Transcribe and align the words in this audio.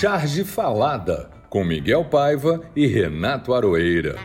Charge 0.00 0.44
Falada, 0.44 1.30
com 1.50 1.62
Miguel 1.62 2.06
Paiva 2.06 2.62
e 2.74 2.86
Renato 2.86 3.52
Aroeira. 3.52 4.16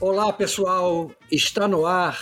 Olá, 0.00 0.32
pessoal. 0.32 1.12
Está 1.30 1.68
no 1.68 1.86
ar 1.86 2.18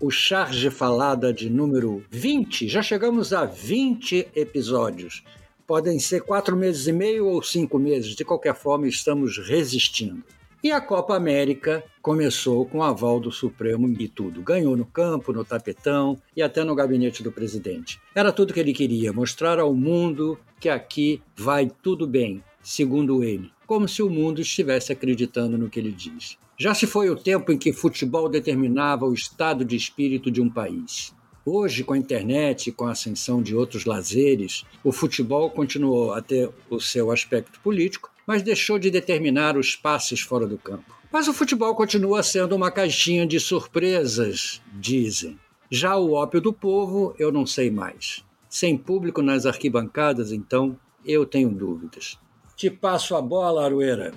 o 0.00 0.08
Charge 0.08 0.70
Falada 0.70 1.32
de 1.32 1.50
número 1.50 2.04
20. 2.10 2.68
Já 2.68 2.80
chegamos 2.80 3.32
a 3.32 3.44
20 3.44 4.28
episódios. 4.36 5.24
Podem 5.66 5.98
ser 5.98 6.20
quatro 6.20 6.56
meses 6.56 6.86
e 6.86 6.92
meio 6.92 7.26
ou 7.26 7.42
cinco 7.42 7.76
meses. 7.76 8.14
De 8.14 8.24
qualquer 8.24 8.54
forma, 8.54 8.86
estamos 8.86 9.36
resistindo. 9.36 10.22
E 10.62 10.70
a 10.70 10.78
Copa 10.78 11.16
América 11.16 11.82
começou 12.02 12.66
com 12.66 12.78
o 12.78 12.82
aval 12.82 13.18
do 13.18 13.32
Supremo 13.32 13.88
e 13.98 14.06
tudo. 14.06 14.42
Ganhou 14.42 14.76
no 14.76 14.84
campo, 14.84 15.32
no 15.32 15.42
tapetão 15.42 16.20
e 16.36 16.42
até 16.42 16.62
no 16.62 16.74
gabinete 16.74 17.22
do 17.22 17.32
presidente. 17.32 17.98
Era 18.14 18.30
tudo 18.30 18.52
que 18.52 18.60
ele 18.60 18.74
queria, 18.74 19.10
mostrar 19.10 19.58
ao 19.58 19.72
mundo 19.74 20.38
que 20.60 20.68
aqui 20.68 21.22
vai 21.34 21.70
tudo 21.82 22.06
bem, 22.06 22.44
segundo 22.62 23.24
ele, 23.24 23.50
como 23.66 23.88
se 23.88 24.02
o 24.02 24.10
mundo 24.10 24.42
estivesse 24.42 24.92
acreditando 24.92 25.56
no 25.56 25.70
que 25.70 25.80
ele 25.80 25.92
diz. 25.92 26.36
Já 26.58 26.74
se 26.74 26.86
foi 26.86 27.08
o 27.08 27.16
tempo 27.16 27.50
em 27.50 27.56
que 27.56 27.72
futebol 27.72 28.28
determinava 28.28 29.06
o 29.06 29.14
estado 29.14 29.64
de 29.64 29.76
espírito 29.76 30.30
de 30.30 30.42
um 30.42 30.50
país. 30.50 31.14
Hoje, 31.44 31.82
com 31.82 31.94
a 31.94 31.98
internet 31.98 32.66
e 32.66 32.72
com 32.72 32.84
a 32.84 32.92
ascensão 32.92 33.42
de 33.42 33.56
outros 33.56 33.86
lazeres, 33.86 34.66
o 34.84 34.92
futebol 34.92 35.48
continuou 35.48 36.12
a 36.12 36.20
ter 36.20 36.50
o 36.68 36.78
seu 36.78 37.10
aspecto 37.10 37.58
político, 37.60 38.09
mas 38.30 38.42
deixou 38.42 38.78
de 38.78 38.92
determinar 38.92 39.56
os 39.56 39.74
passes 39.74 40.20
fora 40.20 40.46
do 40.46 40.56
campo. 40.56 40.96
Mas 41.10 41.26
o 41.26 41.34
futebol 41.34 41.74
continua 41.74 42.22
sendo 42.22 42.54
uma 42.54 42.70
caixinha 42.70 43.26
de 43.26 43.40
surpresas, 43.40 44.62
dizem. 44.72 45.36
Já 45.68 45.96
o 45.96 46.12
ópio 46.12 46.40
do 46.40 46.52
povo, 46.52 47.12
eu 47.18 47.32
não 47.32 47.44
sei 47.44 47.72
mais. 47.72 48.24
Sem 48.48 48.78
público 48.78 49.20
nas 49.20 49.46
arquibancadas, 49.46 50.30
então, 50.30 50.78
eu 51.04 51.26
tenho 51.26 51.48
dúvidas. 51.50 52.20
Te 52.54 52.70
passo 52.70 53.16
a 53.16 53.20
bola, 53.20 53.64
Arueira. 53.64 54.14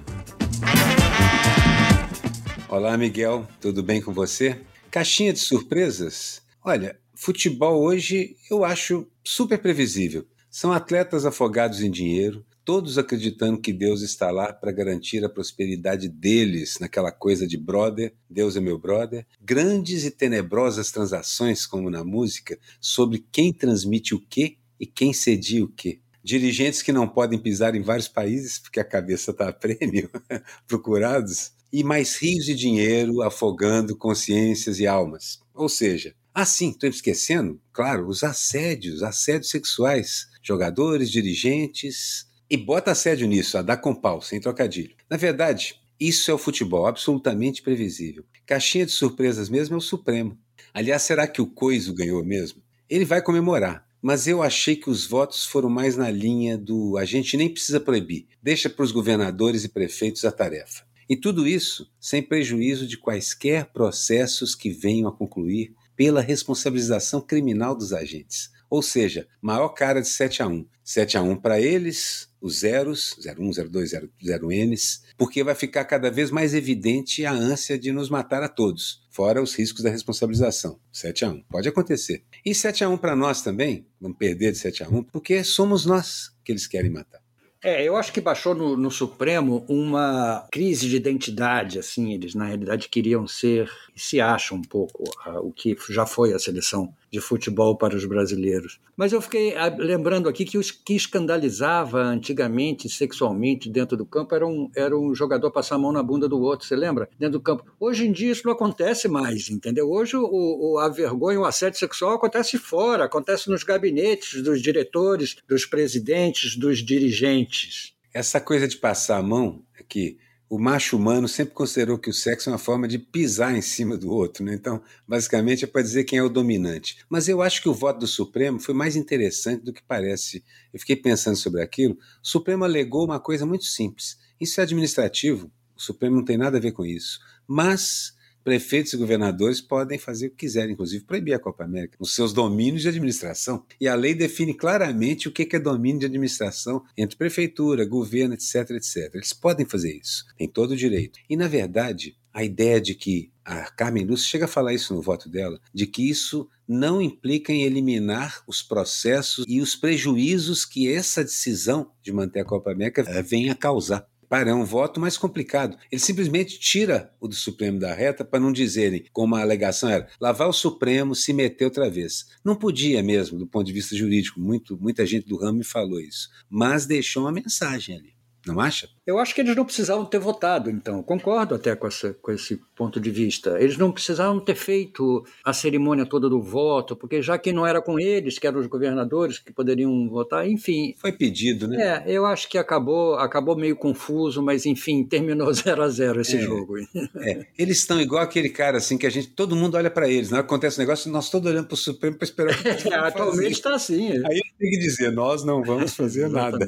Olá, 2.69 2.95
Miguel, 2.95 3.47
tudo 3.59 3.81
bem 3.81 3.99
com 3.99 4.13
você? 4.13 4.61
Caixinha 4.91 5.33
de 5.33 5.39
surpresas? 5.39 6.43
Olha, 6.63 6.99
futebol 7.15 7.81
hoje 7.81 8.35
eu 8.47 8.63
acho 8.63 9.07
super 9.23 9.57
previsível. 9.57 10.23
São 10.51 10.71
atletas 10.71 11.25
afogados 11.25 11.81
em 11.81 11.89
dinheiro, 11.89 12.45
todos 12.65 12.97
acreditando 12.97 13.59
que 13.59 13.73
Deus 13.73 14.01
está 14.01 14.31
lá 14.31 14.53
para 14.53 14.71
garantir 14.71 15.23
a 15.23 15.29
prosperidade 15.29 16.07
deles, 16.07 16.77
naquela 16.79 17.11
coisa 17.11 17.47
de 17.47 17.57
brother, 17.57 18.13
Deus 18.29 18.55
é 18.55 18.59
meu 18.59 18.77
brother. 18.77 19.25
Grandes 19.41 20.05
e 20.05 20.11
tenebrosas 20.11 20.91
transações, 20.91 21.65
como 21.65 21.89
na 21.89 22.03
música, 22.03 22.57
sobre 22.79 23.25
quem 23.31 23.53
transmite 23.53 24.15
o 24.15 24.19
quê 24.19 24.57
e 24.79 24.85
quem 24.85 25.13
cedia 25.13 25.63
o 25.63 25.67
quê. 25.67 25.99
Dirigentes 26.23 26.81
que 26.81 26.93
não 26.93 27.07
podem 27.07 27.37
pisar 27.37 27.75
em 27.75 27.81
vários 27.81 28.07
países 28.07 28.57
porque 28.57 28.79
a 28.79 28.85
cabeça 28.85 29.31
está 29.31 29.49
a 29.49 29.53
prêmio, 29.53 30.09
procurados, 30.65 31.51
e 31.71 31.83
mais 31.83 32.15
rios 32.15 32.45
de 32.45 32.55
dinheiro 32.55 33.21
afogando 33.21 33.97
consciências 33.97 34.79
e 34.79 34.87
almas. 34.87 35.39
Ou 35.53 35.67
seja, 35.67 36.15
assim, 36.33 36.69
estou 36.69 36.87
esquecendo, 36.87 37.59
claro, 37.73 38.07
os 38.07 38.23
assédios, 38.23 39.03
assédios 39.03 39.49
sexuais, 39.49 40.27
jogadores, 40.41 41.09
dirigentes, 41.09 42.27
e 42.53 42.57
bota 42.57 42.91
assédio 42.91 43.27
nisso, 43.27 43.57
a 43.57 43.63
dar 43.63 43.77
com 43.77 43.95
pau, 43.95 44.21
sem 44.21 44.39
trocadilho. 44.39 44.95
Na 45.09 45.17
verdade, 45.17 45.73
isso 45.99 46.29
é 46.29 46.33
o 46.35 46.37
futebol, 46.37 46.85
absolutamente 46.85 47.63
previsível. 47.63 48.23
Caixinha 48.45 48.85
de 48.85 48.91
surpresas 48.91 49.49
mesmo 49.49 49.73
é 49.73 49.77
o 49.79 49.81
Supremo. 49.81 50.37
Aliás, 50.71 51.01
será 51.01 51.25
que 51.25 51.41
o 51.41 51.47
Coiso 51.47 51.95
ganhou 51.95 52.23
mesmo? 52.23 52.61
Ele 52.87 53.05
vai 53.05 53.23
comemorar, 53.23 53.87
mas 53.99 54.27
eu 54.27 54.43
achei 54.43 54.75
que 54.75 54.87
os 54.87 55.07
votos 55.07 55.45
foram 55.45 55.67
mais 55.67 55.97
na 55.97 56.11
linha 56.11 56.55
do 56.55 56.95
a 56.95 57.05
gente 57.05 57.35
nem 57.35 57.49
precisa 57.49 57.79
proibir, 57.79 58.27
deixa 58.39 58.69
para 58.69 58.85
os 58.85 58.91
governadores 58.91 59.63
e 59.63 59.69
prefeitos 59.69 60.23
a 60.23 60.31
tarefa. 60.31 60.83
E 61.09 61.15
tudo 61.15 61.47
isso 61.47 61.91
sem 61.99 62.21
prejuízo 62.21 62.85
de 62.85 62.99
quaisquer 62.99 63.65
processos 63.73 64.53
que 64.53 64.69
venham 64.69 65.09
a 65.09 65.11
concluir 65.11 65.73
pela 65.95 66.21
responsabilização 66.21 67.19
criminal 67.19 67.75
dos 67.75 67.93
agentes. 67.93 68.51
Ou 68.69 68.81
seja, 68.81 69.27
maior 69.41 69.69
cara 69.69 70.01
de 70.01 70.07
7 70.07 70.41
a 70.41 70.47
1. 70.47 70.65
7 70.83 71.17
a 71.17 71.21
1 71.21 71.35
para 71.35 71.61
eles, 71.61 72.27
os 72.43 72.59
zeros, 72.59 73.15
01, 73.25 73.69
02, 73.69 73.91
0Ns, 74.21 75.01
porque 75.17 75.41
vai 75.45 75.55
ficar 75.55 75.85
cada 75.85 76.11
vez 76.11 76.29
mais 76.29 76.53
evidente 76.53 77.25
a 77.25 77.31
ânsia 77.31 77.79
de 77.79 77.89
nos 77.93 78.09
matar 78.09 78.43
a 78.43 78.49
todos, 78.49 79.01
fora 79.09 79.41
os 79.41 79.55
riscos 79.55 79.81
da 79.81 79.89
responsabilização. 79.89 80.77
7 80.91 81.23
a 81.23 81.29
1. 81.29 81.43
Pode 81.43 81.69
acontecer. 81.69 82.21
E 82.45 82.53
7 82.53 82.83
a 82.83 82.89
1 82.89 82.97
para 82.97 83.15
nós 83.15 83.41
também, 83.41 83.87
vamos 83.99 84.17
perder 84.17 84.51
de 84.51 84.57
7 84.57 84.83
a 84.83 84.89
1, 84.89 85.03
porque 85.03 85.41
somos 85.41 85.85
nós 85.85 86.35
que 86.43 86.51
eles 86.51 86.67
querem 86.67 86.91
matar. 86.91 87.23
É, 87.63 87.81
eu 87.81 87.95
acho 87.95 88.11
que 88.11 88.19
baixou 88.19 88.53
no, 88.53 88.75
no, 88.75 88.91
Supremo 88.91 89.65
uma 89.69 90.45
crise 90.51 90.89
de 90.89 90.97
identidade, 90.97 91.79
assim, 91.79 92.13
eles 92.13 92.35
na 92.35 92.47
realidade 92.47 92.89
queriam 92.89 93.25
ser, 93.25 93.71
se 93.95 94.19
acham 94.19 94.57
um 94.57 94.61
pouco, 94.61 95.03
uh, 95.25 95.39
o 95.39 95.53
que 95.53 95.73
já 95.89 96.05
foi 96.05 96.33
a 96.33 96.39
seleção 96.39 96.93
de 97.13 97.21
futebol 97.21 97.77
para 97.77 97.95
os 97.95 98.05
brasileiros. 98.05 98.79
Mas 98.97 99.13
eu 99.13 99.21
fiquei 99.21 99.51
uh, 99.51 99.77
lembrando 99.77 100.27
aqui 100.27 100.43
que 100.43 100.57
o 100.57 100.61
que 100.61 100.95
escandalizava 100.95 102.01
antigamente 102.01 102.89
sexualmente 102.89 103.69
dentro 103.69 103.95
do 103.95 104.03
campo 104.03 104.33
era 104.33 104.47
um, 104.47 104.67
era 104.75 104.97
um 104.97 105.13
jogador 105.13 105.51
passar 105.51 105.75
a 105.75 105.77
mão 105.77 105.91
na 105.91 106.01
bunda 106.01 106.27
do 106.27 106.41
outro, 106.41 106.67
você 106.67 106.75
lembra? 106.75 107.07
Dentro 107.19 107.37
do 107.37 107.43
campo. 107.43 107.63
Hoje 107.79 108.07
em 108.07 108.11
dia 108.11 108.31
isso 108.31 108.47
não 108.47 108.53
acontece 108.53 109.07
mais, 109.07 109.47
entendeu? 109.51 109.91
Hoje 109.91 110.17
o, 110.17 110.25
o, 110.25 110.79
a 110.79 110.89
vergonha, 110.89 111.39
o 111.39 111.45
assédio 111.45 111.77
sexual 111.77 112.13
acontece 112.13 112.57
fora, 112.57 113.05
acontece 113.05 113.47
nos 113.47 113.63
gabinetes 113.63 114.41
dos 114.41 114.59
diretores, 114.59 115.35
dos 115.47 115.67
presidentes, 115.67 116.55
dos 116.57 116.79
dirigentes 116.79 117.93
essa 118.13 118.39
coisa 118.39 118.67
de 118.67 118.77
passar 118.77 119.17
a 119.17 119.23
mão 119.23 119.63
é 119.77 119.83
que 119.83 120.17
o 120.53 120.59
macho 120.59 120.95
humano 120.97 121.27
sempre 121.27 121.55
considerou 121.55 121.97
que 121.97 122.11
o 122.11 122.13
sexo 122.13 122.47
é 122.47 122.51
uma 122.51 122.59
forma 122.59 122.87
de 122.87 122.99
pisar 122.99 123.57
em 123.57 123.61
cima 123.61 123.97
do 123.97 124.11
outro, 124.11 124.45
né? 124.45 124.53
Então, 124.53 124.83
basicamente 125.07 125.63
é 125.63 125.67
para 125.67 125.81
dizer 125.81 126.03
quem 126.03 126.19
é 126.19 126.23
o 126.23 126.29
dominante. 126.29 126.99
Mas 127.09 127.27
eu 127.27 127.41
acho 127.41 127.59
que 127.59 127.67
o 127.67 127.73
voto 127.73 128.01
do 128.01 128.05
Supremo 128.05 128.59
foi 128.59 128.75
mais 128.75 128.95
interessante 128.95 129.63
do 129.63 129.73
que 129.73 129.81
parece. 129.81 130.43
Eu 130.71 130.79
fiquei 130.79 130.95
pensando 130.95 131.37
sobre 131.37 131.59
aquilo. 131.63 131.97
O 132.23 132.27
Supremo 132.27 132.63
alegou 132.63 133.03
uma 133.03 133.19
coisa 133.19 133.47
muito 133.47 133.65
simples. 133.65 134.19
Isso 134.39 134.61
é 134.61 134.63
administrativo. 134.63 135.51
O 135.75 135.81
Supremo 135.81 136.17
não 136.17 136.23
tem 136.23 136.37
nada 136.37 136.59
a 136.59 136.61
ver 136.61 136.71
com 136.71 136.85
isso. 136.85 137.19
Mas 137.47 138.12
prefeitos 138.43 138.93
e 138.93 138.97
governadores 138.97 139.61
podem 139.61 139.97
fazer 139.97 140.27
o 140.27 140.29
que 140.31 140.37
quiserem, 140.37 140.73
inclusive 140.73 141.05
proibir 141.05 141.33
a 141.33 141.39
Copa 141.39 141.63
América 141.63 141.97
nos 141.99 142.13
seus 142.13 142.33
domínios 142.33 142.81
de 142.81 142.89
administração. 142.89 143.65
E 143.79 143.87
a 143.87 143.95
lei 143.95 144.13
define 144.13 144.53
claramente 144.53 145.27
o 145.27 145.31
que 145.31 145.47
é 145.55 145.59
domínio 145.59 145.99
de 145.99 146.05
administração 146.05 146.83
entre 146.97 147.17
prefeitura, 147.17 147.85
governo, 147.85 148.33
etc, 148.33 148.71
etc. 148.71 149.15
Eles 149.15 149.33
podem 149.33 149.65
fazer 149.65 149.95
isso, 149.95 150.25
têm 150.37 150.47
todo 150.47 150.71
o 150.71 150.77
direito. 150.77 151.19
E, 151.29 151.35
na 151.35 151.47
verdade, 151.47 152.15
a 152.33 152.43
ideia 152.43 152.81
de 152.81 152.95
que 152.95 153.31
a 153.45 153.69
Carmen 153.71 154.05
Lúcia 154.05 154.27
chega 154.27 154.45
a 154.45 154.47
falar 154.47 154.73
isso 154.73 154.93
no 154.93 155.01
voto 155.01 155.29
dela, 155.29 155.59
de 155.73 155.85
que 155.85 156.09
isso 156.09 156.49
não 156.67 157.01
implica 157.01 157.51
em 157.51 157.63
eliminar 157.63 158.41
os 158.47 158.63
processos 158.63 159.45
e 159.47 159.61
os 159.61 159.75
prejuízos 159.75 160.65
que 160.65 160.91
essa 160.91 161.23
decisão 161.23 161.91
de 162.01 162.11
manter 162.11 162.39
a 162.39 162.45
Copa 162.45 162.71
América 162.71 163.03
eh, 163.07 163.21
vem 163.21 163.49
a 163.49 163.55
causar. 163.55 164.07
Para, 164.33 164.49
é 164.49 164.53
um 164.55 164.65
voto 164.65 164.99
mais 164.99 165.15
complicado. 165.15 165.77
Ele 165.91 166.01
simplesmente 166.01 166.59
tira 166.59 167.13
o 167.19 167.27
do 167.27 167.35
Supremo 167.35 167.77
da 167.77 167.93
reta 167.93 168.25
para 168.25 168.39
não 168.39 168.51
dizerem, 168.51 169.05
como 169.13 169.35
a 169.35 169.41
alegação 169.41 169.87
era, 169.87 170.07
lavar 170.19 170.49
o 170.49 170.51
Supremo, 170.51 171.13
se 171.13 171.31
meter 171.31 171.65
outra 171.65 171.87
vez. 171.87 172.25
Não 172.43 172.55
podia 172.55 173.03
mesmo, 173.03 173.37
do 173.37 173.45
ponto 173.45 173.67
de 173.67 173.71
vista 173.71 173.95
jurídico, 173.95 174.39
muito, 174.39 174.75
muita 174.75 175.05
gente 175.05 175.27
do 175.27 175.37
ramo 175.37 175.59
me 175.59 175.63
falou 175.63 175.99
isso, 175.99 176.31
mas 176.49 176.87
deixou 176.87 177.25
uma 177.25 177.31
mensagem 177.31 177.95
ali. 177.95 178.15
Não 178.45 178.59
acha? 178.59 178.89
Eu 179.05 179.19
acho 179.19 179.33
que 179.33 179.41
eles 179.41 179.55
não 179.55 179.65
precisavam 179.65 180.05
ter 180.05 180.19
votado, 180.19 180.69
então. 180.69 181.01
Concordo 181.01 181.55
até 181.55 181.75
com, 181.75 181.87
essa, 181.87 182.13
com 182.21 182.31
esse 182.31 182.59
ponto 182.75 182.99
de 182.99 183.09
vista. 183.09 183.57
Eles 183.59 183.77
não 183.77 183.91
precisavam 183.91 184.39
ter 184.39 184.55
feito 184.55 185.25
a 185.43 185.53
cerimônia 185.53 186.05
toda 186.05 186.29
do 186.29 186.41
voto, 186.41 186.95
porque 186.95 187.21
já 187.21 187.37
que 187.37 187.53
não 187.53 187.65
era 187.65 187.81
com 187.81 187.99
eles, 187.99 188.37
que 188.37 188.47
eram 188.47 188.59
os 188.59 188.67
governadores 188.67 189.39
que 189.39 189.53
poderiam 189.53 190.09
votar, 190.09 190.47
enfim. 190.47 190.93
Foi 190.97 191.11
pedido, 191.11 191.67
né? 191.67 192.03
É, 192.05 192.11
eu 192.11 192.25
acho 192.25 192.49
que 192.49 192.57
acabou, 192.57 193.15
acabou 193.15 193.57
meio 193.57 193.75
confuso, 193.75 194.41
mas 194.41 194.65
enfim, 194.65 195.03
terminou 195.07 195.53
0 195.53 195.83
a 195.83 195.89
0 195.89 196.21
esse 196.21 196.37
é, 196.37 196.41
jogo. 196.41 196.77
É. 197.17 197.45
Eles 197.57 197.77
estão 197.79 197.99
igual 197.99 198.23
aquele 198.23 198.49
cara, 198.49 198.77
assim, 198.77 198.97
que 198.97 199.07
a 199.07 199.09
gente, 199.09 199.29
todo 199.29 199.55
mundo 199.55 199.75
olha 199.75 199.89
para 199.89 200.09
eles. 200.09 200.31
Hora 200.31 200.43
que 200.43 200.47
acontece 200.47 200.77
um 200.77 200.83
negócio, 200.83 201.11
nós 201.11 201.29
todos 201.29 201.49
olhando 201.49 201.67
para 201.67 201.75
o 201.75 201.77
Supremo 201.77 202.17
para 202.17 202.25
esperar. 202.25 202.55
É, 202.65 202.95
atualmente 202.95 203.53
está 203.53 203.75
assim. 203.75 204.11
Aí 204.25 204.41
tem 204.59 204.69
que 204.69 204.79
dizer, 204.79 205.11
nós 205.11 205.43
não 205.43 205.63
vamos 205.63 205.93
fazer 205.93 206.27
nada. 206.29 206.67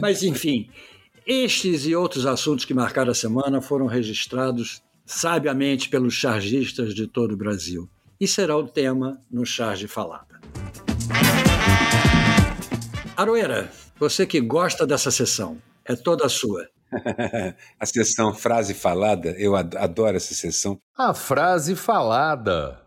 mas 0.00 0.22
enfim. 0.22 0.68
Estes 1.26 1.86
e 1.86 1.96
outros 1.96 2.26
assuntos 2.26 2.66
que 2.66 2.74
marcaram 2.74 3.10
a 3.10 3.14
semana 3.14 3.62
foram 3.62 3.86
registrados 3.86 4.82
sabiamente 5.06 5.88
pelos 5.88 6.12
chargistas 6.12 6.94
de 6.94 7.06
todo 7.06 7.32
o 7.32 7.36
Brasil 7.36 7.88
e 8.20 8.28
será 8.28 8.54
o 8.54 8.68
tema 8.68 9.18
no 9.30 9.46
Charge 9.46 9.88
Falada. 9.88 10.38
Aroeira, 13.16 13.72
você 13.98 14.26
que 14.26 14.38
gosta 14.38 14.86
dessa 14.86 15.10
sessão, 15.10 15.56
é 15.86 15.96
toda 15.96 16.28
sua. 16.28 16.68
a 17.80 17.86
sessão 17.86 18.34
frase 18.34 18.74
falada, 18.74 19.30
eu 19.38 19.56
adoro 19.56 20.18
essa 20.18 20.34
sessão. 20.34 20.78
A 20.94 21.14
frase 21.14 21.74
falada. 21.74 22.83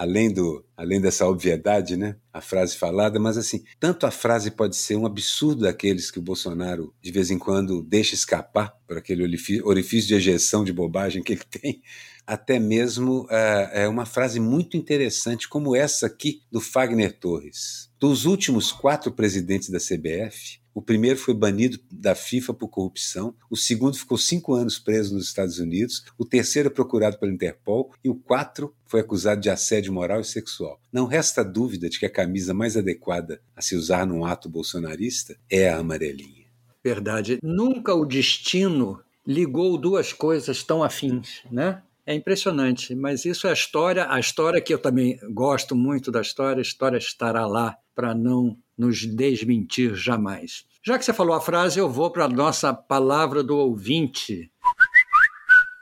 Além, 0.00 0.32
do, 0.32 0.64
além 0.74 0.98
dessa 0.98 1.26
obviedade, 1.26 1.94
né? 1.94 2.16
A 2.32 2.40
frase 2.40 2.74
falada, 2.74 3.20
mas 3.20 3.36
assim, 3.36 3.62
tanto 3.78 4.06
a 4.06 4.10
frase 4.10 4.50
pode 4.50 4.74
ser 4.74 4.96
um 4.96 5.04
absurdo 5.04 5.64
daqueles 5.64 6.10
que 6.10 6.18
o 6.18 6.22
Bolsonaro 6.22 6.94
de 7.02 7.12
vez 7.12 7.30
em 7.30 7.38
quando 7.38 7.82
deixa 7.82 8.14
escapar 8.14 8.74
por 8.88 8.96
aquele 8.96 9.22
orifício 9.62 10.08
de 10.08 10.14
ejeção 10.14 10.64
de 10.64 10.72
bobagem 10.72 11.22
que 11.22 11.34
ele 11.34 11.42
tem, 11.50 11.82
até 12.26 12.58
mesmo 12.58 13.26
é, 13.28 13.82
é 13.82 13.88
uma 13.88 14.06
frase 14.06 14.40
muito 14.40 14.74
interessante, 14.74 15.46
como 15.46 15.76
essa 15.76 16.06
aqui 16.06 16.40
do 16.50 16.62
Fagner 16.62 17.18
Torres. 17.18 17.90
Dos 18.00 18.24
últimos 18.24 18.72
quatro 18.72 19.12
presidentes 19.12 19.68
da 19.68 19.78
CBF, 19.78 20.59
o 20.74 20.82
primeiro 20.82 21.18
foi 21.18 21.34
banido 21.34 21.78
da 21.90 22.14
FIFA 22.14 22.54
por 22.54 22.68
corrupção, 22.68 23.34
o 23.50 23.56
segundo 23.56 23.96
ficou 23.96 24.16
cinco 24.16 24.54
anos 24.54 24.78
preso 24.78 25.14
nos 25.14 25.26
Estados 25.26 25.58
Unidos, 25.58 26.04
o 26.18 26.24
terceiro 26.24 26.68
é 26.68 26.72
procurado 26.72 27.18
pela 27.18 27.32
Interpol 27.32 27.92
e 28.04 28.08
o 28.08 28.14
quatro 28.14 28.74
foi 28.86 29.00
acusado 29.00 29.40
de 29.40 29.50
assédio 29.50 29.92
moral 29.92 30.20
e 30.20 30.24
sexual. 30.24 30.80
Não 30.92 31.06
resta 31.06 31.44
dúvida 31.44 31.88
de 31.88 31.98
que 31.98 32.06
a 32.06 32.10
camisa 32.10 32.54
mais 32.54 32.76
adequada 32.76 33.40
a 33.54 33.62
se 33.62 33.76
usar 33.76 34.06
num 34.06 34.24
ato 34.24 34.48
bolsonarista 34.48 35.36
é 35.48 35.68
a 35.68 35.78
amarelinha. 35.78 36.46
Verdade. 36.82 37.38
Nunca 37.42 37.94
o 37.94 38.06
destino 38.06 39.00
ligou 39.26 39.76
duas 39.76 40.12
coisas 40.12 40.62
tão 40.62 40.82
afins, 40.82 41.42
né? 41.50 41.82
É 42.06 42.14
impressionante, 42.14 42.94
mas 42.94 43.24
isso 43.24 43.46
é 43.46 43.50
a 43.50 43.52
história, 43.52 44.10
a 44.10 44.18
história 44.18 44.60
que 44.60 44.74
eu 44.74 44.78
também 44.78 45.18
gosto 45.32 45.76
muito 45.76 46.10
da 46.10 46.20
história, 46.20 46.60
a 46.60 46.62
história 46.62 46.96
estará 46.98 47.46
lá 47.46 47.76
para 47.94 48.14
não 48.14 48.56
nos 48.80 49.04
desmentir 49.04 49.94
jamais. 49.94 50.64
Já 50.82 50.98
que 50.98 51.04
você 51.04 51.12
falou 51.12 51.34
a 51.34 51.40
frase, 51.40 51.78
eu 51.78 51.86
vou 51.86 52.10
para 52.10 52.24
a 52.24 52.28
nossa 52.28 52.72
palavra 52.72 53.42
do 53.42 53.54
ouvinte, 53.54 54.50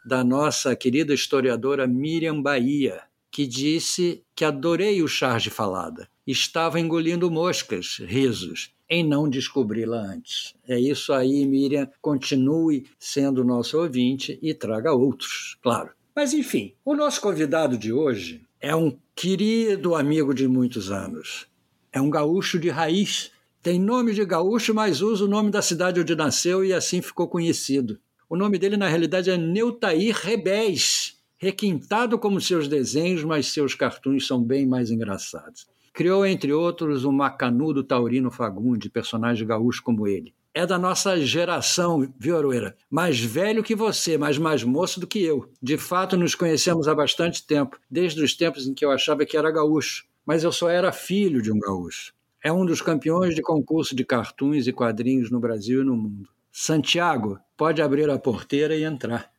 da 0.04 0.24
nossa 0.24 0.74
querida 0.74 1.14
historiadora 1.14 1.86
Miriam 1.86 2.42
Bahia, 2.42 3.02
que 3.30 3.46
disse 3.46 4.24
que 4.34 4.44
adorei 4.44 5.00
o 5.00 5.06
charge 5.06 5.48
falada. 5.48 6.08
Estava 6.26 6.80
engolindo 6.80 7.30
moscas, 7.30 7.98
risos, 8.04 8.74
em 8.90 9.06
não 9.06 9.28
descobri-la 9.28 9.98
antes. 9.98 10.56
É 10.66 10.80
isso 10.80 11.12
aí, 11.12 11.46
Miriam. 11.46 11.88
Continue 12.02 12.84
sendo 12.98 13.44
nosso 13.44 13.78
ouvinte 13.78 14.36
e 14.42 14.52
traga 14.52 14.92
outros, 14.92 15.56
claro. 15.62 15.90
Mas, 16.16 16.34
enfim, 16.34 16.74
o 16.84 16.96
nosso 16.96 17.20
convidado 17.20 17.78
de 17.78 17.92
hoje 17.92 18.42
é 18.60 18.74
um 18.74 18.98
querido 19.14 19.94
amigo 19.94 20.34
de 20.34 20.48
muitos 20.48 20.90
anos. 20.90 21.46
É 21.98 22.00
um 22.00 22.10
gaúcho 22.10 22.60
de 22.60 22.70
raiz. 22.70 23.32
Tem 23.60 23.76
nome 23.76 24.14
de 24.14 24.24
gaúcho, 24.24 24.72
mas 24.72 25.02
usa 25.02 25.24
o 25.24 25.28
nome 25.28 25.50
da 25.50 25.60
cidade 25.60 25.98
onde 25.98 26.14
nasceu 26.14 26.64
e 26.64 26.72
assim 26.72 27.02
ficou 27.02 27.26
conhecido. 27.26 27.98
O 28.30 28.36
nome 28.36 28.56
dele, 28.56 28.76
na 28.76 28.86
realidade, 28.86 29.30
é 29.30 29.36
Neutair 29.36 30.14
Rebés, 30.14 31.18
requintado 31.36 32.16
como 32.16 32.40
seus 32.40 32.68
desenhos, 32.68 33.24
mas 33.24 33.48
seus 33.48 33.74
cartoons 33.74 34.28
são 34.28 34.40
bem 34.40 34.64
mais 34.64 34.92
engraçados. 34.92 35.66
Criou, 35.92 36.24
entre 36.24 36.52
outros, 36.52 37.04
o 37.04 37.10
macanudo 37.10 37.82
Taurino 37.82 38.30
Fagundes, 38.30 38.92
personagem 38.92 39.44
gaúcho 39.44 39.82
como 39.82 40.06
ele. 40.06 40.32
É 40.54 40.64
da 40.64 40.78
nossa 40.78 41.20
geração, 41.20 42.08
viu? 42.16 42.36
Mais 42.88 43.18
velho 43.18 43.64
que 43.64 43.74
você, 43.74 44.16
mas 44.16 44.38
mais 44.38 44.62
moço 44.62 45.00
do 45.00 45.06
que 45.08 45.20
eu. 45.20 45.50
De 45.60 45.76
fato, 45.76 46.16
nos 46.16 46.36
conhecemos 46.36 46.86
há 46.86 46.94
bastante 46.94 47.44
tempo, 47.44 47.76
desde 47.90 48.22
os 48.22 48.36
tempos 48.36 48.68
em 48.68 48.74
que 48.74 48.84
eu 48.84 48.92
achava 48.92 49.26
que 49.26 49.36
era 49.36 49.50
gaúcho 49.50 50.07
mas 50.28 50.44
eu 50.44 50.52
só 50.52 50.68
era 50.68 50.92
filho 50.92 51.40
de 51.40 51.50
um 51.50 51.58
gaúcho. 51.58 52.12
É 52.44 52.52
um 52.52 52.66
dos 52.66 52.82
campeões 52.82 53.34
de 53.34 53.40
concurso 53.40 53.96
de 53.96 54.04
cartoons 54.04 54.66
e 54.66 54.72
quadrinhos 54.74 55.30
no 55.30 55.40
Brasil 55.40 55.80
e 55.80 55.84
no 55.86 55.96
mundo. 55.96 56.28
Santiago, 56.52 57.38
pode 57.56 57.80
abrir 57.80 58.10
a 58.10 58.18
porteira 58.18 58.76
e 58.76 58.84
entrar. 58.84 59.32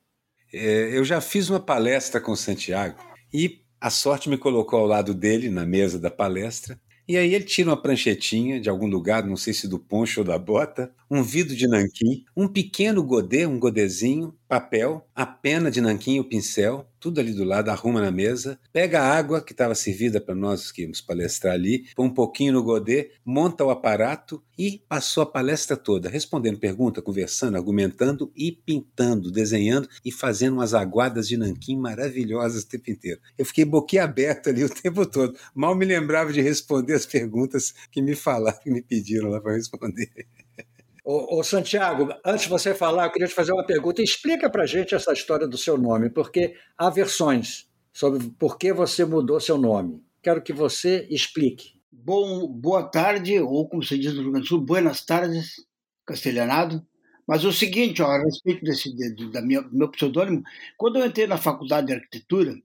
É, 0.51 0.97
eu 0.97 1.05
já 1.05 1.21
fiz 1.21 1.47
uma 1.47 1.59
palestra 1.59 2.19
com 2.19 2.35
Santiago 2.35 2.99
e 3.31 3.61
a 3.79 3.91
sorte 3.91 4.29
me 4.29 4.37
colocou 4.37 4.79
ao 4.79 4.87
lado 4.87 5.13
dele 5.13 5.47
na 5.47 5.63
mesa 5.63 5.99
da 5.99 6.09
palestra. 6.09 6.81
E 7.07 7.15
aí 7.17 7.35
ele 7.35 7.45
tira 7.45 7.69
uma 7.69 7.79
pranchetinha 7.79 8.59
de 8.59 8.67
algum 8.67 8.87
lugar, 8.87 9.23
não 9.23 9.37
sei 9.37 9.53
se 9.53 9.67
do 9.67 9.77
poncho 9.77 10.21
ou 10.21 10.25
da 10.25 10.39
bota, 10.39 10.91
um 11.09 11.23
vidro 11.23 11.55
de 11.55 11.67
nanquim, 11.67 12.23
um 12.37 12.47
pequeno 12.47 13.03
godê, 13.03 13.45
um 13.45 13.59
godezinho, 13.59 14.35
papel, 14.47 15.07
a 15.15 15.25
pena 15.25 15.71
de 15.71 15.81
nanquim 15.81 16.19
o 16.19 16.23
pincel, 16.23 16.87
tudo 16.99 17.19
ali 17.19 17.33
do 17.33 17.43
lado, 17.43 17.69
arruma 17.69 18.01
na 18.01 18.11
mesa, 18.11 18.59
pega 18.71 18.99
a 19.01 19.17
água 19.17 19.41
que 19.41 19.51
estava 19.51 19.73
servida 19.73 20.19
para 20.21 20.35
nós 20.35 20.71
que 20.71 20.83
íamos 20.83 21.01
palestrar 21.01 21.53
ali, 21.53 21.85
põe 21.95 22.05
um 22.07 22.13
pouquinho 22.13 22.53
no 22.53 22.63
godê, 22.63 23.11
monta 23.25 23.63
o 23.63 23.69
aparato 23.71 24.43
e 24.57 24.83
passou 24.87 25.23
a 25.23 25.25
palestra 25.25 25.75
toda, 25.75 26.09
respondendo 26.09 26.59
pergunta, 26.59 27.01
conversando, 27.01 27.57
argumentando 27.57 28.31
e 28.35 28.51
pintando, 28.51 29.31
desenhando 29.31 29.87
e 30.03 30.11
fazendo 30.11 30.53
umas 30.53 30.73
aguadas 30.73 31.27
de 31.27 31.37
nanquim 31.37 31.77
maravilhosas 31.77 32.63
o 32.63 32.67
tempo 32.67 32.91
inteiro. 32.91 33.19
Eu 33.37 33.45
fiquei 33.45 33.65
boquiaberto 33.65 34.49
ali 34.49 34.63
o 34.63 34.69
tempo 34.69 35.05
todo, 35.05 35.35
mal 35.55 35.73
me 35.75 35.85
lembrava 35.85 36.31
de 36.31 36.41
responder 36.41 36.93
as 36.93 37.05
perguntas 37.05 37.73
que 37.91 38.01
me 38.01 38.15
falaram, 38.15 38.59
que 38.59 38.69
me 38.69 38.81
pediram 38.81 39.29
lá 39.29 39.39
para 39.41 39.53
responder. 39.53 40.09
Ô, 41.03 41.39
ô, 41.39 41.43
Santiago, 41.43 42.09
antes 42.25 42.43
de 42.43 42.49
você 42.49 42.73
falar, 42.73 43.05
eu 43.05 43.11
queria 43.11 43.27
te 43.27 43.33
fazer 43.33 43.53
uma 43.53 43.65
pergunta. 43.65 44.01
Explica 44.01 44.49
para 44.49 44.65
gente 44.65 44.93
essa 44.93 45.13
história 45.13 45.47
do 45.47 45.57
seu 45.57 45.77
nome, 45.77 46.09
porque 46.09 46.55
há 46.77 46.89
versões 46.89 47.67
sobre 47.93 48.29
por 48.37 48.57
que 48.57 48.73
você 48.73 49.05
mudou 49.05 49.39
seu 49.39 49.57
nome. 49.57 50.03
Quero 50.21 50.41
que 50.41 50.53
você 50.53 51.07
explique. 51.09 51.79
Bom, 51.91 52.47
boa 52.47 52.83
tarde, 52.83 53.39
ou 53.39 53.67
como 53.67 53.83
se 53.83 53.97
diz 53.97 54.13
no 54.13 54.21
Rio 54.21 54.31
Grande 54.31 54.45
do 54.45 54.49
Sul, 54.49 54.61
buenas 54.61 55.05
tardes, 55.05 55.65
castelhanado. 56.05 56.85
Mas 57.27 57.45
o 57.45 57.53
seguinte, 57.53 58.01
ó, 58.01 58.07
a 58.07 58.23
respeito 58.23 58.63
desse, 58.63 58.93
de, 58.95 59.31
da 59.31 59.41
minha, 59.41 59.61
do 59.61 59.75
meu 59.75 59.89
pseudônimo, 59.89 60.43
quando 60.77 60.97
eu 60.97 61.05
entrei 61.05 61.27
na 61.27 61.37
faculdade 61.37 61.87
de 61.87 61.93
arquitetura, 61.93 62.55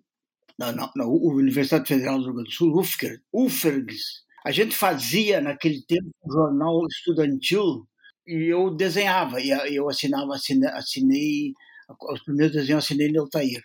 na, 0.59 0.73
na, 0.73 0.91
na 0.95 1.07
Universidade 1.07 1.87
Federal 1.87 2.19
do 2.19 2.25
Rio 2.25 2.35
Grande 2.35 2.51
do 2.51 2.55
Sul, 2.55 2.79
UFCR, 2.79 3.21
UFERGS, 3.33 4.25
a 4.45 4.51
gente 4.51 4.75
fazia 4.75 5.41
naquele 5.41 5.83
tempo 5.83 6.09
um 6.25 6.33
jornal 6.33 6.87
estudantil 6.87 7.87
e 8.27 8.53
eu 8.53 8.71
desenhava, 8.75 9.41
e 9.41 9.51
eu 9.75 9.89
assinava, 9.89 10.35
assinei, 10.35 10.69
assinei 10.71 11.53
os 12.11 12.23
primeiros 12.23 12.55
desenhos 12.55 12.85
assinei 12.85 13.11
no 13.11 13.23
Altair. 13.23 13.63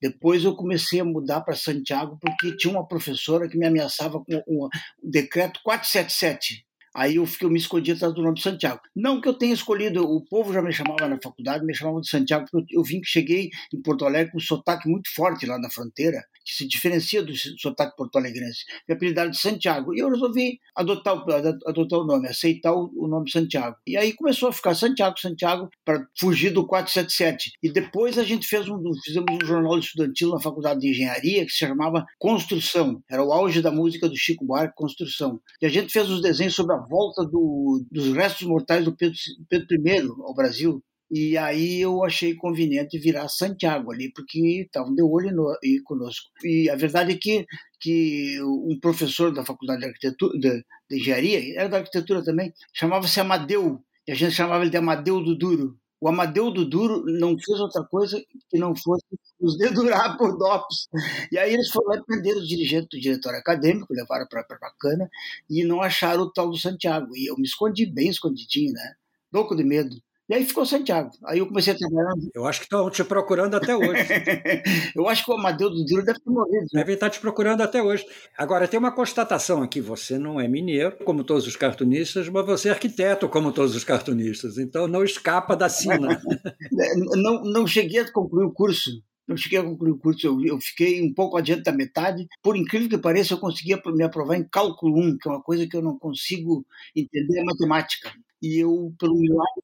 Depois 0.00 0.44
eu 0.44 0.56
comecei 0.56 1.00
a 1.00 1.04
mudar 1.04 1.42
para 1.42 1.54
Santiago 1.54 2.18
porque 2.20 2.56
tinha 2.56 2.72
uma 2.72 2.86
professora 2.86 3.48
que 3.48 3.56
me 3.56 3.66
ameaçava 3.66 4.22
com 4.24 4.42
o 4.46 4.68
decreto 5.02 5.60
477, 5.62 6.66
Aí 6.94 7.16
eu, 7.16 7.24
fiquei, 7.24 7.46
eu 7.46 7.50
me 7.50 7.58
escondi 7.58 7.90
atrás 7.90 8.12
do 8.14 8.22
nome 8.22 8.34
de 8.34 8.42
Santiago. 8.42 8.80
Não 8.94 9.20
que 9.20 9.26
eu 9.26 9.32
tenha 9.32 9.54
escolhido, 9.54 10.04
o 10.04 10.22
povo 10.26 10.52
já 10.52 10.60
me 10.60 10.72
chamava 10.72 11.08
na 11.08 11.18
faculdade, 11.22 11.64
me 11.64 11.74
chamava 11.74 12.00
de 12.02 12.08
Santiago, 12.08 12.44
porque 12.50 12.76
eu, 12.76 12.80
eu 12.80 12.84
vim 12.84 13.00
que 13.00 13.08
cheguei 13.08 13.48
em 13.72 13.80
Porto 13.80 14.04
Alegre 14.04 14.30
com 14.30 14.36
um 14.36 14.40
sotaque 14.40 14.86
muito 14.88 15.08
forte 15.14 15.46
lá 15.46 15.58
na 15.58 15.70
fronteira, 15.70 16.22
que 16.44 16.54
se 16.54 16.66
diferencia 16.66 17.22
do 17.22 17.32
sotaque 17.36 17.96
porto-alegrense. 17.96 18.64
Me 18.88 18.94
apelidaram 18.94 19.30
de 19.30 19.38
Santiago. 19.38 19.94
E 19.94 20.00
eu 20.00 20.10
resolvi 20.10 20.58
adotar, 20.74 21.22
adotar 21.66 21.98
o 21.98 22.04
nome, 22.04 22.28
aceitar 22.28 22.72
o, 22.72 22.90
o 22.96 23.08
nome 23.08 23.30
Santiago. 23.30 23.76
E 23.86 23.96
aí 23.96 24.12
começou 24.12 24.48
a 24.48 24.52
ficar 24.52 24.74
Santiago, 24.74 25.18
Santiago, 25.18 25.68
para 25.84 26.06
fugir 26.18 26.50
do 26.50 26.66
477. 26.66 27.52
E 27.62 27.70
depois 27.70 28.18
a 28.18 28.24
gente 28.24 28.46
fez 28.46 28.68
um, 28.68 28.80
fizemos 29.04 29.26
um 29.42 29.46
jornal 29.46 29.78
estudantil 29.78 30.30
na 30.30 30.40
faculdade 30.40 30.80
de 30.80 30.90
engenharia 30.90 31.44
que 31.44 31.52
se 31.52 31.58
chamava 31.58 32.04
Construção. 32.18 33.02
Era 33.10 33.24
o 33.24 33.32
auge 33.32 33.62
da 33.62 33.70
música 33.70 34.08
do 34.08 34.16
Chico 34.16 34.44
Buarque, 34.44 34.74
Construção. 34.76 35.40
E 35.60 35.66
a 35.66 35.68
gente 35.68 35.92
fez 35.92 36.08
os 36.10 36.22
desenhos 36.22 36.54
sobre 36.54 36.74
a 36.74 36.78
volta 36.78 37.24
do, 37.24 37.84
dos 37.90 38.12
restos 38.14 38.46
mortais 38.46 38.84
do 38.84 38.96
Pedro, 38.96 39.18
Pedro 39.48 39.66
I 39.74 40.00
ao 40.22 40.34
Brasil. 40.34 40.82
E 41.14 41.36
aí 41.36 41.82
eu 41.82 42.02
achei 42.02 42.34
conveniente 42.34 42.98
virar 42.98 43.28
Santiago 43.28 43.92
ali, 43.92 44.10
porque 44.14 44.62
estavam 44.62 44.94
de 44.94 45.02
olho 45.02 45.30
no, 45.30 45.54
e 45.62 45.78
conosco. 45.82 46.30
E 46.42 46.70
a 46.70 46.74
verdade 46.74 47.12
é 47.12 47.18
que, 47.18 47.46
que 47.78 48.40
um 48.42 48.78
professor 48.80 49.30
da 49.30 49.44
faculdade 49.44 49.80
de, 49.80 49.86
arquitetura, 49.88 50.38
de, 50.38 50.64
de 50.88 50.96
engenharia, 50.96 51.60
era 51.60 51.68
da 51.68 51.76
arquitetura 51.78 52.24
também, 52.24 52.50
chamava-se 52.72 53.20
Amadeu, 53.20 53.84
e 54.08 54.12
a 54.12 54.14
gente 54.14 54.32
chamava 54.32 54.62
ele 54.62 54.70
de 54.70 54.78
Amadeu 54.78 55.22
do 55.22 55.36
Duro. 55.36 55.78
O 56.00 56.08
Amadeu 56.08 56.50
do 56.50 56.64
Duro 56.64 57.04
não 57.04 57.38
fez 57.38 57.60
outra 57.60 57.84
coisa 57.84 58.18
que 58.50 58.58
não 58.58 58.74
fosse 58.74 59.04
os 59.38 59.58
dedurar 59.58 60.16
por 60.18 60.38
DOPS. 60.38 60.88
E 61.30 61.36
aí 61.38 61.52
eles 61.52 61.68
foram 61.70 61.88
lá 61.90 61.96
e 61.96 62.04
prenderam 62.04 62.40
o 62.40 62.46
dirigente 62.46 62.88
do 62.90 63.00
diretório 63.00 63.38
acadêmico, 63.38 63.92
levaram 63.92 64.26
para 64.26 64.44
bacana 64.58 65.10
e 65.48 65.62
não 65.62 65.82
acharam 65.82 66.22
o 66.22 66.32
tal 66.32 66.50
do 66.50 66.56
Santiago. 66.56 67.14
E 67.14 67.26
eu 67.26 67.36
me 67.36 67.44
escondi 67.44 67.84
bem 67.84 68.08
escondidinho, 68.08 68.72
né? 68.72 68.94
Louco 69.32 69.54
de 69.54 69.62
medo. 69.62 69.94
E 70.32 70.34
aí 70.34 70.46
ficou 70.46 70.64
Santiago. 70.64 71.10
Aí 71.26 71.40
eu 71.40 71.46
comecei 71.46 71.74
a 71.74 71.76
trabalhar. 71.76 72.14
Eu 72.34 72.46
acho 72.46 72.60
que 72.60 72.64
estão 72.64 72.88
te 72.88 73.04
procurando 73.04 73.54
até 73.54 73.76
hoje. 73.76 73.84
eu 74.96 75.06
acho 75.06 75.26
que 75.26 75.30
o 75.30 75.34
Amadeu 75.34 75.68
do 75.68 75.84
Duro 75.84 76.02
deve 76.02 76.20
ter 76.20 76.30
morrido. 76.30 76.64
Né? 76.72 76.80
Deve 76.80 76.94
estar 76.94 77.10
te 77.10 77.20
procurando 77.20 77.60
até 77.60 77.82
hoje. 77.82 78.06
Agora, 78.38 78.66
tem 78.66 78.80
uma 78.80 78.90
constatação 78.90 79.62
aqui: 79.62 79.78
você 79.78 80.18
não 80.18 80.40
é 80.40 80.48
mineiro, 80.48 80.96
como 81.04 81.22
todos 81.22 81.46
os 81.46 81.54
cartunistas, 81.54 82.30
mas 82.30 82.46
você 82.46 82.70
é 82.70 82.72
arquiteto, 82.72 83.28
como 83.28 83.52
todos 83.52 83.76
os 83.76 83.84
cartunistas. 83.84 84.56
Então 84.56 84.88
não 84.88 85.04
escapa 85.04 85.54
da 85.54 85.68
sina. 85.68 86.18
não, 87.14 87.42
não 87.42 87.66
cheguei 87.66 88.00
a 88.00 88.10
concluir 88.10 88.46
o 88.46 88.54
curso. 88.54 88.90
Não 89.28 89.36
cheguei 89.36 89.58
a 89.58 89.62
concluir 89.62 89.90
o 89.90 89.98
curso, 89.98 90.26
eu, 90.26 90.42
eu, 90.44 90.58
fiquei 90.58 91.02
um 91.02 91.12
pouco 91.12 91.36
adiante 91.36 91.64
da 91.64 91.72
metade. 91.72 92.26
Por 92.42 92.56
incrível 92.56 92.88
que 92.88 92.96
pareça, 92.96 93.34
eu 93.34 93.38
conseguia 93.38 93.78
me 93.84 94.02
aprovar 94.02 94.36
em 94.36 94.48
cálculo 94.48 94.98
1, 94.98 95.18
que 95.18 95.28
é 95.28 95.30
uma 95.30 95.42
coisa 95.42 95.66
que 95.66 95.76
eu 95.76 95.82
não 95.82 95.98
consigo 95.98 96.64
entender 96.96 97.40
a 97.40 97.44
matemática. 97.44 98.10
E 98.42 98.58
eu, 98.64 98.92
pelo 98.98 99.14
milagre, 99.14 99.62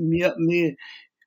me, 0.00 0.20
me 0.38 0.76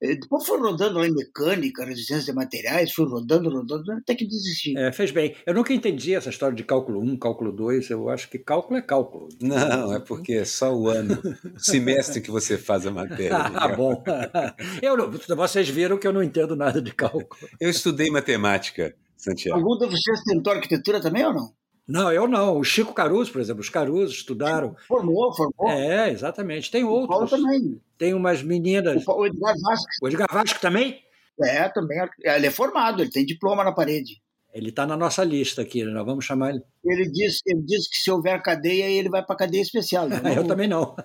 Depois 0.02 0.46
foi 0.46 0.60
rodando 0.60 1.00
lá 1.00 1.08
em 1.08 1.14
mecânica, 1.14 1.86
resistência 1.86 2.26
de 2.26 2.34
materiais, 2.34 2.92
foi 2.92 3.06
rodando, 3.06 3.50
rodando, 3.50 3.92
até 3.94 4.16
que 4.16 4.28
desisti. 4.28 4.78
É, 4.78 4.92
fez 4.92 5.12
bem. 5.12 5.36
Eu 5.46 5.54
nunca 5.54 5.74
entendi 5.74 6.14
essa 6.14 6.30
história 6.30 6.56
de 6.56 6.64
cálculo 6.64 7.02
1, 7.02 7.18
cálculo 7.18 7.52
2. 7.52 7.90
Eu 7.90 8.10
acho 8.10 8.30
que 8.30 8.38
cálculo 8.38 8.78
é 8.78 8.82
cálculo. 8.82 9.30
Não, 9.42 9.94
é 9.94 10.00
porque 10.00 10.34
é 10.34 10.46
só 10.46 10.76
o 10.76 10.90
ano, 10.90 11.18
o 11.56 11.60
semestre 11.60 12.22
que 12.22 12.32
você 12.32 12.58
faz 12.58 12.86
a 12.86 12.92
matéria. 12.92 13.38
ah, 13.56 13.70
bom. 13.70 14.04
Eu, 14.82 14.96
vocês 15.38 15.70
viram 15.70 15.98
que 15.98 16.08
eu 16.08 16.14
não 16.14 16.24
entendo 16.24 16.56
nada 16.56 16.82
de 16.82 16.94
cálculo. 16.94 17.28
Eu 17.60 17.70
estudei 17.70 18.10
matemática, 18.10 18.96
Santiago. 19.16 19.58
Algum 19.58 19.78
de 19.78 19.86
vocês 19.86 20.22
tentou 20.26 20.54
arquitetura 20.54 21.02
também 21.02 21.26
ou 21.26 21.34
não? 21.34 21.63
Não, 21.88 22.12
eu 22.12 22.28
não. 22.28 22.58
O 22.58 22.64
Chico 22.64 22.94
Caruso, 22.94 23.32
por 23.32 23.42
exemplo, 23.42 23.62
os 23.62 23.70
Caruso 23.70 24.14
estudaram. 24.14 24.76
Formou, 24.88 25.34
formou. 25.36 25.70
É, 25.70 26.10
exatamente. 26.10 26.72
Tem 26.72 26.84
outros. 26.84 27.10
O 27.10 27.28
Paulo 27.28 27.30
também. 27.30 27.82
Tem 27.98 28.14
umas 28.14 28.42
meninas. 28.42 29.04
O 29.06 29.26
Edgar 29.26 29.54
Vasco. 29.62 29.88
O 30.02 30.08
Edgar 30.08 30.28
Vasco 30.32 30.62
também? 30.62 31.04
É, 31.42 31.68
também. 31.70 31.98
Ele 32.22 32.48
é 32.48 32.52
formado, 32.52 33.02
ele 33.02 33.12
tem 33.12 33.26
diploma 33.26 33.64
na 33.64 33.74
parede. 33.74 34.22
Ele 34.54 34.70
está 34.70 34.86
na 34.86 34.96
nossa 34.96 35.24
lista 35.24 35.64
aqui, 35.64 35.84
nós 35.84 36.06
vamos 36.06 36.26
chamar 36.26 36.52
ele. 36.52 36.62
Ele 36.86 37.10
diz, 37.10 37.40
ele 37.44 37.62
diz 37.64 37.90
que 37.90 37.98
se 37.98 38.12
houver 38.12 38.40
cadeia, 38.40 38.86
ele 38.86 39.10
vai 39.10 39.26
para 39.26 39.36
cadeia 39.36 39.62
especial. 39.62 40.08
Não, 40.08 40.18
eu 40.32 40.46
também 40.46 40.68
não. 40.68 40.96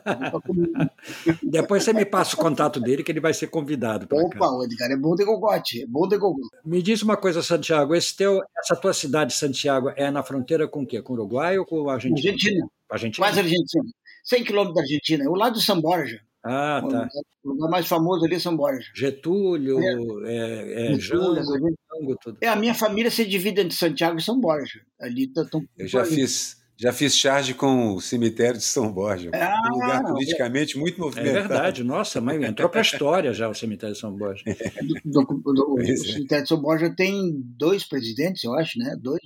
Depois 1.42 1.82
você 1.82 1.94
me 1.94 2.04
passa 2.04 2.36
o 2.36 2.38
contato 2.38 2.78
dele, 2.78 3.02
que 3.02 3.10
ele 3.10 3.20
vai 3.20 3.32
ser 3.32 3.46
convidado. 3.46 4.06
Opa, 4.12 4.38
cá. 4.38 4.64
Edgar, 4.64 4.90
é 4.90 4.96
bom 4.96 5.14
de 5.14 5.24
gogote, 5.24 5.82
é 5.82 5.86
bom 5.86 6.06
de 6.06 6.18
gogote. 6.18 6.48
Me 6.62 6.82
diz 6.82 7.00
uma 7.02 7.16
coisa, 7.16 7.42
Santiago, 7.42 7.94
teu, 8.16 8.42
essa 8.58 8.76
tua 8.76 8.92
cidade, 8.92 9.32
Santiago, 9.32 9.92
é 9.96 10.10
na 10.10 10.22
fronteira 10.22 10.68
com 10.68 10.82
o 10.82 10.86
quê? 10.86 11.00
Com 11.00 11.14
o 11.14 11.16
Uruguai 11.16 11.58
ou 11.58 11.64
com 11.64 11.88
a 11.88 11.94
Argentina? 11.94 12.30
Argentina. 12.30 12.68
Argentina. 12.90 13.26
Quase 13.26 13.40
Argentina. 13.40 13.84
100 14.24 14.44
quilômetros 14.44 14.74
da 14.74 14.82
Argentina, 14.82 15.24
é 15.24 15.28
o 15.28 15.34
lado 15.34 15.54
de 15.54 15.64
São 15.64 15.80
Borja. 15.80 16.20
Ah, 16.48 16.82
tá. 16.88 17.08
O 17.44 17.50
lugar 17.50 17.68
mais 17.68 17.86
famoso 17.86 18.24
ali 18.24 18.36
é 18.36 18.38
São 18.38 18.56
Borja. 18.56 18.90
Getúlio, 18.94 19.78
é, 20.24 20.32
é, 20.32 20.92
é 20.94 20.98
Jango, 20.98 21.34
Jango, 21.34 22.16
tudo. 22.22 22.38
É, 22.40 22.48
a 22.48 22.56
minha 22.56 22.74
família 22.74 23.10
se 23.10 23.26
divide 23.26 23.60
entre 23.60 23.76
Santiago 23.76 24.18
e 24.18 24.22
São 24.22 24.40
Borja. 24.40 24.80
Ali 24.98 25.30
tá, 25.30 25.44
tão, 25.44 25.62
Eu 25.76 25.86
já 25.86 26.00
ali. 26.00 26.14
fiz, 26.14 26.56
já 26.74 26.90
fiz 26.90 27.14
charge 27.14 27.52
com 27.52 27.94
o 27.94 28.00
cemitério 28.00 28.56
de 28.56 28.64
São 28.64 28.90
Borja. 28.90 29.30
Ah, 29.34 29.54
um 29.66 29.74
lugar 29.74 30.02
politicamente 30.04 30.76
é, 30.76 30.80
muito 30.80 30.98
movimentado. 30.98 31.36
É 31.36 31.40
verdade, 31.40 31.84
nossa, 31.84 32.20
mas 32.20 32.42
entrou 32.42 32.70
para 32.70 32.80
a 32.80 32.82
história 32.82 33.32
já 33.34 33.46
o 33.46 33.54
cemitério 33.54 33.94
de 33.94 34.00
São 34.00 34.16
Borja. 34.16 34.42
Do, 35.04 35.22
do, 35.22 35.52
do, 35.52 35.74
o 35.74 35.96
cemitério 35.96 36.44
de 36.44 36.48
São 36.48 36.60
Borja 36.60 36.94
tem 36.96 37.42
dois 37.58 37.84
presidentes, 37.84 38.42
eu 38.42 38.54
acho, 38.54 38.78
né? 38.78 38.96
Dois. 38.98 39.20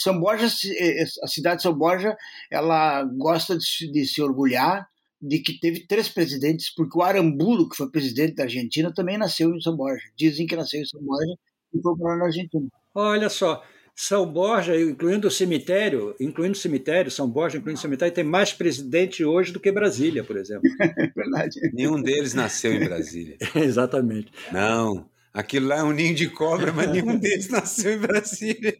São 0.00 0.20
Borja, 0.20 0.46
a 0.46 1.26
cidade 1.26 1.56
de 1.56 1.62
São 1.62 1.74
Borja, 1.74 2.16
ela 2.48 3.02
gosta 3.04 3.58
de 3.58 3.90
de 3.90 4.04
se 4.06 4.22
orgulhar 4.22 4.86
de 5.24 5.38
que 5.38 5.58
teve 5.58 5.86
três 5.86 6.08
presidentes, 6.08 6.72
porque 6.74 6.98
o 6.98 7.02
Aramburu, 7.02 7.68
que 7.68 7.76
foi 7.76 7.90
presidente 7.90 8.34
da 8.34 8.44
Argentina, 8.44 8.92
também 8.92 9.16
nasceu 9.16 9.54
em 9.54 9.60
São 9.60 9.74
Borja. 9.74 10.02
Dizem 10.14 10.46
que 10.46 10.54
nasceu 10.54 10.82
em 10.82 10.84
São 10.84 11.00
Borja 11.00 11.34
e 11.72 11.80
foi 11.80 11.96
para 11.96 12.16
na 12.16 12.26
Argentina. 12.26 12.66
Olha 12.94 13.30
só, 13.30 13.64
São 13.96 14.30
Borja, 14.30 14.78
incluindo 14.78 15.28
o 15.28 15.30
cemitério, 15.30 16.14
incluindo 16.20 16.52
o 16.52 16.60
cemitério, 16.60 17.10
São 17.10 17.28
Borja, 17.28 17.56
incluindo 17.56 17.78
o 17.78 17.82
cemitério, 17.82 18.14
tem 18.14 18.22
mais 18.22 18.52
presidente 18.52 19.24
hoje 19.24 19.50
do 19.50 19.58
que 19.58 19.72
Brasília, 19.72 20.22
por 20.22 20.36
exemplo. 20.36 20.68
É 20.98 21.06
verdade. 21.08 21.58
Nenhum 21.72 22.02
deles 22.02 22.34
nasceu 22.34 22.72
em 22.74 22.84
Brasília. 22.84 23.38
Exatamente. 23.56 24.30
Não. 24.52 25.08
Aquilo 25.32 25.68
lá 25.68 25.78
é 25.78 25.82
um 25.82 25.92
ninho 25.92 26.14
de 26.14 26.28
cobra, 26.28 26.70
mas 26.72 26.90
nenhum 26.90 27.16
deles 27.18 27.48
nasceu 27.48 27.94
em 27.94 27.98
Brasília. 27.98 28.76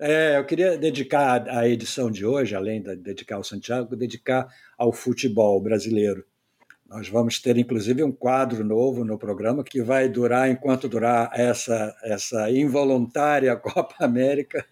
É, 0.00 0.38
eu 0.38 0.44
queria 0.46 0.78
dedicar 0.78 1.46
a 1.46 1.68
edição 1.68 2.10
de 2.10 2.24
hoje, 2.24 2.54
além 2.54 2.80
de 2.80 2.96
dedicar 2.96 3.36
ao 3.36 3.44
Santiago, 3.44 3.94
dedicar 3.94 4.48
ao 4.78 4.94
futebol 4.94 5.60
brasileiro. 5.60 6.24
Nós 6.88 7.08
vamos 7.08 7.38
ter, 7.38 7.56
inclusive, 7.58 8.02
um 8.02 8.10
quadro 8.10 8.64
novo 8.64 9.04
no 9.04 9.18
programa 9.18 9.62
que 9.62 9.80
vai 9.82 10.08
durar 10.08 10.50
enquanto 10.50 10.88
durar 10.88 11.30
essa, 11.34 11.94
essa 12.02 12.50
involuntária 12.50 13.54
Copa 13.60 13.94
América. 14.00 14.66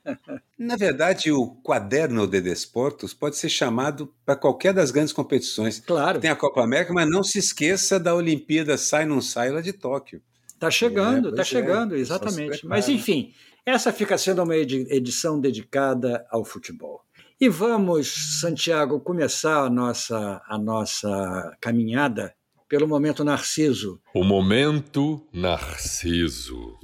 Na 0.59 0.77
verdade, 0.77 1.31
o 1.31 1.55
quaderno 1.63 2.27
de 2.27 2.41
desportos 2.41 3.13
pode 3.13 3.37
ser 3.37 3.51
chamado 3.51 4.13
para 4.25 4.35
qualquer 4.35 4.73
das 4.73 4.91
grandes 4.91 5.13
competições. 5.13 5.79
Claro. 5.79 6.19
Tem 6.19 6.31
a 6.31 6.35
Copa 6.35 6.61
América, 6.63 6.93
mas 6.93 7.09
não 7.09 7.23
se 7.23 7.39
esqueça 7.39 8.01
da 8.01 8.15
Olimpíada 8.15 8.79
Sai 8.79 9.05
Não 9.05 9.21
Sai 9.21 9.51
lá 9.51 9.61
de 9.61 9.75
Tóquio. 9.75 10.23
Está 10.55 10.73
chegando, 10.73 11.29
está 11.29 11.43
é, 11.43 11.45
chegando, 11.45 11.95
é, 11.95 11.99
exatamente. 12.01 12.67
Mas, 12.67 12.89
enfim, 12.89 13.33
essa 13.69 13.93
fica 13.93 14.17
sendo 14.17 14.43
uma 14.43 14.57
edição 14.57 15.41
dedicada 15.41 16.27
ao 16.31 16.45
futebol. 16.45 17.03
E 17.41 17.49
vamos, 17.49 18.41
Santiago, 18.41 18.99
começar 18.99 19.65
a 19.65 19.71
nossa, 19.71 20.43
a 20.49 20.59
nossa 20.59 21.57
caminhada 21.61 22.35
pelo 22.69 22.89
momento 22.89 23.23
Narciso. 23.23 24.01
O 24.15 24.25
momento 24.25 25.25
Narciso. 25.33 26.77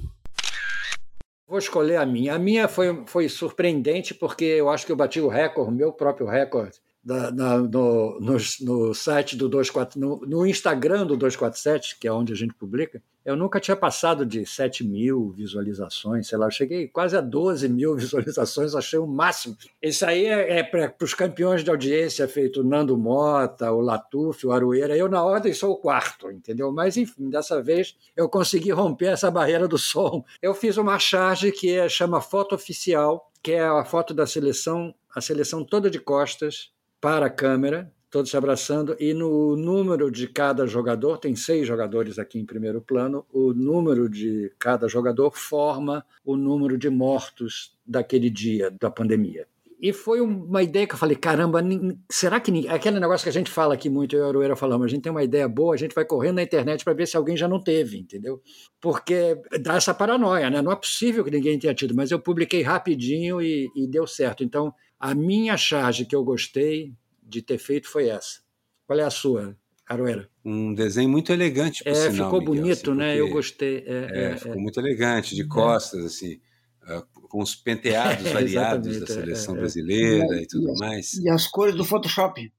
Vou 1.47 1.59
escolher 1.59 1.97
a 1.97 2.05
minha. 2.05 2.35
A 2.35 2.39
minha 2.39 2.67
foi, 2.67 3.03
foi 3.05 3.29
surpreendente 3.29 4.13
porque 4.13 4.45
eu 4.45 4.69
acho 4.69 4.85
que 4.85 4.91
eu 4.91 4.95
bati 4.95 5.19
o 5.19 5.27
recorde, 5.27 5.71
o 5.71 5.75
meu 5.75 5.91
próprio 5.91 6.25
recorde, 6.25 6.79
da, 7.05 7.31
na, 7.31 7.57
no, 7.59 8.19
no, 8.19 8.37
no, 8.61 8.93
site 8.95 9.37
do 9.37 9.47
24, 9.47 9.99
no, 9.99 10.17
no 10.25 10.47
Instagram 10.47 11.05
do 11.05 11.15
247, 11.15 11.99
que 11.99 12.07
é 12.07 12.11
onde 12.11 12.33
a 12.33 12.35
gente 12.35 12.55
publica, 12.55 12.99
eu 13.23 13.35
nunca 13.35 13.59
tinha 13.59 13.75
passado 13.75 14.25
de 14.25 14.43
7 14.43 14.83
mil 14.83 15.29
visualizações, 15.29 16.27
sei 16.27 16.37
lá, 16.37 16.47
eu 16.47 16.51
cheguei 16.51 16.87
quase 16.87 17.15
a 17.15 17.21
12 17.21 17.69
mil 17.69 17.93
visualizações, 17.95 18.73
achei 18.73 18.97
o 18.97 19.05
máximo. 19.05 19.55
Isso 19.79 20.03
aí 20.03 20.25
é, 20.25 20.59
é 20.59 20.63
para 20.63 20.95
os 20.99 21.13
campeões 21.13 21.63
de 21.63 21.69
audiência, 21.69 22.27
feito 22.27 22.63
Nando 22.63 22.97
Mota, 22.97 23.71
o 23.71 23.81
Latuf, 23.81 24.45
o 24.45 24.51
Aroeira, 24.51 24.97
eu 24.97 25.07
na 25.07 25.23
ordem 25.23 25.53
sou 25.53 25.73
o 25.73 25.77
quarto, 25.77 26.31
entendeu? 26.31 26.71
Mas 26.71 26.97
enfim, 26.97 27.29
dessa 27.29 27.61
vez 27.61 27.95
eu 28.17 28.27
consegui 28.27 28.71
romper 28.71 29.09
essa 29.09 29.29
barreira 29.29 29.67
do 29.67 29.77
som. 29.77 30.23
Eu 30.41 30.55
fiz 30.55 30.77
uma 30.77 30.97
charge 30.97 31.51
que 31.51 31.75
é, 31.75 31.87
chama 31.87 32.19
Foto 32.19 32.55
Oficial, 32.55 33.31
que 33.43 33.51
é 33.51 33.63
a 33.63 33.85
foto 33.85 34.11
da 34.11 34.25
seleção, 34.25 34.93
a 35.15 35.21
seleção 35.21 35.63
toda 35.63 35.87
de 35.87 35.99
costas 35.99 36.73
para 37.05 37.27
a 37.27 37.29
câmera, 37.29 37.93
todos 38.09 38.31
se 38.31 38.35
abraçando, 38.35 38.97
e 38.99 39.13
no 39.13 39.55
número 39.55 40.09
de 40.09 40.27
cada 40.27 40.65
jogador, 40.65 41.19
tem 41.19 41.35
seis 41.35 41.67
jogadores 41.67 42.17
aqui 42.17 42.39
em 42.39 42.45
primeiro 42.47 42.81
plano, 42.81 43.23
o 43.31 43.53
número 43.53 44.09
de 44.09 44.51
cada 44.57 44.87
jogador 44.87 45.29
forma 45.37 46.03
o 46.25 46.35
número 46.35 46.79
de 46.79 46.89
mortos 46.89 47.77
daquele 47.85 48.27
dia 48.27 48.71
da 48.81 48.89
pandemia. 48.89 49.45
E 49.79 49.93
foi 49.93 50.19
uma 50.19 50.63
ideia 50.63 50.87
que 50.87 50.95
eu 50.95 50.97
falei, 50.97 51.15
caramba, 51.15 51.61
será 52.09 52.39
que 52.39 52.67
aquele 52.69 52.99
negócio 52.99 53.23
que 53.23 53.29
a 53.29 53.33
gente 53.33 53.51
fala 53.51 53.75
aqui 53.75 53.87
muito, 53.87 54.15
eu 54.15 54.23
e 54.23 54.25
a 54.25 54.27
Aroeira 54.29 54.55
falamos, 54.55 54.85
a 54.85 54.89
gente 54.89 55.03
tem 55.03 55.11
uma 55.11 55.23
ideia 55.23 55.47
boa, 55.47 55.75
a 55.75 55.77
gente 55.77 55.93
vai 55.93 56.05
correndo 56.05 56.37
na 56.37 56.41
internet 56.41 56.83
para 56.83 56.93
ver 56.93 57.07
se 57.07 57.15
alguém 57.15 57.37
já 57.37 57.47
não 57.47 57.59
teve, 57.59 57.99
entendeu? 57.99 58.41
Porque 58.81 59.39
dá 59.61 59.75
essa 59.75 59.93
paranoia, 59.93 60.49
né? 60.49 60.59
Não 60.59 60.71
é 60.71 60.75
possível 60.75 61.23
que 61.23 61.29
ninguém 61.29 61.59
tenha 61.59 61.75
tido, 61.75 61.93
mas 61.93 62.09
eu 62.09 62.19
publiquei 62.19 62.63
rapidinho 62.63 63.39
e, 63.39 63.69
e 63.75 63.85
deu 63.85 64.07
certo. 64.07 64.43
Então, 64.43 64.73
a 65.05 65.13
minha 65.13 65.55
charge 65.55 66.03
que 66.03 66.15
eu 66.15 66.23
gostei 66.23 66.91
de 67.21 67.39
ter 67.39 67.59
feito 67.59 67.87
foi 67.87 68.07
essa. 68.07 68.39
Qual 68.87 68.97
é 68.97 69.03
a 69.03 69.11
sua, 69.11 69.55
Aroeira? 69.87 70.27
Um 70.43 70.73
desenho 70.73 71.07
muito 71.07 71.31
elegante, 71.31 71.83
por 71.83 71.91
é, 71.91 71.95
sinal, 71.95 72.31
Ficou 72.31 72.39
Miguel, 72.39 72.55
bonito, 72.55 72.91
assim, 72.91 72.99
né? 72.99 73.19
Eu 73.19 73.29
gostei. 73.29 73.83
É, 73.85 74.07
é, 74.11 74.23
é 74.31 74.37
ficou 74.37 74.59
muito 74.59 74.79
elegante, 74.79 75.35
de 75.35 75.43
é. 75.43 75.47
costas, 75.47 76.05
assim, 76.05 76.39
ah, 76.81 77.03
com 77.29 77.39
os 77.39 77.53
penteados 77.53 78.25
variados 78.33 78.99
da 78.99 79.05
seleção 79.05 79.53
brasileira 79.53 80.41
e 80.41 80.47
tudo 80.47 80.73
mais. 80.79 81.13
E 81.13 81.29
as 81.29 81.45
cores 81.45 81.75
do 81.75 81.85
Photoshop. 81.85 82.51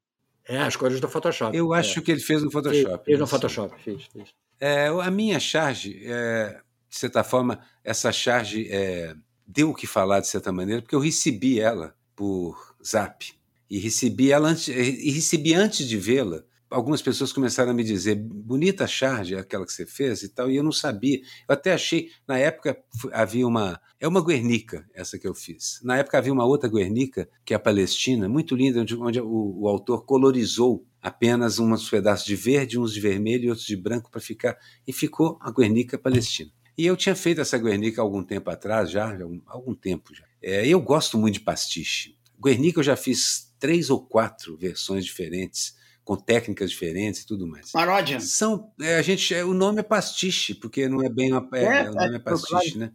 É, 0.48 0.58
as 0.58 0.76
cores 0.76 1.00
do 1.00 1.08
Photoshop. 1.08 1.56
Eu 1.56 1.72
acho 1.72 2.00
que 2.00 2.12
ele 2.12 2.20
fez 2.20 2.44
no 2.44 2.50
Photoshop. 2.52 3.04
Fez, 3.04 3.18
no 3.18 3.26
Photoshop, 3.26 3.82
fez, 3.82 4.04
fez. 4.04 4.28
É, 4.60 4.86
a 4.86 5.10
minha 5.10 5.40
charge, 5.40 6.00
é, 6.04 6.60
de 6.88 6.96
certa 6.96 7.24
forma, 7.24 7.58
essa 7.82 8.12
charge 8.12 8.68
é, 8.70 9.16
deu 9.44 9.70
o 9.70 9.74
que 9.74 9.88
falar 9.88 10.20
de 10.20 10.28
certa 10.28 10.52
maneira, 10.52 10.80
porque 10.80 10.94
eu 10.94 11.00
recebi 11.00 11.58
ela 11.58 11.95
por 12.16 12.74
zap 12.84 13.36
e 13.70 13.78
recebi 13.78 14.32
ela 14.32 14.48
antes, 14.48 14.68
e 14.68 15.10
recebi 15.10 15.54
antes 15.54 15.86
de 15.86 15.96
vê-la. 15.98 16.42
Algumas 16.68 17.00
pessoas 17.00 17.32
começaram 17.32 17.70
a 17.70 17.74
me 17.74 17.84
dizer, 17.84 18.16
bonita 18.16 18.84
a 18.84 18.88
charge, 18.88 19.36
aquela 19.36 19.64
que 19.64 19.72
você 19.72 19.86
fez 19.86 20.24
e 20.24 20.28
tal, 20.28 20.50
e 20.50 20.56
eu 20.56 20.64
não 20.64 20.72
sabia. 20.72 21.18
Eu 21.18 21.52
até 21.52 21.72
achei, 21.72 22.10
na 22.26 22.36
época 22.38 22.76
havia 23.12 23.46
uma, 23.46 23.80
é 24.00 24.08
uma 24.08 24.24
Guernica, 24.24 24.84
essa 24.92 25.16
que 25.16 25.28
eu 25.28 25.34
fiz. 25.34 25.80
Na 25.84 25.96
época 25.96 26.18
havia 26.18 26.32
uma 26.32 26.44
outra 26.44 26.68
Guernica, 26.68 27.28
que 27.44 27.54
é 27.54 27.56
a 27.56 27.60
Palestina, 27.60 28.28
muito 28.28 28.56
linda, 28.56 28.80
onde, 28.80 28.96
onde 28.96 29.20
o, 29.20 29.60
o 29.60 29.68
autor 29.68 30.04
colorizou 30.04 30.84
apenas 31.00 31.60
uns 31.60 31.88
pedaços 31.88 32.26
de 32.26 32.34
verde, 32.34 32.80
uns 32.80 32.92
de 32.92 33.00
vermelho 33.00 33.44
e 33.44 33.48
outros 33.50 33.66
de 33.66 33.76
branco 33.76 34.10
para 34.10 34.20
ficar, 34.20 34.58
e 34.84 34.92
ficou 34.92 35.38
a 35.40 35.52
Guernica 35.52 35.96
Palestina. 35.96 36.50
E 36.76 36.84
eu 36.84 36.96
tinha 36.96 37.14
feito 37.14 37.40
essa 37.40 37.56
Guernica 37.56 38.02
algum 38.02 38.24
tempo 38.24 38.50
atrás, 38.50 38.90
já, 38.90 39.16
algum 39.46 39.74
tempo 39.74 40.12
já. 40.12 40.25
É, 40.42 40.66
eu 40.66 40.80
gosto 40.80 41.18
muito 41.18 41.34
de 41.34 41.40
pastiche. 41.40 42.16
Guernica 42.40 42.80
eu 42.80 42.84
já 42.84 42.96
fiz 42.96 43.54
três 43.58 43.90
ou 43.90 44.04
quatro 44.04 44.56
versões 44.56 45.04
diferentes, 45.04 45.74
com 46.04 46.16
técnicas 46.16 46.70
diferentes 46.70 47.22
e 47.22 47.26
tudo 47.26 47.46
mais. 47.46 47.72
Paródia. 47.72 48.20
São, 48.20 48.72
é, 48.80 48.96
a 48.96 49.02
gente, 49.02 49.34
é, 49.34 49.44
o 49.44 49.52
nome 49.52 49.80
é 49.80 49.82
pastiche, 49.82 50.54
porque 50.54 50.88
não 50.88 51.02
é 51.02 51.08
bem 51.08 51.32
uma, 51.32 51.48
é, 51.54 51.64
é, 51.64 51.90
o 51.90 51.94
nome 51.94 52.12
é, 52.12 52.16
é 52.16 52.18
pastiche, 52.18 52.78
né? 52.78 52.92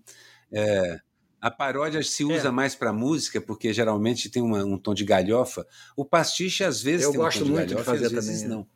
É, 0.51 0.99
a 1.41 1.49
paródia 1.49 2.03
se 2.03 2.23
usa 2.23 2.49
é. 2.49 2.51
mais 2.51 2.75
para 2.75 2.93
música, 2.93 3.41
porque 3.41 3.73
geralmente 3.73 4.29
tem 4.29 4.43
uma, 4.43 4.63
um 4.63 4.77
tom 4.77 4.93
de 4.93 5.03
galhofa. 5.03 5.65
O 5.97 6.05
pastiche, 6.05 6.63
às 6.63 6.81
vezes, 6.81 7.05
Eu 7.05 7.11
tem 7.11 7.19
um 7.19 7.23
gosto 7.23 7.39
tom 7.39 7.45
de 7.45 7.51
muito 7.51 7.69
galhofa, 7.69 7.91
de 7.91 7.99
fazer 7.99 8.05
às 8.05 8.11
vezes 8.25 8.41
também, 8.43 8.57
não. 8.57 8.67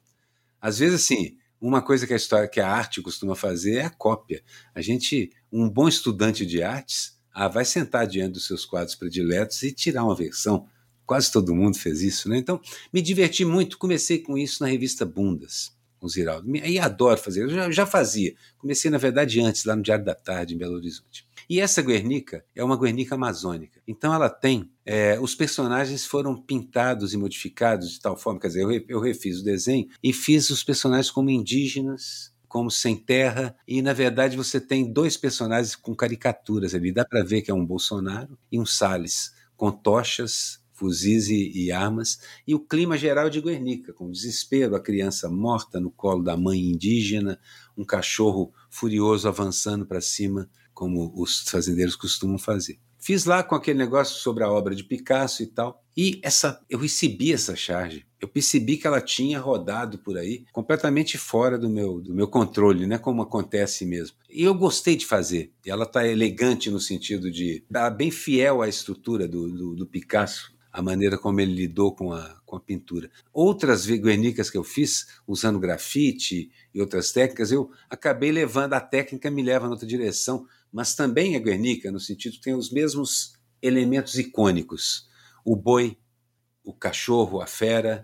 Às 0.59 0.79
vezes, 0.79 1.03
assim, 1.03 1.37
uma 1.61 1.81
coisa 1.81 2.07
que 2.07 2.13
a 2.13 2.17
história, 2.17 2.47
que 2.47 2.59
a 2.59 2.67
arte 2.67 3.01
costuma 3.01 3.35
fazer 3.35 3.77
é 3.77 3.85
a 3.85 3.89
cópia. 3.89 4.43
A 4.73 4.81
gente, 4.81 5.31
um 5.51 5.69
bom 5.69 5.87
estudante 5.87 6.43
de 6.43 6.63
artes, 6.63 7.14
ah, 7.35 7.49
vai 7.49 7.65
sentar 7.65 8.07
diante 8.07 8.31
dos 8.31 8.47
seus 8.47 8.63
quadros 8.63 8.95
prediletos 8.95 9.61
e 9.61 9.73
tirar 9.73 10.05
uma 10.05 10.15
versão. 10.15 10.65
Quase 11.05 11.29
todo 11.29 11.53
mundo 11.53 11.77
fez 11.77 12.01
isso, 12.01 12.29
né? 12.29 12.37
Então, 12.37 12.61
me 12.93 13.01
diverti 13.01 13.43
muito. 13.43 13.77
Comecei 13.77 14.19
com 14.19 14.37
isso 14.37 14.63
na 14.63 14.69
revista 14.69 15.05
Bundas, 15.05 15.75
com 15.99 16.07
o 16.07 16.09
Ziraldo. 16.09 16.55
E 16.55 16.79
adoro 16.79 17.19
fazer. 17.19 17.43
Eu 17.43 17.49
já, 17.49 17.69
já 17.69 17.85
fazia. 17.85 18.33
Comecei, 18.57 18.89
na 18.89 18.97
verdade, 18.97 19.41
antes, 19.41 19.65
lá 19.65 19.75
no 19.75 19.83
Diário 19.83 20.05
da 20.05 20.15
Tarde, 20.15 20.55
em 20.55 20.57
Belo 20.57 20.75
Horizonte. 20.75 21.27
E 21.49 21.59
essa 21.59 21.81
Guernica 21.81 22.43
é 22.55 22.63
uma 22.63 22.79
Guernica 22.79 23.15
amazônica. 23.15 23.81
Então 23.85 24.13
ela 24.13 24.29
tem. 24.29 24.71
É, 24.85 25.19
os 25.19 25.35
personagens 25.35 26.05
foram 26.05 26.41
pintados 26.41 27.13
e 27.13 27.17
modificados 27.17 27.91
de 27.91 27.99
tal 27.99 28.15
forma, 28.15 28.39
quer 28.39 28.47
dizer, 28.47 28.63
eu, 28.63 28.85
eu 28.87 28.99
refiz 28.99 29.41
o 29.41 29.43
desenho 29.43 29.87
e 30.01 30.13
fiz 30.13 30.49
os 30.49 30.63
personagens 30.63 31.11
como 31.11 31.29
indígenas, 31.29 32.33
como 32.55 32.71
sem 32.71 32.95
terra, 32.95 33.53
e 33.67 33.81
na 33.81 33.91
verdade 33.91 34.37
você 34.37 34.61
tem 34.61 34.89
dois 34.89 35.17
personagens 35.17 35.75
com 35.75 35.93
caricaturas 35.93 36.73
ali. 36.73 36.89
Dá 36.89 37.03
para 37.03 37.21
ver 37.21 37.41
que 37.41 37.51
é 37.51 37.53
um 37.53 37.65
Bolsonaro 37.65 38.39
e 38.49 38.57
um 38.57 38.65
Salles, 38.65 39.33
com 39.57 39.69
tochas, 39.69 40.63
fuzis 40.71 41.27
e, 41.27 41.51
e, 41.53 41.69
armas, 41.69 42.17
e 42.47 42.55
o 42.55 42.59
clima 42.61 42.97
geral 42.97 43.29
de 43.29 43.41
Guernica, 43.41 43.91
com 43.91 44.09
desespero, 44.09 44.73
a 44.73 44.79
criança 44.79 45.29
morta 45.29 45.81
no 45.81 45.91
colo 45.91 46.23
da 46.23 46.37
mãe 46.37 46.57
indígena, 46.57 47.37
um 47.75 47.83
cachorro 47.83 48.53
furioso 48.69 49.27
avançando 49.27 49.85
para 49.85 49.99
cima 49.99 50.49
como 50.73 51.11
os 51.13 51.41
fazendeiros 51.49 51.97
costumam 51.97 52.37
fazer. 52.37 52.79
Fiz 52.97 53.25
lá 53.25 53.43
com 53.43 53.55
aquele 53.55 53.79
negócio 53.79 54.15
sobre 54.15 54.45
a 54.45 54.49
obra 54.49 54.73
de 54.73 54.85
Picasso 54.85 55.43
e 55.43 55.47
tal. 55.47 55.83
E 55.95 56.21
essa, 56.23 56.63
eu 56.69 56.79
recebi 56.79 57.33
essa 57.33 57.53
charge. 57.53 58.05
Eu 58.25 58.29
percebi 58.29 58.75
que 58.75 58.87
ela 58.87 58.99
tinha 58.99 59.39
rodado 59.39 59.99
por 59.99 60.17
aí, 60.17 60.45
completamente 60.51 61.15
fora 61.15 61.59
do 61.59 61.69
meu, 61.69 62.01
do 62.01 62.11
meu 62.11 62.27
controle, 62.27 62.87
né? 62.87 62.97
Como 62.97 63.21
acontece 63.21 63.85
mesmo. 63.85 64.17
E 64.27 64.41
eu 64.41 64.55
gostei 64.55 64.95
de 64.95 65.05
fazer. 65.05 65.53
Ela 65.63 65.83
está 65.83 66.07
elegante 66.07 66.71
no 66.71 66.79
sentido 66.79 67.29
de 67.29 67.57
estar 67.57 67.87
bem 67.91 68.09
fiel 68.09 68.63
à 68.63 68.67
estrutura 68.67 69.27
do, 69.27 69.47
do, 69.51 69.75
do 69.75 69.85
Picasso, 69.85 70.51
a 70.73 70.81
maneira 70.81 71.19
como 71.19 71.39
ele 71.39 71.53
lidou 71.53 71.95
com 71.95 72.11
a, 72.11 72.41
com 72.47 72.55
a 72.55 72.59
pintura. 72.59 73.11
Outras 73.31 73.85
guernicas 73.85 74.49
que 74.49 74.57
eu 74.57 74.63
fiz, 74.63 75.05
usando 75.27 75.59
grafite 75.59 76.49
e 76.73 76.81
outras 76.81 77.11
técnicas, 77.11 77.51
eu 77.51 77.69
acabei 77.87 78.31
levando 78.31 78.73
a 78.73 78.81
técnica 78.81 79.29
me 79.29 79.43
leva 79.43 79.67
em 79.67 79.69
outra 79.69 79.85
direção, 79.85 80.47
mas 80.73 80.95
também 80.95 81.35
é 81.35 81.39
Guernica, 81.39 81.91
no 81.91 81.99
sentido 81.99 82.41
tem 82.41 82.55
os 82.55 82.71
mesmos 82.71 83.33
elementos 83.61 84.17
icônicos: 84.17 85.07
o 85.45 85.55
boi, 85.55 85.95
o 86.63 86.73
cachorro, 86.73 87.39
a 87.39 87.45
fera, 87.45 88.03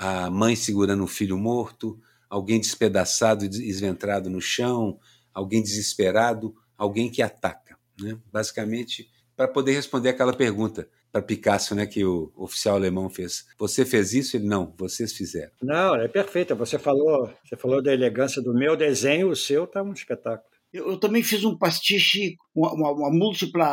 a 0.00 0.30
mãe 0.30 0.56
segurando 0.56 1.04
um 1.04 1.06
filho 1.06 1.36
morto, 1.36 2.00
alguém 2.30 2.58
despedaçado 2.58 3.44
e 3.44 3.48
desventrado 3.50 4.30
no 4.30 4.40
chão, 4.40 4.98
alguém 5.34 5.62
desesperado, 5.62 6.54
alguém 6.74 7.10
que 7.10 7.20
ataca. 7.20 7.76
Né? 8.00 8.18
Basicamente, 8.32 9.10
para 9.36 9.46
poder 9.46 9.72
responder 9.72 10.08
aquela 10.08 10.32
pergunta 10.32 10.88
para 11.12 11.20
Picasso, 11.20 11.74
né, 11.74 11.84
que 11.86 12.02
o 12.02 12.32
oficial 12.34 12.76
alemão 12.76 13.10
fez. 13.10 13.44
Você 13.58 13.84
fez 13.84 14.14
isso? 14.14 14.38
Ele 14.38 14.46
não, 14.46 14.72
vocês 14.78 15.12
fizeram. 15.12 15.52
Não, 15.60 15.94
é 15.96 16.08
perfeita. 16.08 16.54
Você 16.54 16.78
falou, 16.78 17.30
você 17.44 17.54
falou 17.54 17.82
da 17.82 17.92
elegância 17.92 18.40
do 18.40 18.54
meu 18.54 18.76
desenho, 18.76 19.28
o 19.28 19.36
seu 19.36 19.64
está 19.64 19.82
um 19.82 19.92
espetáculo. 19.92 20.48
Eu, 20.72 20.92
eu, 20.92 20.98
também 20.98 21.22
fiz 21.22 21.44
um 21.44 21.58
pastiche, 21.58 22.38
uma, 22.68 22.92
uma, 22.92 23.10
múltipla, 23.10 23.66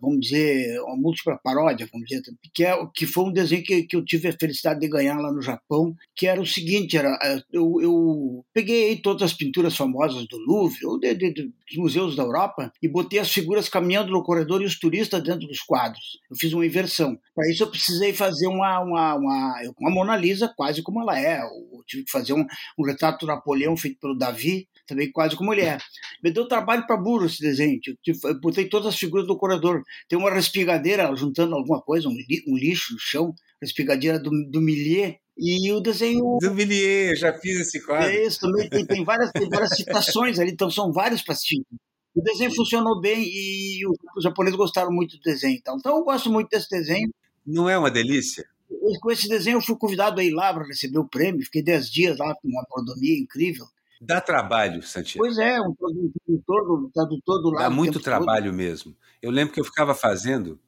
vamos 0.00 0.20
dizer, 0.20 0.80
uma 0.82 0.96
múltipla 0.96 1.38
paródia, 1.42 1.88
vamos 1.90 2.06
dizer, 2.06 2.22
que, 2.52 2.64
é, 2.64 2.76
que 2.94 3.06
foi 3.06 3.24
um 3.24 3.32
desenho 3.32 3.62
que, 3.62 3.84
que 3.84 3.96
eu 3.96 4.04
tive 4.04 4.28
a 4.28 4.36
felicidade 4.38 4.80
de 4.80 4.88
ganhar 4.88 5.18
lá 5.18 5.32
no 5.32 5.40
Japão, 5.40 5.94
que 6.14 6.26
era 6.26 6.40
o 6.40 6.46
seguinte, 6.46 6.96
era, 6.96 7.18
é, 7.22 7.42
eu, 7.52 7.80
eu 7.80 8.44
peguei 8.52 8.96
todas 8.96 9.22
as 9.22 9.32
pinturas 9.32 9.76
famosas 9.76 10.26
do 10.26 10.38
Louvre, 10.38 10.84
ou 10.86 10.98
de, 10.98 11.14
de, 11.14 11.32
dos 11.32 11.76
museus 11.76 12.16
da 12.16 12.22
Europa, 12.22 12.72
e 12.82 12.88
botei 12.88 13.18
as 13.18 13.32
figuras 13.32 13.68
caminhando 13.68 14.12
no 14.12 14.22
corredor 14.22 14.62
e 14.62 14.66
os 14.66 14.78
turistas 14.78 15.22
dentro 15.22 15.46
dos 15.46 15.60
quadros. 15.60 16.18
Eu 16.30 16.36
fiz 16.36 16.52
uma 16.52 16.66
inversão. 16.66 17.18
Para 17.34 17.50
isso 17.50 17.62
eu 17.62 17.70
precisei 17.70 18.12
fazer 18.12 18.46
uma, 18.46 18.80
uma, 18.80 19.14
uma, 19.14 19.54
uma 19.78 19.90
Mona 19.90 20.16
Lisa 20.16 20.52
quase 20.56 20.82
como 20.82 21.00
ela 21.00 21.18
é. 21.18 21.40
Eu 21.40 21.82
tive 21.86 22.04
que 22.04 22.10
fazer 22.10 22.32
um, 22.32 22.44
um 22.78 22.84
retrato 22.84 23.24
do 23.24 23.32
Napoleão 23.32 23.76
feito 23.76 23.98
pelo 24.00 24.16
Davi, 24.16 24.68
também 24.86 25.10
quase 25.10 25.36
como 25.36 25.50
mulher. 25.50 25.80
Me 26.22 26.30
deu 26.30 26.48
trabalho 26.48 26.86
para 26.86 26.96
burro 26.96 27.26
esse 27.26 27.40
desenho. 27.40 27.69
Eu 28.06 28.40
botei 28.40 28.68
todas 28.68 28.88
as 28.88 28.98
figuras 28.98 29.26
do 29.26 29.36
corredor. 29.36 29.82
Tem 30.08 30.18
uma 30.18 30.32
respigadeira 30.32 31.14
juntando 31.14 31.54
alguma 31.54 31.80
coisa, 31.80 32.08
um 32.08 32.56
lixo 32.56 32.94
no 32.94 32.98
chão, 32.98 33.34
respigadeira 33.60 34.18
do, 34.18 34.30
do 34.50 34.60
Millier, 34.60 35.18
e 35.36 35.72
o 35.72 35.80
desenho. 35.80 36.38
Do 36.40 36.54
Millier, 36.54 37.16
já 37.16 37.32
fiz 37.32 37.60
esse 37.60 37.84
quadro. 37.84 38.10
É 38.10 38.26
isso, 38.26 38.40
também 38.40 38.68
tem, 38.68 38.84
tem, 38.84 39.04
várias, 39.04 39.30
tem 39.32 39.48
várias 39.48 39.74
citações 39.74 40.38
ali, 40.38 40.50
então 40.50 40.70
são 40.70 40.92
vários 40.92 41.22
pastinhos. 41.22 41.66
O 42.14 42.22
desenho 42.22 42.54
funcionou 42.54 43.00
bem 43.00 43.22
e 43.24 43.80
os 43.86 44.22
japoneses 44.22 44.56
gostaram 44.56 44.90
muito 44.92 45.16
do 45.16 45.22
desenho. 45.22 45.56
Então, 45.56 45.76
então 45.78 45.96
eu 45.96 46.04
gosto 46.04 46.30
muito 46.30 46.50
desse 46.50 46.68
desenho. 46.68 47.08
Não 47.46 47.68
é 47.68 47.78
uma 47.78 47.90
delícia? 47.90 48.44
Com 49.00 49.10
esse 49.10 49.28
desenho 49.28 49.56
eu 49.56 49.62
fui 49.62 49.76
convidado 49.76 50.20
a 50.20 50.24
ir 50.24 50.30
lá 50.30 50.52
para 50.52 50.66
receber 50.66 50.98
o 50.98 51.08
prêmio, 51.08 51.44
fiquei 51.44 51.62
10 51.62 51.90
dias 51.90 52.18
lá 52.18 52.34
com 52.34 52.48
uma 52.48 52.64
mordomia 52.70 53.18
incrível. 53.18 53.64
Dá 54.00 54.20
trabalho, 54.20 54.82
Santiago. 54.82 55.26
Pois 55.26 55.36
é, 55.36 55.60
um 55.60 55.74
tradutor, 55.74 56.90
tradutor 56.94 57.42
do 57.42 57.50
lado. 57.50 57.62
Dá 57.62 57.70
muito 57.70 58.00
trabalho 58.00 58.46
todo. 58.46 58.56
mesmo. 58.56 58.96
Eu 59.20 59.30
lembro 59.30 59.52
que 59.52 59.60
eu 59.60 59.64
ficava 59.64 59.94
fazendo 59.94 60.58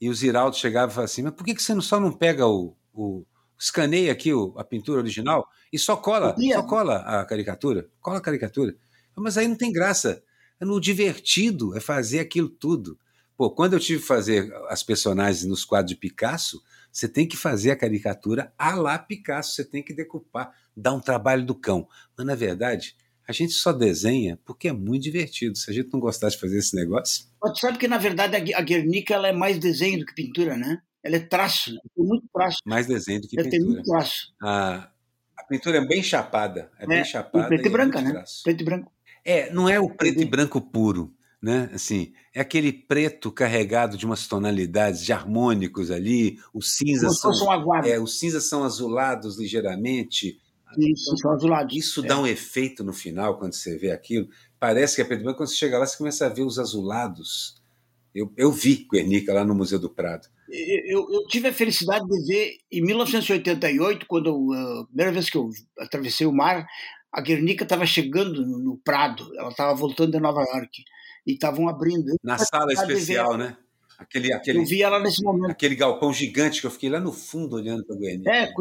e 0.00 0.08
o 0.08 0.14
Ziraldo 0.14 0.56
chegava 0.56 0.92
e 0.92 0.94
falava 0.94 1.10
assim: 1.10 1.22
mas 1.22 1.34
por 1.34 1.44
que, 1.44 1.54
que 1.54 1.62
você 1.62 1.78
só 1.80 1.98
não 1.98 2.12
pega 2.12 2.46
o, 2.46 2.76
o 2.94 3.26
escaneia 3.58 4.12
aqui 4.12 4.32
o, 4.32 4.54
a 4.56 4.62
pintura 4.62 5.00
original 5.00 5.48
e 5.72 5.78
só 5.78 5.96
cola, 5.96 6.36
só 6.54 6.62
cola 6.62 6.98
a 6.98 7.24
caricatura? 7.24 7.88
Cola 8.00 8.18
a 8.18 8.22
caricatura. 8.22 8.76
Mas 9.16 9.36
aí 9.36 9.48
não 9.48 9.56
tem 9.56 9.72
graça. 9.72 10.22
É 10.60 10.64
no 10.64 10.80
divertido, 10.80 11.76
é 11.76 11.80
fazer 11.80 12.20
aquilo 12.20 12.48
tudo. 12.48 12.98
Pô, 13.36 13.50
quando 13.50 13.74
eu 13.74 13.80
tive 13.80 14.00
que 14.00 14.06
fazer 14.06 14.50
as 14.68 14.82
personagens 14.82 15.44
nos 15.44 15.64
quadros 15.64 15.92
de 15.92 16.00
Picasso, 16.00 16.62
você 16.96 17.06
tem 17.06 17.28
que 17.28 17.36
fazer 17.36 17.70
a 17.70 17.76
caricatura 17.76 18.50
a 18.56 18.74
lá 18.74 18.98
Picasso, 18.98 19.54
você 19.54 19.62
tem 19.62 19.82
que 19.82 19.92
decupar, 19.92 20.50
dar 20.74 20.94
um 20.94 21.00
trabalho 21.00 21.44
do 21.44 21.54
cão. 21.54 21.86
Mas, 22.16 22.26
na 22.26 22.34
verdade, 22.34 22.96
a 23.28 23.32
gente 23.32 23.52
só 23.52 23.70
desenha 23.70 24.38
porque 24.46 24.68
é 24.68 24.72
muito 24.72 25.02
divertido. 25.02 25.58
Se 25.58 25.70
a 25.70 25.74
gente 25.74 25.92
não 25.92 26.00
gostar 26.00 26.30
de 26.30 26.38
fazer 26.38 26.56
esse 26.56 26.74
negócio. 26.74 27.26
Mas 27.42 27.52
tu 27.52 27.58
sabe 27.58 27.76
que, 27.76 27.86
na 27.86 27.98
verdade, 27.98 28.54
a 28.54 28.62
Guernica 28.62 29.12
ela 29.12 29.28
é 29.28 29.32
mais 29.32 29.58
desenho 29.58 29.98
do 29.98 30.06
que 30.06 30.14
pintura, 30.14 30.56
né? 30.56 30.80
Ela 31.04 31.16
é 31.16 31.20
traço, 31.20 31.70
né? 31.74 31.80
tem 31.94 32.04
muito 32.06 32.26
traço. 32.32 32.56
Mais 32.64 32.86
desenho 32.86 33.20
do 33.20 33.28
que 33.28 33.38
ela 33.38 33.50
pintura. 33.50 33.62
Tem 33.62 33.74
muito 33.74 33.90
traço. 33.90 34.34
A, 34.42 34.90
a 35.36 35.44
pintura 35.44 35.76
é 35.76 35.86
bem 35.86 36.02
chapada. 36.02 36.70
É, 36.78 36.84
é 36.84 36.86
bem 36.86 37.04
chapada. 37.04 37.46
Preto 37.46 37.64
e, 37.64 37.68
e 37.68 37.70
branca, 37.70 38.00
né? 38.00 38.10
Traço. 38.10 38.42
Preto 38.42 38.62
e 38.62 38.64
branco. 38.64 38.90
É, 39.22 39.52
não 39.52 39.68
é 39.68 39.78
o 39.78 39.90
preto 39.90 40.22
e 40.22 40.24
branco 40.24 40.62
puro 40.62 41.14
né? 41.42 41.70
Assim, 41.72 42.12
é 42.34 42.40
aquele 42.40 42.72
preto 42.72 43.30
carregado 43.30 43.96
de 43.96 44.06
umas 44.06 44.26
tonalidades 44.26 45.04
de 45.04 45.12
harmônicos 45.12 45.90
ali, 45.90 46.38
os 46.52 46.76
cinzas 46.76 47.18
são, 47.18 47.30
um 47.30 47.74
é, 47.84 48.00
os 48.00 48.18
cinzas 48.18 48.48
são 48.48 48.64
azulados 48.64 49.38
ligeiramente. 49.38 50.40
Isso, 50.78 51.04
então, 51.04 51.16
são 51.16 51.32
azulados. 51.32 51.76
Isso 51.76 52.04
é. 52.04 52.08
dá 52.08 52.18
um 52.18 52.26
efeito 52.26 52.82
no 52.82 52.92
final 52.92 53.38
quando 53.38 53.52
você 53.52 53.76
vê 53.76 53.90
aquilo. 53.90 54.28
Parece 54.58 54.96
que 54.96 55.02
é 55.02 55.04
preto 55.04 55.22
branco, 55.22 55.38
quando 55.38 55.48
você 55.48 55.56
chega 55.56 55.78
lá 55.78 55.86
você 55.86 55.96
começa 55.96 56.26
a 56.26 56.30
ver 56.30 56.42
os 56.42 56.58
azulados. 56.58 57.62
Eu, 58.14 58.32
eu 58.36 58.50
vi 58.50 58.86
Guernica 58.90 59.32
lá 59.32 59.44
no 59.44 59.54
Museu 59.54 59.78
do 59.78 59.90
Prado. 59.90 60.26
Eu, 60.48 61.10
eu, 61.10 61.26
tive 61.26 61.48
a 61.48 61.52
felicidade 61.52 62.06
de 62.06 62.26
ver 62.26 62.56
em 62.72 62.80
1988, 62.80 64.06
quando 64.06 64.52
a 64.52 64.86
primeira 64.86 65.12
vez 65.12 65.28
que 65.28 65.36
eu 65.36 65.50
atravessei 65.78 66.26
o 66.26 66.32
mar, 66.32 66.66
a 67.12 67.20
Guernica 67.20 67.64
estava 67.64 67.84
chegando 67.84 68.46
no, 68.46 68.58
no 68.58 68.78
Prado, 68.78 69.28
ela 69.36 69.50
estava 69.50 69.74
voltando 69.74 70.12
de 70.12 70.20
Nova 70.20 70.40
York 70.40 70.82
e 71.26 71.32
estavam 71.32 71.68
abrindo. 71.68 72.14
Na 72.22 72.38
sala 72.38 72.72
especial, 72.72 73.36
né? 73.36 73.56
Aquele, 73.98 74.32
aquele, 74.32 74.58
eu 74.58 74.64
vi 74.64 74.82
ela 74.82 75.00
nesse 75.00 75.22
momento. 75.22 75.50
Aquele 75.50 75.74
galpão 75.74 76.12
gigante 76.12 76.60
que 76.60 76.66
eu 76.66 76.70
fiquei 76.70 76.90
lá 76.90 77.00
no 77.00 77.12
fundo 77.12 77.56
olhando 77.56 77.84
para 77.84 77.96
o 77.96 77.98
Guarani. 77.98 78.28
É, 78.28 78.52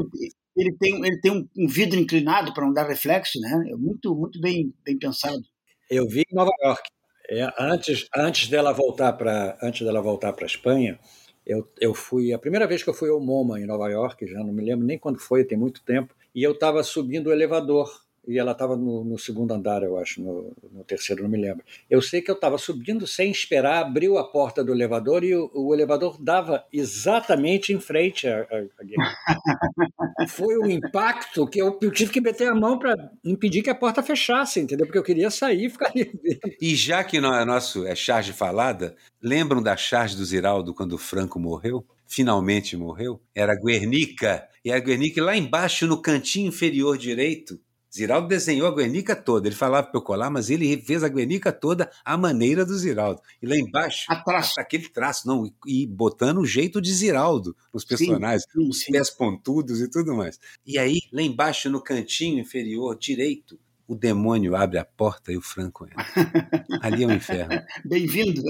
ele 0.56 0.72
tem, 0.80 1.06
ele 1.06 1.20
tem 1.20 1.32
um, 1.32 1.48
um 1.58 1.68
vidro 1.68 2.00
inclinado 2.00 2.54
para 2.54 2.66
não 2.66 2.74
dar 2.74 2.88
reflexo, 2.88 3.40
né? 3.42 3.70
É 3.70 3.76
muito, 3.76 4.16
muito 4.16 4.40
bem, 4.40 4.74
bem 4.86 4.98
pensado. 4.98 5.44
Eu 5.90 6.08
vi 6.08 6.22
em 6.22 6.36
Nova 6.36 6.52
York. 6.64 6.90
É, 7.30 7.52
antes, 7.60 8.08
antes 8.16 8.50
dela 8.50 8.72
voltar 8.72 9.14
para 9.14 9.58
antes 9.62 9.86
dela 9.86 10.02
voltar 10.02 10.32
para 10.32 10.46
a 10.46 10.48
Espanha, 10.48 10.98
eu, 11.46 11.68
eu 11.80 11.94
fui 11.94 12.32
a 12.32 12.40
primeira 12.40 12.68
vez 12.68 12.84
que 12.84 12.90
eu 12.90 12.94
fui 12.94 13.10
ao 13.10 13.20
MoMA 13.20 13.60
em 13.60 13.66
Nova 13.66 13.90
York, 13.90 14.26
já 14.28 14.40
não 14.40 14.54
me 14.54 14.64
lembro 14.64 14.86
nem 14.86 14.98
quando 14.98 15.20
foi, 15.20 15.44
tem 15.44 15.58
muito 15.58 15.84
tempo, 15.84 16.16
e 16.34 16.44
eu 16.44 16.52
estava 16.52 16.84
subindo 16.84 17.28
o 17.28 17.32
elevador 17.34 18.05
e 18.28 18.40
ela 18.40 18.52
estava 18.52 18.76
no, 18.76 19.04
no, 19.04 19.18
segundo 19.18 19.54
andar, 19.54 19.84
eu 19.84 19.98
acho, 19.98 20.22
no, 20.22 20.54
no, 20.72 20.84
terceiro, 20.84 21.24
não 21.24 21.30
me 21.30 21.38
lembro. 21.38 21.64
Eu 21.90 22.02
sei 22.02 22.22
que 22.22 22.30
eu 22.30 22.36
estava 22.36 22.58
subindo 22.58 23.06
sem 23.06 23.32
esperar, 23.32 23.82
abriu 23.82 24.18
a 24.18 24.24
porta 24.24 24.64
do 24.64 24.72
elevador 24.72 25.24
e 25.24 25.36
o, 25.36 25.50
o 25.54 25.74
elevador 25.74 26.18
dava 26.22 26.66
exatamente 26.72 27.74
em 27.74 27.80
frente 27.80 28.28
a, 28.28 28.42
a, 28.42 30.24
a 30.24 30.28
Foi 30.28 30.58
um 30.58 30.70
impacto 30.70 31.48
que 31.48 31.60
eu, 31.60 31.78
eu, 31.82 31.92
tive 31.92 32.12
que 32.12 32.22
meter 32.22 32.50
a 32.50 32.56
mão 32.56 32.80
para 32.80 33.12
impedir 33.24 33.62
que 33.62 33.70
a 33.70 33.76
porta 33.76 34.02
fechasse, 34.02 34.60
entendeu? 34.60 34.86
Porque 34.86 35.00
eu 35.00 35.04
queria 35.04 35.30
sair 35.30 35.66
e 35.66 35.70
ficar 35.70 35.90
ali 35.90 36.06
dentro. 36.06 36.52
E 36.62 36.76
já 36.76 37.04
que 37.04 37.22
não 37.22 37.34
é 37.34 37.46
nosso 37.46 37.86
é 37.86 37.96
charge 37.96 38.34
falada, 38.34 38.96
lembram 39.22 39.62
da 39.62 39.78
charge 39.78 40.16
do 40.16 40.26
Ziraldo 40.26 40.74
quando 40.74 40.94
o 40.94 40.98
Franco 40.98 41.40
morreu? 41.40 41.86
Finalmente 42.08 42.78
morreu? 42.78 43.20
Era 43.34 43.56
Guernica. 43.56 44.48
E 44.64 44.72
a 44.72 44.80
Guernica 44.80 45.24
lá 45.24 45.36
embaixo, 45.36 45.88
no 45.88 46.02
cantinho 46.02 46.48
inferior 46.48 46.98
direito, 46.98 47.60
Ziraldo 47.96 48.28
desenhou 48.28 48.68
a 48.68 48.76
Guernica 48.76 49.16
toda. 49.16 49.48
Ele 49.48 49.56
falava 49.56 49.88
para 49.88 49.98
eu 49.98 50.04
colar, 50.04 50.30
mas 50.30 50.50
ele 50.50 50.78
fez 50.82 51.02
a 51.02 51.08
Guernica 51.08 51.50
toda 51.54 51.90
à 52.04 52.18
maneira 52.18 52.66
do 52.66 52.78
Ziraldo. 52.78 53.22
E 53.42 53.48
lá 53.48 53.56
embaixo, 53.56 54.06
traço. 54.26 54.60
aquele 54.60 54.90
traço, 54.90 55.26
não, 55.26 55.50
e 55.66 55.88
botando 55.88 56.40
o 56.40 56.46
jeito 56.46 56.82
de 56.82 56.94
Ziraldo 56.94 57.56
nos 57.74 57.86
personagens, 57.86 58.44
sim, 58.44 58.62
sim, 58.62 58.70
os 58.70 58.84
pés 58.84 59.10
pontudos 59.10 59.80
e 59.80 59.90
tudo 59.90 60.14
mais. 60.14 60.38
E 60.66 60.78
aí, 60.78 61.00
lá 61.14 61.22
embaixo, 61.22 61.70
no 61.70 61.82
cantinho 61.82 62.40
inferior 62.40 62.98
direito, 62.98 63.58
o 63.88 63.96
demônio 63.96 64.58
abre 64.58 64.78
a 64.78 64.84
porta 64.84 65.32
e 65.32 65.38
o 65.38 65.42
Franco 65.42 65.86
entra. 65.86 66.06
Ali 66.82 67.04
é 67.04 67.08
o 67.08 67.10
um 67.10 67.14
inferno. 67.14 67.62
Bem-vindo. 67.86 68.42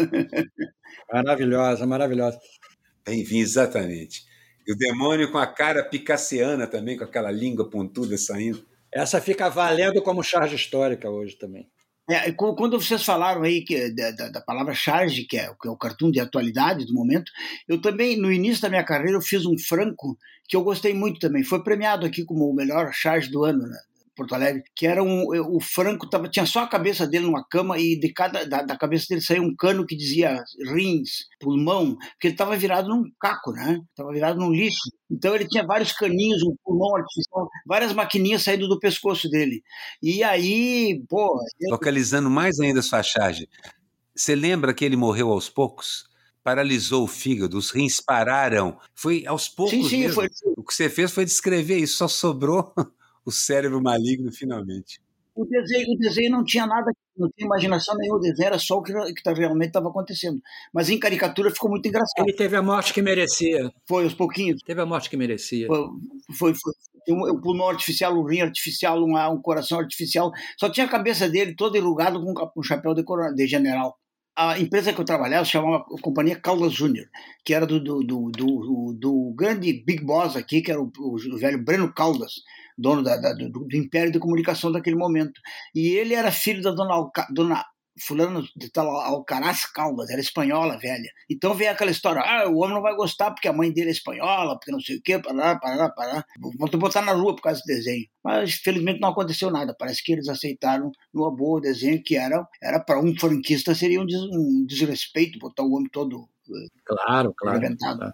Maravilhosa, 1.11 1.85
maravilhosa. 1.85 2.39
Bem-vindo, 3.05 3.43
exatamente. 3.43 4.25
E 4.67 4.73
o 4.73 4.75
demônio 4.77 5.31
com 5.31 5.37
a 5.37 5.45
cara 5.45 5.83
picaceana 5.83 6.65
também, 6.65 6.97
com 6.97 7.03
aquela 7.03 7.29
língua 7.29 7.69
pontuda 7.69 8.17
saindo. 8.17 8.65
Essa 8.95 9.19
fica 9.19 9.49
valendo 9.49 10.01
como 10.01 10.23
charge 10.23 10.55
histórica 10.55 11.09
hoje 11.09 11.35
também. 11.35 11.67
É, 12.09 12.31
quando 12.31 12.79
vocês 12.79 13.03
falaram 13.03 13.41
aí 13.41 13.61
que, 13.61 13.89
da, 13.89 14.29
da, 14.29 14.41
palavra 14.41 14.73
charge, 14.73 15.25
que 15.25 15.37
é, 15.37 15.51
que 15.59 15.67
é 15.67 15.71
o 15.71 15.75
cartoon 15.75 16.11
de 16.11 16.19
atualidade 16.19 16.85
do 16.85 16.93
momento, 16.93 17.29
eu 17.67 17.81
também, 17.81 18.15
no 18.15 18.31
início 18.31 18.61
da 18.61 18.69
minha 18.69 18.85
carreira, 18.85 19.17
eu 19.17 19.21
fiz 19.21 19.45
um 19.45 19.57
franco 19.57 20.17
que 20.47 20.55
eu 20.55 20.63
gostei 20.63 20.93
muito 20.93 21.19
também. 21.19 21.43
Foi 21.43 21.61
premiado 21.61 22.05
aqui 22.05 22.23
como 22.23 22.49
o 22.49 22.55
melhor 22.55 22.93
charge 22.93 23.29
do 23.29 23.43
ano, 23.43 23.67
né? 23.67 23.77
Porto 24.15 24.33
Alegre, 24.33 24.63
que 24.75 24.87
era 24.87 25.03
um, 25.03 25.25
o 25.53 25.59
Franco 25.59 26.09
tava, 26.09 26.29
tinha 26.29 26.45
só 26.45 26.61
a 26.61 26.67
cabeça 26.67 27.05
dele 27.05 27.25
numa 27.25 27.45
cama 27.45 27.77
e 27.77 27.99
de 27.99 28.13
cada 28.13 28.45
da, 28.45 28.61
da 28.61 28.77
cabeça 28.77 29.07
dele 29.09 29.21
saía 29.21 29.41
um 29.41 29.55
cano 29.55 29.85
que 29.85 29.95
dizia 29.95 30.41
rins, 30.71 31.25
pulmão, 31.39 31.95
porque 31.95 32.27
ele 32.27 32.33
estava 32.33 32.55
virado 32.55 32.89
num 32.89 33.03
caco, 33.19 33.51
né? 33.51 33.79
Estava 33.89 34.11
virado 34.11 34.39
num 34.39 34.51
lixo. 34.51 34.89
Então 35.11 35.35
ele 35.35 35.47
tinha 35.47 35.65
vários 35.65 35.91
caninhos, 35.91 36.41
um 36.43 36.55
pulmão 36.63 36.95
artificial, 36.95 37.49
várias 37.65 37.93
maquininhas 37.93 38.43
saindo 38.43 38.67
do 38.67 38.79
pescoço 38.79 39.29
dele. 39.29 39.61
E 40.01 40.23
aí, 40.23 41.03
pô, 41.09 41.39
localizando 41.69 42.29
mais 42.29 42.59
ainda 42.59 42.79
a 42.79 42.83
sua 42.83 43.03
charge. 43.03 43.47
Você 44.15 44.33
lembra 44.35 44.73
que 44.73 44.85
ele 44.85 44.95
morreu 44.95 45.31
aos 45.31 45.49
poucos? 45.49 46.05
paralisou 46.45 47.05
o 47.05 47.07
fígado, 47.07 47.57
os 47.57 47.71
rins 47.71 47.99
pararam. 47.99 48.77
Foi 48.93 49.25
aos 49.25 49.49
poucos 49.49 49.73
sim, 49.73 49.89
sim, 49.89 49.99
mesmo. 50.01 50.13
Foi... 50.13 50.29
O 50.55 50.63
que 50.63 50.75
você 50.75 50.87
fez 50.87 51.11
foi 51.11 51.25
descrever 51.25 51.79
isso, 51.79 51.97
só 51.97 52.07
sobrou 52.07 52.71
o 53.25 53.31
cérebro 53.31 53.81
maligno 53.81 54.31
finalmente. 54.31 54.99
O 55.35 55.43
desenho, 55.43 55.93
o 55.93 55.97
desenho 55.97 56.31
não 56.31 56.45
tinha 56.45 56.65
nada, 56.65 56.89
não 57.17 57.29
tinha 57.29 57.45
imaginação 57.45 57.93
nenhuma, 57.97 58.19
o 58.19 58.21
desenho 58.21 58.47
era 58.47 58.57
só 58.57 58.77
o 58.77 58.81
que, 58.81 58.93
que 59.13 59.21
tá, 59.21 59.33
realmente 59.33 59.67
estava 59.67 59.89
acontecendo. 59.89 60.41
Mas 60.73 60.89
em 60.89 60.97
caricatura 60.97 61.51
ficou 61.51 61.69
muito 61.69 61.85
engraçado. 61.89 62.25
Ele 62.25 62.37
teve 62.37 62.55
a 62.55 62.61
morte 62.61 62.93
que 62.93 63.01
merecia. 63.01 63.69
Foi, 63.85 64.05
aos 64.05 64.13
pouquinhos. 64.13 64.61
Teve 64.65 64.81
a 64.81 64.85
morte 64.85 65.09
que 65.09 65.17
merecia. 65.17 65.67
Foi, 65.67 65.83
foi, 66.37 66.53
foi 66.53 66.73
um, 67.13 67.41
pulmão 67.41 67.67
artificial, 67.67 68.17
um 68.17 68.23
rim 68.23 68.39
artificial, 68.39 68.97
um, 69.03 69.17
um 69.33 69.41
coração 69.41 69.79
artificial. 69.79 70.31
Só 70.57 70.69
tinha 70.69 70.85
a 70.85 70.89
cabeça 70.89 71.27
dele 71.27 71.53
toda 71.53 71.77
enrugada 71.77 72.17
com 72.17 72.33
um 72.55 72.63
chapéu 72.63 72.93
de, 72.93 73.03
de 73.35 73.47
general 73.47 73.97
a 74.35 74.59
empresa 74.59 74.91
que 74.91 74.99
eu 74.99 75.05
trabalhava 75.05 75.45
se 75.45 75.51
chamava 75.51 75.85
Companhia 76.01 76.35
Caldas 76.35 76.73
Júnior, 76.73 77.07
que 77.43 77.53
era 77.53 77.65
do, 77.65 77.79
do, 77.79 78.03
do, 78.03 78.29
do, 78.29 78.97
do 78.99 79.33
grande 79.35 79.71
Big 79.85 80.03
Boss 80.03 80.35
aqui, 80.35 80.61
que 80.61 80.69
era 80.69 80.81
o, 80.81 80.91
o 80.97 81.37
velho 81.37 81.63
Breno 81.63 81.93
Caldas, 81.93 82.33
dono 82.77 83.03
da, 83.03 83.17
da, 83.17 83.33
do, 83.33 83.49
do, 83.49 83.77
Império 83.77 84.11
de 84.11 84.19
Comunicação 84.19 84.71
daquele 84.71 84.95
momento. 84.95 85.39
E 85.73 85.89
ele 85.89 86.13
era 86.13 86.31
filho 86.31 86.61
da 86.61 86.71
dona, 86.71 86.93
Alca, 86.93 87.27
dona 87.31 87.63
fulano 87.99 88.45
de 88.55 88.69
tal 88.69 88.89
Alcaraz 88.89 89.65
Caldas, 89.65 90.09
era 90.09 90.19
espanhola, 90.19 90.77
velha. 90.77 91.09
Então 91.29 91.53
vem 91.53 91.67
aquela 91.67 91.91
história, 91.91 92.21
ah, 92.21 92.49
o 92.49 92.57
homem 92.57 92.75
não 92.75 92.81
vai 92.81 92.95
gostar 92.95 93.31
porque 93.31 93.47
a 93.47 93.53
mãe 93.53 93.71
dele 93.71 93.89
é 93.89 93.91
espanhola, 93.91 94.57
porque 94.57 94.71
não 94.71 94.79
sei 94.79 94.97
o 94.97 95.01
quê, 95.01 95.17
pará, 95.19 95.57
pará, 95.57 95.89
pará. 95.89 96.25
Vão 96.57 96.67
te 96.67 96.77
botar 96.77 97.01
na 97.01 97.13
rua 97.13 97.35
por 97.35 97.43
causa 97.43 97.61
do 97.61 97.67
desenho. 97.67 98.05
Mas 98.23 98.55
felizmente 98.55 98.99
não 98.99 99.09
aconteceu 99.09 99.49
nada. 99.49 99.75
Parece 99.77 100.03
que 100.03 100.11
eles 100.11 100.27
aceitaram 100.27 100.91
numa 101.13 101.33
boa 101.33 101.59
o 101.59 101.61
desenho 101.61 102.03
que 102.03 102.17
era 102.17 102.45
era 102.61 102.79
para 102.79 102.99
um 102.99 103.15
franquista 103.17 103.73
seria 103.73 104.01
um, 104.01 104.05
des, 104.05 104.21
um 104.21 104.65
desrespeito 104.67 105.39
botar 105.39 105.63
o 105.63 105.71
homem 105.71 105.89
todo 105.89 106.27
eh, 106.49 106.67
claro, 106.83 107.33
claro, 107.35 107.77
claro. 107.77 108.13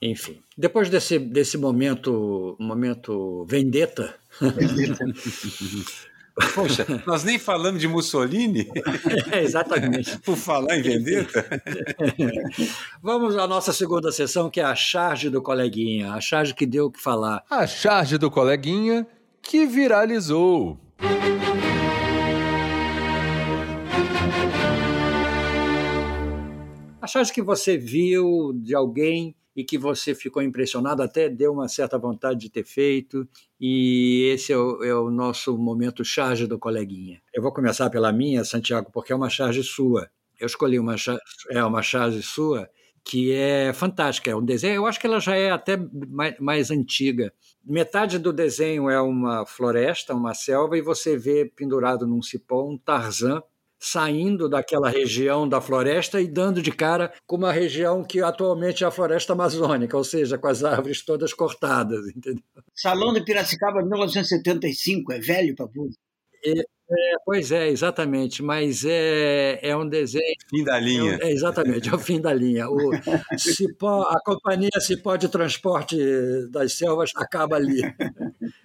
Enfim, 0.00 0.40
depois 0.56 0.88
desse, 0.88 1.18
desse 1.18 1.58
momento, 1.58 2.56
momento 2.60 3.44
vendetta, 3.46 4.14
vendetta. 4.40 5.04
Poxa, 6.54 6.86
nós 7.04 7.24
nem 7.24 7.36
falamos 7.36 7.80
de 7.80 7.88
Mussolini. 7.88 8.68
É, 9.32 9.42
exatamente. 9.42 10.16
Por 10.18 10.36
falar 10.36 10.78
em 10.78 10.82
vendetta. 10.82 11.44
Vamos 13.02 13.36
à 13.36 13.46
nossa 13.46 13.72
segunda 13.72 14.12
sessão, 14.12 14.48
que 14.48 14.60
é 14.60 14.64
a 14.64 14.74
charge 14.74 15.28
do 15.28 15.42
coleguinha. 15.42 16.12
A 16.12 16.20
charge 16.20 16.54
que 16.54 16.64
deu 16.64 16.86
o 16.86 16.90
que 16.90 17.00
falar. 17.00 17.42
A 17.50 17.66
charge 17.66 18.16
do 18.16 18.30
coleguinha 18.30 19.06
que 19.42 19.66
viralizou. 19.66 20.78
A 27.02 27.06
charge 27.06 27.32
que 27.32 27.42
você 27.42 27.76
viu 27.76 28.52
de 28.54 28.74
alguém 28.74 29.34
e 29.58 29.64
que 29.64 29.76
você 29.76 30.14
ficou 30.14 30.40
impressionado, 30.40 31.02
até 31.02 31.28
deu 31.28 31.52
uma 31.52 31.66
certa 31.66 31.98
vontade 31.98 32.38
de 32.38 32.48
ter 32.48 32.62
feito, 32.62 33.28
e 33.60 34.30
esse 34.32 34.52
é 34.52 34.56
o, 34.56 34.84
é 34.84 34.94
o 34.94 35.10
nosso 35.10 35.58
momento 35.58 36.04
charge 36.04 36.46
do 36.46 36.60
coleguinha. 36.60 37.20
Eu 37.34 37.42
vou 37.42 37.52
começar 37.52 37.90
pela 37.90 38.12
minha, 38.12 38.44
Santiago, 38.44 38.92
porque 38.92 39.12
é 39.12 39.16
uma 39.16 39.28
charge 39.28 39.64
sua. 39.64 40.08
Eu 40.38 40.46
escolhi 40.46 40.78
uma, 40.78 40.94
é 41.50 41.64
uma 41.64 41.82
charge 41.82 42.22
sua 42.22 42.70
que 43.04 43.32
é 43.32 43.72
fantástica, 43.72 44.30
é 44.30 44.36
um 44.36 44.44
desenho, 44.44 44.76
eu 44.76 44.86
acho 44.86 45.00
que 45.00 45.08
ela 45.08 45.18
já 45.18 45.34
é 45.34 45.50
até 45.50 45.76
mais, 46.08 46.38
mais 46.38 46.70
antiga. 46.70 47.32
Metade 47.64 48.16
do 48.16 48.32
desenho 48.32 48.88
é 48.88 49.00
uma 49.00 49.44
floresta, 49.44 50.14
uma 50.14 50.34
selva, 50.34 50.78
e 50.78 50.82
você 50.82 51.16
vê 51.16 51.44
pendurado 51.44 52.06
num 52.06 52.22
cipó 52.22 52.64
um 52.64 52.78
Tarzan 52.78 53.42
saindo 53.78 54.48
daquela 54.48 54.88
região 54.88 55.48
da 55.48 55.60
floresta 55.60 56.20
e 56.20 56.26
dando 56.26 56.60
de 56.60 56.72
cara 56.72 57.12
com 57.26 57.36
uma 57.36 57.52
região 57.52 58.02
que 58.02 58.20
atualmente 58.20 58.84
é 58.84 58.86
a 58.86 58.90
floresta 58.90 59.32
amazônica, 59.32 59.96
ou 59.96 60.04
seja, 60.04 60.36
com 60.36 60.48
as 60.48 60.64
árvores 60.64 61.04
todas 61.04 61.32
cortadas, 61.32 62.06
entendeu? 62.14 62.42
Salão 62.74 63.12
de 63.12 63.24
Piracicaba, 63.24 63.82
1975, 63.82 65.12
é 65.12 65.18
velho 65.18 65.54
para 65.54 65.68
é, 66.44 66.62
é, 66.90 67.16
pois 67.24 67.52
é, 67.52 67.68
exatamente, 67.68 68.42
mas 68.42 68.84
é, 68.84 69.58
é 69.62 69.76
um 69.76 69.86
desenho. 69.86 70.24
Fim 70.48 70.64
da 70.64 70.78
linha. 70.78 71.18
É, 71.20 71.28
é 71.28 71.32
exatamente, 71.32 71.88
é 71.88 71.94
o 71.94 71.98
fim 71.98 72.20
da 72.20 72.32
linha. 72.32 72.68
O 72.68 72.90
Cipó, 73.36 74.02
a 74.02 74.20
companhia 74.24 74.70
Cipó 74.80 75.16
de 75.16 75.28
Transporte 75.28 75.96
das 76.50 76.72
Selvas 76.72 77.10
acaba 77.14 77.56
ali. 77.56 77.82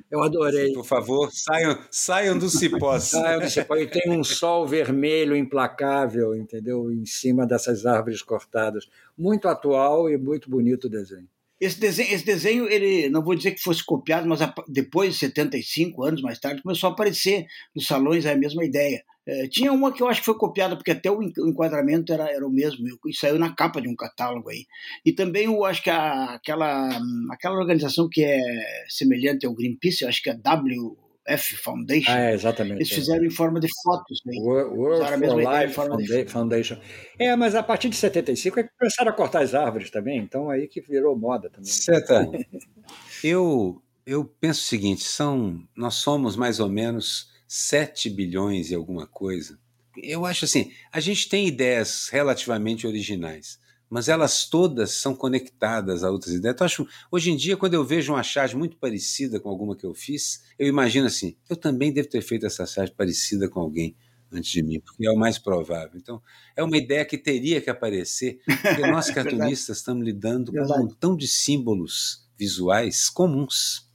Eu 0.09 0.23
adorei. 0.23 0.71
Por 0.73 0.85
favor, 0.85 1.31
saiam, 1.33 1.77
saiam 1.89 2.37
do 2.37 2.47
cipó. 2.47 2.99
Saiam 2.99 3.41
do 3.41 3.49
cipó. 3.49 3.75
E 3.75 3.87
tem 3.87 4.11
um 4.11 4.23
sol 4.23 4.67
vermelho 4.67 5.35
implacável, 5.35 6.35
entendeu? 6.35 6.91
Em 6.91 7.05
cima 7.05 7.45
dessas 7.45 7.85
árvores 7.85 8.21
cortadas. 8.21 8.87
Muito 9.17 9.47
atual 9.47 10.09
e 10.09 10.17
muito 10.17 10.49
bonito 10.49 10.85
o 10.85 10.89
desenho. 10.89 11.27
Esse 11.63 11.79
desenho, 11.79 12.13
esse 12.13 12.25
desenho, 12.25 12.67
ele 12.67 13.09
não 13.09 13.23
vou 13.23 13.35
dizer 13.35 13.51
que 13.51 13.63
fosse 13.63 13.81
copiado, 13.85 14.27
mas 14.27 14.41
depois 14.67 15.13
de 15.13 15.19
75 15.19 16.03
anos 16.03 16.21
mais 16.21 16.37
tarde, 16.37 16.61
começou 16.61 16.89
a 16.89 16.93
aparecer 16.93 17.45
nos 17.73 17.87
salões 17.87 18.25
a 18.25 18.35
mesma 18.35 18.65
ideia. 18.65 19.01
É, 19.25 19.47
tinha 19.47 19.71
uma 19.71 19.93
que 19.93 20.03
eu 20.03 20.09
acho 20.09 20.19
que 20.19 20.25
foi 20.25 20.37
copiada, 20.37 20.75
porque 20.75 20.91
até 20.91 21.09
o 21.09 21.23
enquadramento 21.23 22.11
era, 22.11 22.29
era 22.29 22.45
o 22.45 22.51
mesmo, 22.51 22.85
e 23.07 23.15
saiu 23.15 23.39
na 23.39 23.55
capa 23.55 23.81
de 23.81 23.87
um 23.87 23.95
catálogo 23.95 24.49
aí. 24.49 24.65
E 25.05 25.13
também 25.13 25.45
eu 25.45 25.63
acho 25.63 25.81
que 25.81 25.89
a, 25.89 26.33
aquela, 26.33 26.89
aquela 27.31 27.55
organização 27.55 28.09
que 28.11 28.21
é 28.21 28.41
semelhante 28.89 29.45
ao 29.45 29.53
Greenpeace, 29.53 30.03
eu 30.03 30.09
acho 30.09 30.21
que 30.21 30.29
é 30.29 30.33
W 30.33 30.97
F 31.25 31.55
Foundation. 31.57 32.11
Ah, 32.11 32.19
é, 32.19 32.33
exatamente. 32.33 32.77
Eles 32.79 32.89
fizeram 32.89 33.23
é. 33.23 33.27
em 33.27 33.29
forma 33.29 33.59
de 33.59 33.67
fotos. 33.83 34.21
Né? 34.25 34.33
World 34.39 35.27
for 35.27 35.37
Life 35.37 35.73
Foundation. 35.73 36.27
Foundation. 36.27 36.77
É, 37.17 37.35
mas 37.35 37.55
a 37.55 37.63
partir 37.63 37.89
de 37.89 37.95
75 37.95 38.59
é 38.59 38.63
que 38.63 38.69
começaram 38.77 39.11
a 39.11 39.15
cortar 39.15 39.41
as 39.41 39.53
árvores 39.53 39.89
também, 39.89 40.19
então 40.19 40.49
aí 40.49 40.67
que 40.67 40.81
virou 40.81 41.17
moda 41.17 41.49
também. 41.49 41.65
Certo. 41.65 42.13
eu, 43.23 43.81
eu 44.05 44.25
penso 44.25 44.61
o 44.61 44.65
seguinte, 44.65 45.03
são, 45.03 45.61
nós 45.75 45.95
somos 45.95 46.35
mais 46.35 46.59
ou 46.59 46.69
menos 46.69 47.31
7 47.47 48.09
bilhões 48.09 48.71
e 48.71 48.75
alguma 48.75 49.07
coisa. 49.07 49.57
Eu 49.95 50.25
acho 50.25 50.45
assim, 50.45 50.71
a 50.91 50.99
gente 50.99 51.29
tem 51.29 51.47
ideias 51.47 52.09
relativamente 52.09 52.87
originais 52.87 53.62
mas 53.93 54.09
elas 54.09 54.49
todas 54.49 54.89
são 54.89 55.13
conectadas 55.13 56.03
a 56.03 56.09
outras 56.09 56.33
ideias. 56.33 56.55
Então, 56.55 56.65
acho, 56.65 56.87
hoje 57.11 57.29
em 57.29 57.37
dia, 57.37 57.55
quando 57.55 57.75
eu 57.75 57.85
vejo 57.85 58.11
uma 58.11 58.23
charge 58.23 58.55
muito 58.55 58.75
parecida 58.75 59.39
com 59.39 59.49
alguma 59.49 59.75
que 59.75 59.85
eu 59.85 59.93
fiz, 59.93 60.41
eu 60.57 60.67
imagino 60.67 61.05
assim: 61.05 61.35
eu 61.47 61.55
também 61.55 61.93
devo 61.93 62.09
ter 62.09 62.23
feito 62.23 62.43
essa 62.43 62.65
charge 62.65 62.91
parecida 62.91 63.47
com 63.47 63.59
alguém 63.59 63.95
antes 64.31 64.49
de 64.49 64.63
mim, 64.63 64.79
porque 64.79 65.05
é 65.05 65.11
o 65.11 65.15
mais 65.15 65.37
provável. 65.37 65.91
Então, 65.95 66.19
é 66.55 66.63
uma 66.63 66.75
ideia 66.75 67.05
que 67.05 67.19
teria 67.19 67.61
que 67.61 67.69
aparecer, 67.69 68.39
porque 68.47 68.81
nós 68.87 69.11
cartunistas 69.13 69.77
estamos 69.77 70.03
lidando 70.03 70.51
com 70.51 70.59
um 70.59 70.67
montão 70.67 71.15
de 71.15 71.27
símbolos 71.27 72.27
visuais 72.35 73.11
comuns, 73.11 73.87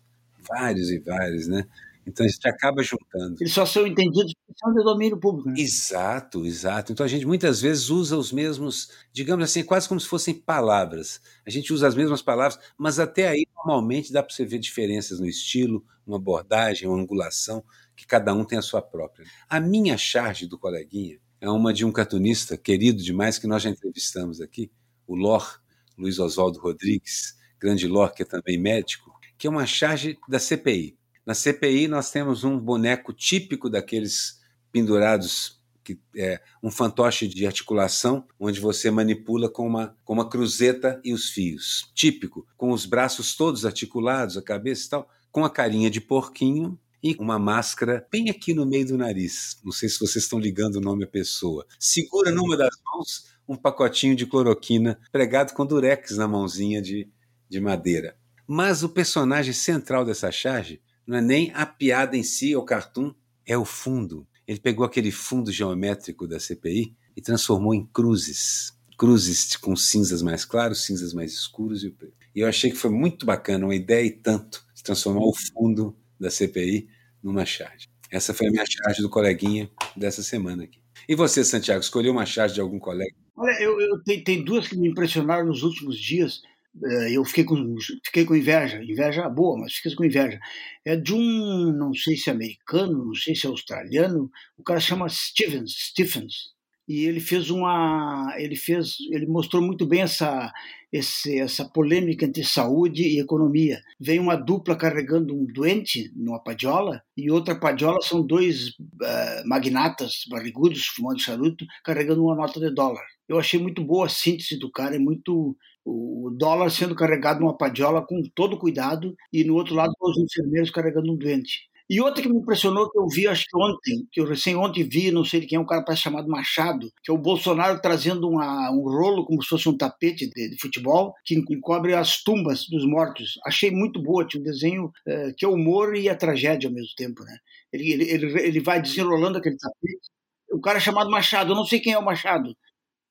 vários 0.48 0.90
e 0.90 1.00
vários, 1.00 1.48
né? 1.48 1.66
Então 2.08 2.24
a 2.24 2.28
gente 2.28 2.48
acaba 2.48 2.82
juntando. 2.82 3.36
Eles 3.38 3.52
só 3.52 3.66
são 3.66 3.86
entendidos 3.86 4.32
porque 4.34 4.58
são 4.58 4.72
de 4.72 4.82
domínio 4.82 5.18
público. 5.18 5.50
Né? 5.50 5.56
Exato, 5.58 6.46
exato. 6.46 6.90
Então 6.90 7.04
a 7.04 7.08
gente 7.08 7.26
muitas 7.26 7.60
vezes 7.60 7.90
usa 7.90 8.16
os 8.16 8.32
mesmos, 8.32 8.90
digamos 9.12 9.44
assim, 9.44 9.62
quase 9.62 9.86
como 9.86 10.00
se 10.00 10.06
fossem 10.06 10.34
palavras. 10.34 11.20
A 11.46 11.50
gente 11.50 11.70
usa 11.70 11.86
as 11.86 11.94
mesmas 11.94 12.22
palavras, 12.22 12.58
mas 12.78 12.98
até 12.98 13.28
aí 13.28 13.46
normalmente 13.54 14.10
dá 14.10 14.22
para 14.22 14.34
você 14.34 14.44
ver 14.46 14.58
diferenças 14.58 15.20
no 15.20 15.26
estilo, 15.26 15.84
uma 16.06 16.16
abordagem, 16.16 16.88
uma 16.88 16.98
angulação, 16.98 17.62
que 17.94 18.06
cada 18.06 18.32
um 18.32 18.44
tem 18.44 18.58
a 18.58 18.62
sua 18.62 18.80
própria. 18.80 19.26
A 19.46 19.60
minha 19.60 19.98
charge 19.98 20.46
do 20.46 20.58
coleguinha 20.58 21.18
é 21.40 21.50
uma 21.50 21.74
de 21.74 21.84
um 21.84 21.92
cartunista 21.92 22.56
querido 22.56 23.02
demais 23.02 23.38
que 23.38 23.46
nós 23.46 23.62
já 23.62 23.68
entrevistamos 23.68 24.40
aqui, 24.40 24.72
o 25.06 25.14
Lor, 25.14 25.60
Luiz 25.96 26.18
Oswaldo 26.18 26.58
Rodrigues, 26.58 27.36
grande 27.60 27.86
Lor, 27.86 28.14
que 28.14 28.22
é 28.22 28.26
também 28.26 28.58
médico, 28.58 29.12
que 29.36 29.46
é 29.46 29.50
uma 29.50 29.66
charge 29.66 30.18
da 30.28 30.38
CPI. 30.38 30.97
Na 31.28 31.34
CPI 31.34 31.88
nós 31.88 32.10
temos 32.10 32.42
um 32.42 32.58
boneco 32.58 33.12
típico 33.12 33.68
daqueles 33.68 34.40
pendurados, 34.72 35.60
que 35.84 36.00
é 36.16 36.40
um 36.62 36.70
fantoche 36.70 37.28
de 37.28 37.44
articulação, 37.44 38.26
onde 38.40 38.58
você 38.58 38.90
manipula 38.90 39.46
com 39.50 39.66
uma, 39.66 39.94
com 40.06 40.14
uma 40.14 40.26
cruzeta 40.26 40.98
e 41.04 41.12
os 41.12 41.28
fios. 41.28 41.92
Típico, 41.94 42.46
com 42.56 42.70
os 42.70 42.86
braços 42.86 43.36
todos 43.36 43.66
articulados, 43.66 44.38
a 44.38 44.42
cabeça 44.42 44.86
e 44.86 44.88
tal, 44.88 45.10
com 45.30 45.44
a 45.44 45.50
carinha 45.50 45.90
de 45.90 46.00
porquinho 46.00 46.78
e 47.02 47.14
uma 47.20 47.38
máscara 47.38 48.08
bem 48.10 48.30
aqui 48.30 48.54
no 48.54 48.64
meio 48.64 48.86
do 48.86 48.96
nariz. 48.96 49.60
Não 49.62 49.70
sei 49.70 49.90
se 49.90 49.98
vocês 49.98 50.24
estão 50.24 50.38
ligando 50.38 50.76
o 50.76 50.80
nome 50.80 51.04
à 51.04 51.08
pessoa. 51.08 51.66
Segura 51.78 52.30
numa 52.30 52.56
das 52.56 52.74
mãos 52.82 53.26
um 53.46 53.54
pacotinho 53.54 54.16
de 54.16 54.24
cloroquina 54.24 54.98
pregado 55.12 55.52
com 55.52 55.66
durex 55.66 56.16
na 56.16 56.26
mãozinha 56.26 56.80
de, 56.80 57.06
de 57.50 57.60
madeira. 57.60 58.16
Mas 58.46 58.82
o 58.82 58.88
personagem 58.88 59.52
central 59.52 60.06
dessa 60.06 60.32
charge 60.32 60.80
não 61.08 61.16
é 61.16 61.22
nem 61.22 61.50
a 61.54 61.64
piada 61.64 62.18
em 62.18 62.22
si, 62.22 62.54
o 62.54 62.62
cartoon, 62.62 63.14
é 63.46 63.56
o 63.56 63.64
fundo. 63.64 64.28
Ele 64.46 64.60
pegou 64.60 64.84
aquele 64.84 65.10
fundo 65.10 65.50
geométrico 65.50 66.28
da 66.28 66.38
CPI 66.38 66.94
e 67.16 67.22
transformou 67.22 67.74
em 67.74 67.86
cruzes. 67.86 68.74
Cruzes 68.98 69.56
com 69.56 69.74
cinzas 69.74 70.20
mais 70.20 70.44
claros, 70.44 70.84
cinzas 70.84 71.14
mais 71.14 71.32
escuros 71.32 71.82
e 71.82 71.88
o 71.88 71.94
preto. 71.94 72.12
E 72.34 72.40
eu 72.40 72.46
achei 72.46 72.70
que 72.70 72.76
foi 72.76 72.90
muito 72.90 73.24
bacana, 73.24 73.64
uma 73.64 73.74
ideia 73.74 74.04
e 74.04 74.10
tanto, 74.10 74.62
de 74.74 74.82
transformar 74.82 75.22
o 75.22 75.32
fundo 75.34 75.96
da 76.20 76.30
CPI 76.30 76.90
numa 77.22 77.46
charge. 77.46 77.88
Essa 78.10 78.34
foi 78.34 78.48
a 78.48 78.50
minha 78.50 78.64
charge 78.66 79.00
do 79.00 79.08
coleguinha 79.08 79.70
dessa 79.96 80.22
semana 80.22 80.64
aqui. 80.64 80.78
E 81.08 81.14
você, 81.14 81.42
Santiago, 81.42 81.80
escolheu 81.80 82.12
uma 82.12 82.26
charge 82.26 82.54
de 82.54 82.60
algum 82.60 82.78
colega? 82.78 83.14
Olha, 83.34 83.58
eu, 83.62 83.80
eu 83.80 84.02
tem, 84.02 84.22
tem 84.22 84.44
duas 84.44 84.68
que 84.68 84.76
me 84.76 84.88
impressionaram 84.88 85.46
nos 85.46 85.62
últimos 85.62 85.98
dias. 85.98 86.42
É, 86.84 87.12
eu 87.12 87.24
fiquei 87.24 87.44
com, 87.44 87.76
fiquei 88.04 88.24
com 88.24 88.36
inveja, 88.36 88.82
inveja 88.82 89.28
boa, 89.28 89.58
mas 89.58 89.74
fiquei 89.74 89.94
com 89.94 90.04
inveja. 90.04 90.38
É 90.84 90.96
de 90.96 91.14
um, 91.14 91.72
não 91.72 91.92
sei 91.94 92.16
se 92.16 92.30
é 92.30 92.32
americano, 92.32 93.06
não 93.06 93.14
sei 93.14 93.34
se 93.34 93.46
é 93.46 93.50
australiano, 93.50 94.30
o 94.56 94.62
cara 94.62 94.80
chama 94.80 95.08
Stevens, 95.08 95.72
Stephens 95.72 96.57
e 96.88 97.05
ele 97.05 97.20
fez 97.20 97.51
uma 97.51 98.35
ele 98.38 98.57
fez 98.57 98.96
ele 99.11 99.27
mostrou 99.27 99.62
muito 99.62 99.87
bem 99.87 100.01
essa 100.01 100.51
esse, 100.90 101.38
essa 101.38 101.66
polêmica 101.68 102.24
entre 102.24 102.42
saúde 102.42 103.03
e 103.03 103.20
economia. 103.20 103.79
Vem 104.01 104.18
uma 104.18 104.37
dupla 104.37 104.74
carregando 104.74 105.35
um 105.35 105.44
doente 105.44 106.11
numa 106.16 106.42
padiola 106.42 107.03
e 107.14 107.31
outra 107.31 107.55
padiola 107.55 108.01
são 108.01 108.27
dois 108.27 108.68
uh, 108.70 109.46
magnatas 109.46 110.24
barrigudos 110.31 110.87
fumando 110.87 111.20
charuto 111.20 111.66
carregando 111.85 112.24
uma 112.24 112.35
nota 112.35 112.59
de 112.59 112.70
dólar. 112.74 113.05
Eu 113.29 113.38
achei 113.38 113.61
muito 113.61 113.85
boa 113.85 114.07
a 114.07 114.09
síntese 114.09 114.59
do 114.59 114.70
cara 114.70 114.96
é 114.96 114.98
muito 114.98 115.55
o 115.85 116.31
dólar 116.38 116.70
sendo 116.70 116.94
carregado 116.94 117.40
numa 117.40 117.57
padiola 117.57 118.05
com 118.07 118.22
todo 118.35 118.59
cuidado 118.59 119.14
e 119.33 119.44
no 119.44 119.55
outro 119.55 119.74
lado 119.74 119.92
os 120.01 120.18
enfermeiros 120.18 120.70
carregando 120.70 121.12
um 121.12 121.16
doente 121.16 121.68
e 121.90 122.03
outra 122.03 122.22
que 122.22 122.29
me 122.29 122.37
impressionou, 122.37 122.90
que 122.90 122.98
eu 122.98 123.09
vi, 123.09 123.27
acho 123.27 123.46
que 123.46 123.57
ontem, 123.57 124.07
que 124.12 124.20
eu 124.20 124.27
recém 124.27 124.55
ontem 124.55 124.87
vi, 124.87 125.11
não 125.11 125.24
sei 125.24 125.40
de 125.40 125.46
quem 125.46 125.57
é, 125.57 125.61
um 125.61 125.64
cara 125.64 125.83
parece 125.83 126.03
chamado 126.03 126.29
Machado, 126.29 126.92
que 127.03 127.11
é 127.11 127.14
o 127.14 127.18
Bolsonaro 127.18 127.81
trazendo 127.81 128.29
uma, 128.29 128.70
um 128.70 128.83
rolo 128.83 129.24
como 129.24 129.42
se 129.42 129.48
fosse 129.48 129.70
um 129.70 129.77
tapete 129.77 130.29
de, 130.29 130.51
de, 130.51 130.61
futebol, 130.61 131.14
que 131.24 131.35
encobre 131.35 131.94
as 131.94 132.22
tumbas 132.22 132.66
dos 132.68 132.85
mortos. 132.87 133.38
Achei 133.46 133.70
muito 133.70 134.03
boa, 134.03 134.27
tinha 134.27 134.38
um 134.38 134.44
desenho 134.44 134.92
é, 135.07 135.33
que 135.35 135.46
é 135.46 135.48
humor 135.48 135.96
e 135.96 136.11
a 136.11 136.14
tragédia 136.14 136.68
ao 136.68 136.74
mesmo 136.74 136.90
tempo, 136.94 137.24
né? 137.24 137.38
Ele, 137.72 137.90
ele, 137.90 138.11
ele, 138.11 138.40
ele 138.42 138.61
vai 138.61 138.83
desenrolando 138.83 139.38
aquele 139.38 139.57
tapete. 139.57 140.11
O 140.53 140.61
cara 140.61 140.77
é 140.77 140.81
chamado 140.81 141.11
Machado, 141.11 141.53
eu 141.53 141.57
não 141.57 141.64
sei 141.64 141.81
quem 141.81 141.94
é 141.94 141.98
o 141.98 142.05
Machado. 142.05 142.55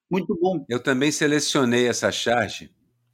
Muito 0.10 0.38
bom. 0.40 0.64
Eu 0.70 0.82
também 0.82 1.12
selecionei 1.12 1.88
essa 1.88 2.12
charge 2.12 2.70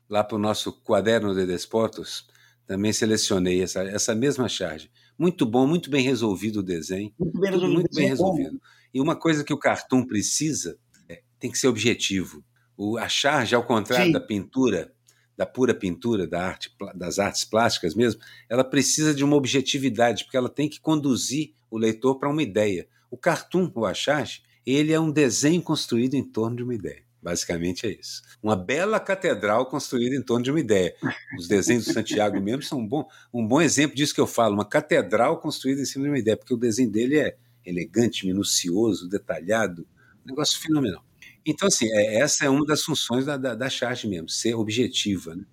lá 0.10 0.26
para 0.26 0.36
o 0.36 0.39
nosso 0.39 0.73
quaderno 0.84 1.34
de 1.34 1.45
desportos, 1.45 2.28
também 2.67 2.91
selecionei 2.91 3.63
essa, 3.63 3.82
essa 3.84 4.13
mesma 4.13 4.49
charge 4.49 4.91
muito 5.17 5.45
bom, 5.45 5.67
muito 5.67 5.89
bem 5.89 6.04
resolvido 6.04 6.58
o 6.58 6.63
desenho. 6.63 7.13
Muito 7.19 7.39
bem 7.39 7.52
resolvido. 7.52 7.73
Muito 7.73 7.95
bem 7.95 8.08
resolvido. 8.08 8.62
E 8.93 9.02
uma 9.02 9.15
coisa 9.15 9.43
que 9.43 9.54
o 9.54 9.58
cartoon 9.58 10.06
precisa 10.06 10.78
é, 11.10 11.21
tem 11.39 11.52
que 11.52 11.58
ser 11.58 11.67
objetivo. 11.67 12.43
O, 12.78 12.97
a 12.97 13.08
charge, 13.08 13.56
ao 13.56 13.63
contrário 13.63 14.08
Sim. 14.08 14.12
da 14.12 14.19
pintura, 14.19 14.93
da 15.36 15.45
pura 15.45 15.73
pintura, 15.73 16.28
da 16.28 16.45
arte, 16.45 16.76
das 16.95 17.19
artes 17.19 17.43
plásticas 17.43 17.95
mesmo, 17.95 18.21
ela 18.49 18.63
precisa 18.63 19.13
de 19.13 19.23
uma 19.23 19.36
objetividade, 19.36 20.23
porque 20.23 20.38
ela 20.38 20.49
tem 20.49 20.69
que 20.69 20.80
conduzir 20.80 21.54
o 21.69 21.78
leitor 21.78 22.19
para 22.19 22.30
uma 22.30 22.43
ideia. 22.43 22.88
O 23.10 23.17
cartoon, 23.17 23.71
ou 23.73 23.86
a 23.86 23.93
charge, 23.93 24.43
ele 24.65 24.93
é 24.93 24.99
um 24.99 25.12
desenho 25.12 25.62
construído 25.62 26.13
em 26.13 26.23
torno 26.23 26.56
de 26.56 26.63
uma 26.63 26.76
ideia. 26.76 27.02
Basicamente 27.23 27.88
é 27.88 27.91
isso. 27.91 28.21
Uma 28.43 28.53
bela 28.53 28.99
catedral 28.99 29.65
construída 29.65 30.13
em 30.13 30.21
torno 30.21 30.43
de 30.43 30.51
uma 30.51 30.59
ideia. 30.59 30.93
Os 31.39 31.47
desenhos 31.47 31.86
do 31.86 31.93
Santiago 31.93 32.39
mesmo 32.41 32.62
são 32.63 32.79
um 32.79 32.88
bom, 32.88 33.07
um 33.33 33.47
bom 33.47 33.62
exemplo 33.62 33.95
disso 33.95 34.13
que 34.13 34.19
eu 34.19 34.27
falo, 34.27 34.53
uma 34.53 34.65
catedral 34.65 35.39
construída 35.39 35.81
em 35.81 35.86
cima 35.86 36.03
de 36.03 36.09
uma 36.09 36.19
ideia, 36.19 36.36
porque 36.36 36.53
o 36.53 36.57
desenho 36.57 36.91
dele 36.91 37.17
é 37.17 37.38
elegante, 37.65 38.27
minucioso, 38.27 39.07
detalhado, 39.07 39.88
um 40.25 40.29
negócio 40.31 40.59
fenomenal. 40.59 41.01
Então, 41.45 41.69
assim, 41.69 41.88
é, 41.89 42.19
essa 42.19 42.43
é 42.43 42.49
uma 42.49 42.65
das 42.65 42.83
funções 42.83 43.25
da, 43.25 43.38
da, 43.38 43.55
da 43.55 43.69
charge 43.69 44.05
mesmo, 44.05 44.27
ser 44.27 44.55
objetiva. 44.55 45.33
Né? 45.33 45.45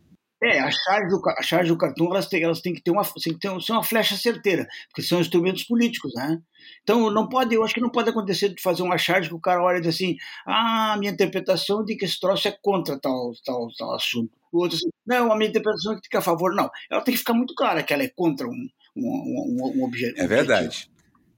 É, 0.42 0.58
a 0.58 0.70
charge 0.70 1.08
do, 1.08 1.22
a 1.28 1.42
charge 1.42 1.68
do 1.68 1.76
cartão 1.76 2.06
elas 2.06 2.26
têm, 2.26 2.42
elas 2.42 2.60
têm 2.60 2.72
que 2.72 2.82
ter 2.82 2.90
uma, 2.90 3.02
têm 3.04 3.34
que 3.34 3.38
ter, 3.38 3.60
ser 3.60 3.72
uma 3.72 3.82
flecha 3.82 4.16
certeira, 4.16 4.66
porque 4.88 5.02
são 5.02 5.20
instrumentos 5.20 5.64
políticos, 5.64 6.12
né? 6.14 6.40
Então 6.82 7.10
não 7.10 7.28
pode, 7.28 7.54
eu 7.54 7.62
acho 7.62 7.74
que 7.74 7.80
não 7.80 7.90
pode 7.90 8.08
acontecer 8.08 8.48
de 8.48 8.62
fazer 8.62 8.82
uma 8.82 8.96
charge 8.96 9.28
que 9.28 9.34
o 9.34 9.40
cara 9.40 9.62
olha 9.62 9.78
e 9.78 9.80
diz 9.82 9.94
assim, 9.94 10.16
ah, 10.46 10.96
minha 10.98 11.12
interpretação 11.12 11.84
de 11.84 11.94
que 11.94 12.06
esse 12.06 12.18
troço 12.18 12.48
é 12.48 12.56
contra 12.62 12.98
tal, 12.98 13.32
tal, 13.44 13.68
tal 13.76 13.94
assunto. 13.94 14.30
O 14.50 14.62
outro 14.62 14.78
assim, 14.78 14.88
não, 15.06 15.30
a 15.30 15.36
minha 15.36 15.50
interpretação 15.50 15.92
é 15.92 16.00
que 16.00 16.16
a 16.16 16.22
favor. 16.22 16.54
Não, 16.54 16.70
ela 16.90 17.02
tem 17.02 17.12
que 17.12 17.18
ficar 17.18 17.34
muito 17.34 17.54
clara 17.54 17.82
que 17.82 17.92
ela 17.92 18.02
é 18.02 18.08
contra 18.08 18.46
um, 18.46 18.68
um, 18.96 19.06
um, 19.06 19.72
um, 19.76 19.84
obje, 19.84 20.12
é 20.16 20.26
verdade. 20.26 20.90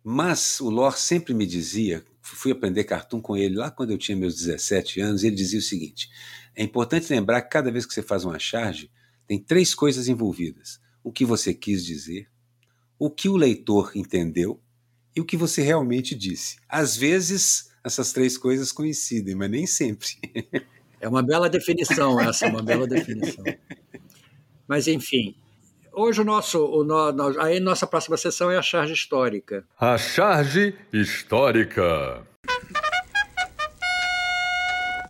Mas 0.04 0.60
o 0.60 0.70
Lor 0.70 0.96
sempre 0.96 1.34
me 1.34 1.46
dizia, 1.46 2.04
fui 2.20 2.52
aprender 2.52 2.84
cartoon 2.84 3.20
com 3.20 3.36
ele 3.36 3.56
lá 3.56 3.70
quando 3.70 3.90
eu 3.90 3.98
tinha 3.98 4.16
meus 4.16 4.34
17 4.36 5.00
anos, 5.00 5.24
ele 5.24 5.34
dizia 5.34 5.58
o 5.58 5.62
seguinte: 5.62 6.08
é 6.54 6.62
importante 6.62 7.12
lembrar 7.12 7.42
que 7.42 7.50
cada 7.50 7.70
vez 7.70 7.86
que 7.86 7.94
você 7.94 8.02
faz 8.02 8.24
uma 8.24 8.38
charge, 8.38 8.90
tem 9.26 9.38
três 9.38 9.74
coisas 9.74 10.08
envolvidas: 10.08 10.80
o 11.02 11.10
que 11.12 11.24
você 11.24 11.54
quis 11.54 11.84
dizer, 11.84 12.28
o 12.98 13.10
que 13.10 13.28
o 13.28 13.36
leitor 13.36 13.92
entendeu 13.94 14.60
e 15.14 15.20
o 15.20 15.24
que 15.24 15.36
você 15.36 15.62
realmente 15.62 16.14
disse. 16.14 16.56
Às 16.68 16.96
vezes, 16.96 17.70
essas 17.84 18.12
três 18.12 18.38
coisas 18.38 18.72
coincidem, 18.72 19.34
mas 19.34 19.50
nem 19.50 19.66
sempre. 19.66 20.08
É 21.00 21.08
uma 21.08 21.22
bela 21.22 21.50
definição 21.50 22.20
essa, 22.20 22.46
uma 22.46 22.62
bela 22.62 22.86
definição. 22.86 23.44
Mas, 24.68 24.86
enfim, 24.86 25.34
hoje 25.92 26.20
o 26.20 26.24
nosso, 26.24 26.64
o 26.64 26.84
no, 26.84 27.40
aí 27.40 27.58
nossa 27.58 27.86
próxima 27.86 28.16
sessão 28.16 28.50
é 28.50 28.56
a 28.56 28.62
charge 28.62 28.92
histórica. 28.92 29.66
A 29.78 29.98
charge 29.98 30.74
histórica. 30.92 32.26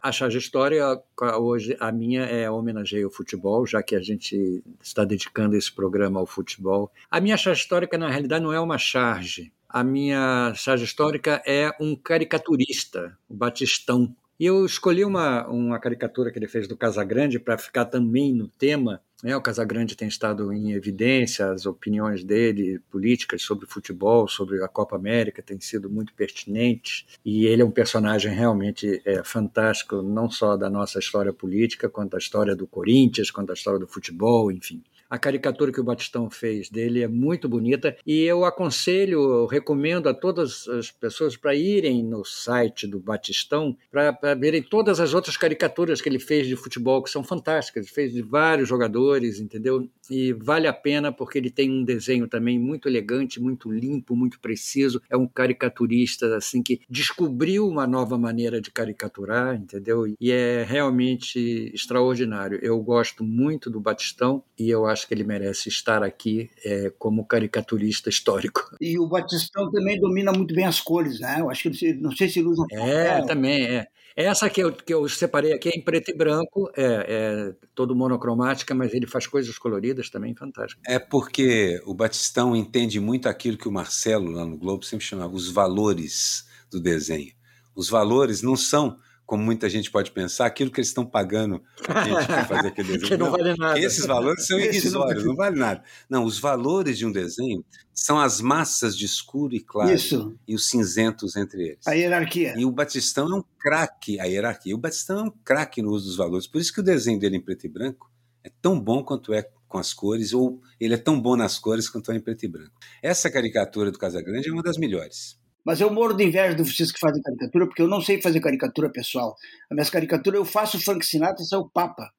A 0.02 0.10
charge 0.10 0.36
história 0.36 1.00
hoje 1.38 1.76
a 1.78 1.92
minha 1.92 2.22
é 2.22 2.50
homenageia 2.50 3.06
o 3.06 3.10
futebol, 3.10 3.64
já 3.64 3.80
que 3.84 3.94
a 3.94 4.00
gente 4.00 4.60
está 4.82 5.04
dedicando 5.04 5.54
esse 5.54 5.70
programa 5.70 6.18
ao 6.18 6.26
futebol. 6.26 6.90
A 7.08 7.20
minha 7.20 7.36
charge 7.36 7.60
histórica 7.60 7.96
na 7.96 8.08
realidade 8.08 8.42
não 8.42 8.52
é 8.52 8.58
uma 8.58 8.78
charge. 8.78 9.52
A 9.68 9.84
minha 9.84 10.52
charge 10.54 10.84
histórica 10.84 11.40
é 11.46 11.70
um 11.80 11.94
caricaturista, 11.94 13.16
o 13.28 13.34
Batistão. 13.34 14.12
E 14.42 14.46
eu 14.46 14.66
escolhi 14.66 15.04
uma, 15.04 15.46
uma 15.46 15.78
caricatura 15.78 16.32
que 16.32 16.36
ele 16.36 16.48
fez 16.48 16.66
do 16.66 16.76
Casagrande 16.76 17.38
para 17.38 17.56
ficar 17.56 17.84
também 17.84 18.34
no 18.34 18.48
tema 18.48 19.00
né? 19.22 19.36
O 19.36 19.40
Casagrande 19.40 19.96
tem 19.96 20.08
estado 20.08 20.52
em 20.52 20.72
evidência, 20.72 21.50
as 21.50 21.64
opiniões 21.64 22.24
dele 22.24 22.80
políticas 22.90 23.42
sobre 23.42 23.66
futebol, 23.66 24.26
sobre 24.26 24.62
a 24.64 24.68
Copa 24.68 24.96
América, 24.96 25.40
têm 25.40 25.60
sido 25.60 25.88
muito 25.88 26.12
pertinentes. 26.12 27.06
E 27.24 27.46
ele 27.46 27.62
é 27.62 27.64
um 27.64 27.70
personagem 27.70 28.34
realmente 28.34 29.00
é, 29.04 29.22
fantástico, 29.22 30.02
não 30.02 30.28
só 30.28 30.56
da 30.56 30.68
nossa 30.68 30.98
história 30.98 31.32
política, 31.32 31.88
quanto 31.88 32.12
da 32.12 32.18
história 32.18 32.56
do 32.56 32.66
Corinthians, 32.66 33.30
quanto 33.30 33.48
da 33.48 33.54
história 33.54 33.78
do 33.78 33.86
futebol, 33.86 34.50
enfim. 34.50 34.82
A 35.12 35.18
caricatura 35.18 35.70
que 35.70 35.78
o 35.78 35.84
Batistão 35.84 36.30
fez 36.30 36.70
dele 36.70 37.02
é 37.02 37.06
muito 37.06 37.46
bonita 37.46 37.94
e 38.06 38.22
eu 38.22 38.46
aconselho, 38.46 39.20
eu 39.20 39.46
recomendo 39.46 40.08
a 40.08 40.14
todas 40.14 40.66
as 40.68 40.90
pessoas 40.90 41.36
para 41.36 41.54
irem 41.54 42.02
no 42.02 42.24
site 42.24 42.86
do 42.86 42.98
Batistão 42.98 43.76
para 43.90 44.34
verem 44.34 44.62
todas 44.62 45.00
as 45.00 45.12
outras 45.12 45.36
caricaturas 45.36 46.00
que 46.00 46.08
ele 46.08 46.18
fez 46.18 46.46
de 46.46 46.56
futebol, 46.56 47.02
que 47.02 47.10
são 47.10 47.22
fantásticas. 47.22 47.84
Ele 47.84 47.94
fez 47.94 48.12
de 48.14 48.22
vários 48.22 48.66
jogadores, 48.66 49.38
entendeu? 49.38 49.86
E 50.10 50.32
vale 50.32 50.66
a 50.66 50.72
pena 50.72 51.12
porque 51.12 51.36
ele 51.36 51.50
tem 51.50 51.70
um 51.70 51.84
desenho 51.84 52.26
também 52.26 52.58
muito 52.58 52.88
elegante, 52.88 53.38
muito 53.38 53.70
limpo, 53.70 54.16
muito 54.16 54.40
preciso. 54.40 55.02
É 55.10 55.16
um 55.16 55.28
caricaturista 55.28 56.36
assim 56.36 56.62
que 56.62 56.80
descobriu 56.88 57.68
uma 57.68 57.86
nova 57.86 58.16
maneira 58.16 58.62
de 58.62 58.70
caricaturar, 58.70 59.56
entendeu? 59.56 60.06
E 60.18 60.32
é 60.32 60.64
realmente 60.66 61.70
extraordinário. 61.74 62.58
Eu 62.62 62.80
gosto 62.80 63.22
muito 63.22 63.68
do 63.68 63.78
Batistão 63.78 64.42
e 64.58 64.70
eu 64.70 64.86
acho 64.86 65.01
que 65.06 65.14
ele 65.14 65.24
merece 65.24 65.68
estar 65.68 66.02
aqui 66.02 66.50
é, 66.64 66.92
como 66.98 67.26
caricaturista 67.26 68.08
histórico. 68.08 68.76
E 68.80 68.98
o 68.98 69.06
Batistão 69.06 69.70
também 69.70 70.00
domina 70.00 70.32
muito 70.32 70.54
bem 70.54 70.64
as 70.64 70.80
cores, 70.80 71.20
né? 71.20 71.36
Eu 71.40 71.50
acho 71.50 71.70
que 71.70 71.94
não 71.94 72.12
sei 72.12 72.28
se 72.28 72.40
ele 72.40 72.48
usa. 72.48 72.64
É, 72.72 73.22
também 73.22 73.64
é. 73.64 73.86
Essa 74.14 74.50
que 74.50 74.62
eu, 74.62 74.72
que 74.72 74.92
eu 74.92 75.08
separei 75.08 75.52
aqui 75.52 75.70
é 75.70 75.72
em 75.72 75.80
preto 75.80 76.10
e 76.10 76.14
branco, 76.14 76.70
é, 76.76 77.06
é 77.08 77.54
todo 77.74 77.96
monocromática, 77.96 78.74
mas 78.74 78.92
ele 78.92 79.06
faz 79.06 79.26
coisas 79.26 79.56
coloridas 79.58 80.10
também 80.10 80.34
fantásticas. 80.34 80.82
É 80.86 80.98
porque 80.98 81.80
o 81.86 81.94
Batistão 81.94 82.54
entende 82.54 83.00
muito 83.00 83.28
aquilo 83.28 83.56
que 83.56 83.68
o 83.68 83.72
Marcelo 83.72 84.30
lá 84.30 84.44
no 84.44 84.56
Globo 84.58 84.84
sempre 84.84 85.06
chamava 85.06 85.34
os 85.34 85.50
valores 85.50 86.46
do 86.70 86.80
desenho. 86.80 87.32
Os 87.74 87.88
valores 87.88 88.42
não 88.42 88.54
são 88.54 88.96
como 89.26 89.42
muita 89.42 89.68
gente 89.68 89.90
pode 89.90 90.10
pensar, 90.10 90.46
aquilo 90.46 90.70
que 90.70 90.80
eles 90.80 90.88
estão 90.88 91.06
pagando 91.06 91.62
a 91.88 92.04
gente 92.04 92.26
para 92.26 92.44
fazer 92.44 92.68
aquele 92.68 92.92
desenho. 92.98 93.18
não, 93.18 93.26
não, 93.26 93.32
vale 93.32 93.56
nada. 93.56 93.80
Esses 93.80 94.04
valores 94.04 94.46
são 94.46 94.58
irrisórios, 94.60 95.24
não 95.24 95.34
vale 95.34 95.58
nada. 95.58 95.82
Não, 96.08 96.24
os 96.24 96.38
valores 96.38 96.98
de 96.98 97.06
um 97.06 97.12
desenho 97.12 97.64
são 97.94 98.18
as 98.18 98.40
massas 98.40 98.96
de 98.96 99.04
escuro 99.04 99.54
e 99.54 99.60
claro 99.60 99.92
Isso. 99.92 100.36
e 100.46 100.54
os 100.54 100.68
cinzentos 100.68 101.36
entre 101.36 101.62
eles. 101.68 101.86
A 101.86 101.92
hierarquia. 101.92 102.54
E 102.56 102.64
o 102.64 102.70
Batistão 102.70 103.32
é 103.32 103.36
um 103.36 103.44
craque, 103.58 104.20
a 104.20 104.24
hierarquia. 104.24 104.74
O 104.74 104.78
Batistão 104.78 105.18
é 105.18 105.22
um 105.22 105.32
craque 105.44 105.80
no 105.80 105.90
uso 105.90 106.06
dos 106.06 106.16
valores. 106.16 106.46
Por 106.46 106.60
isso 106.60 106.72
que 106.72 106.80
o 106.80 106.84
desenho 106.84 107.18
dele 107.18 107.36
em 107.36 107.40
preto 107.40 107.64
e 107.66 107.68
branco 107.68 108.10
é 108.44 108.50
tão 108.60 108.78
bom 108.78 109.02
quanto 109.02 109.32
é 109.32 109.48
com 109.68 109.78
as 109.78 109.94
cores, 109.94 110.34
ou 110.34 110.60
ele 110.78 110.92
é 110.92 110.98
tão 110.98 111.18
bom 111.18 111.34
nas 111.34 111.58
cores 111.58 111.88
quanto 111.88 112.12
é 112.12 112.16
em 112.16 112.20
preto 112.20 112.44
e 112.44 112.48
branco. 112.48 112.78
Essa 113.02 113.30
caricatura 113.30 113.90
do 113.90 113.98
Casagrande 113.98 114.50
é 114.50 114.52
uma 114.52 114.62
das 114.62 114.76
melhores. 114.76 115.40
Mas 115.64 115.80
eu 115.80 115.92
morro 115.92 116.14
de 116.14 116.24
inveja 116.24 116.54
de 116.54 116.62
vocês 116.62 116.90
que 116.90 116.98
fazem 116.98 117.22
caricatura, 117.22 117.66
porque 117.66 117.82
eu 117.82 117.88
não 117.88 118.00
sei 118.00 118.20
fazer 118.20 118.40
caricatura 118.40 118.90
pessoal. 118.90 119.36
A 119.70 119.74
minha 119.74 119.86
caricatura 119.86 120.36
eu 120.36 120.44
faço 120.44 120.80
Frank 120.80 121.04
Sinatra 121.04 121.44
e 121.44 121.54
é 121.54 121.58
o 121.58 121.68
Papa. 121.68 122.10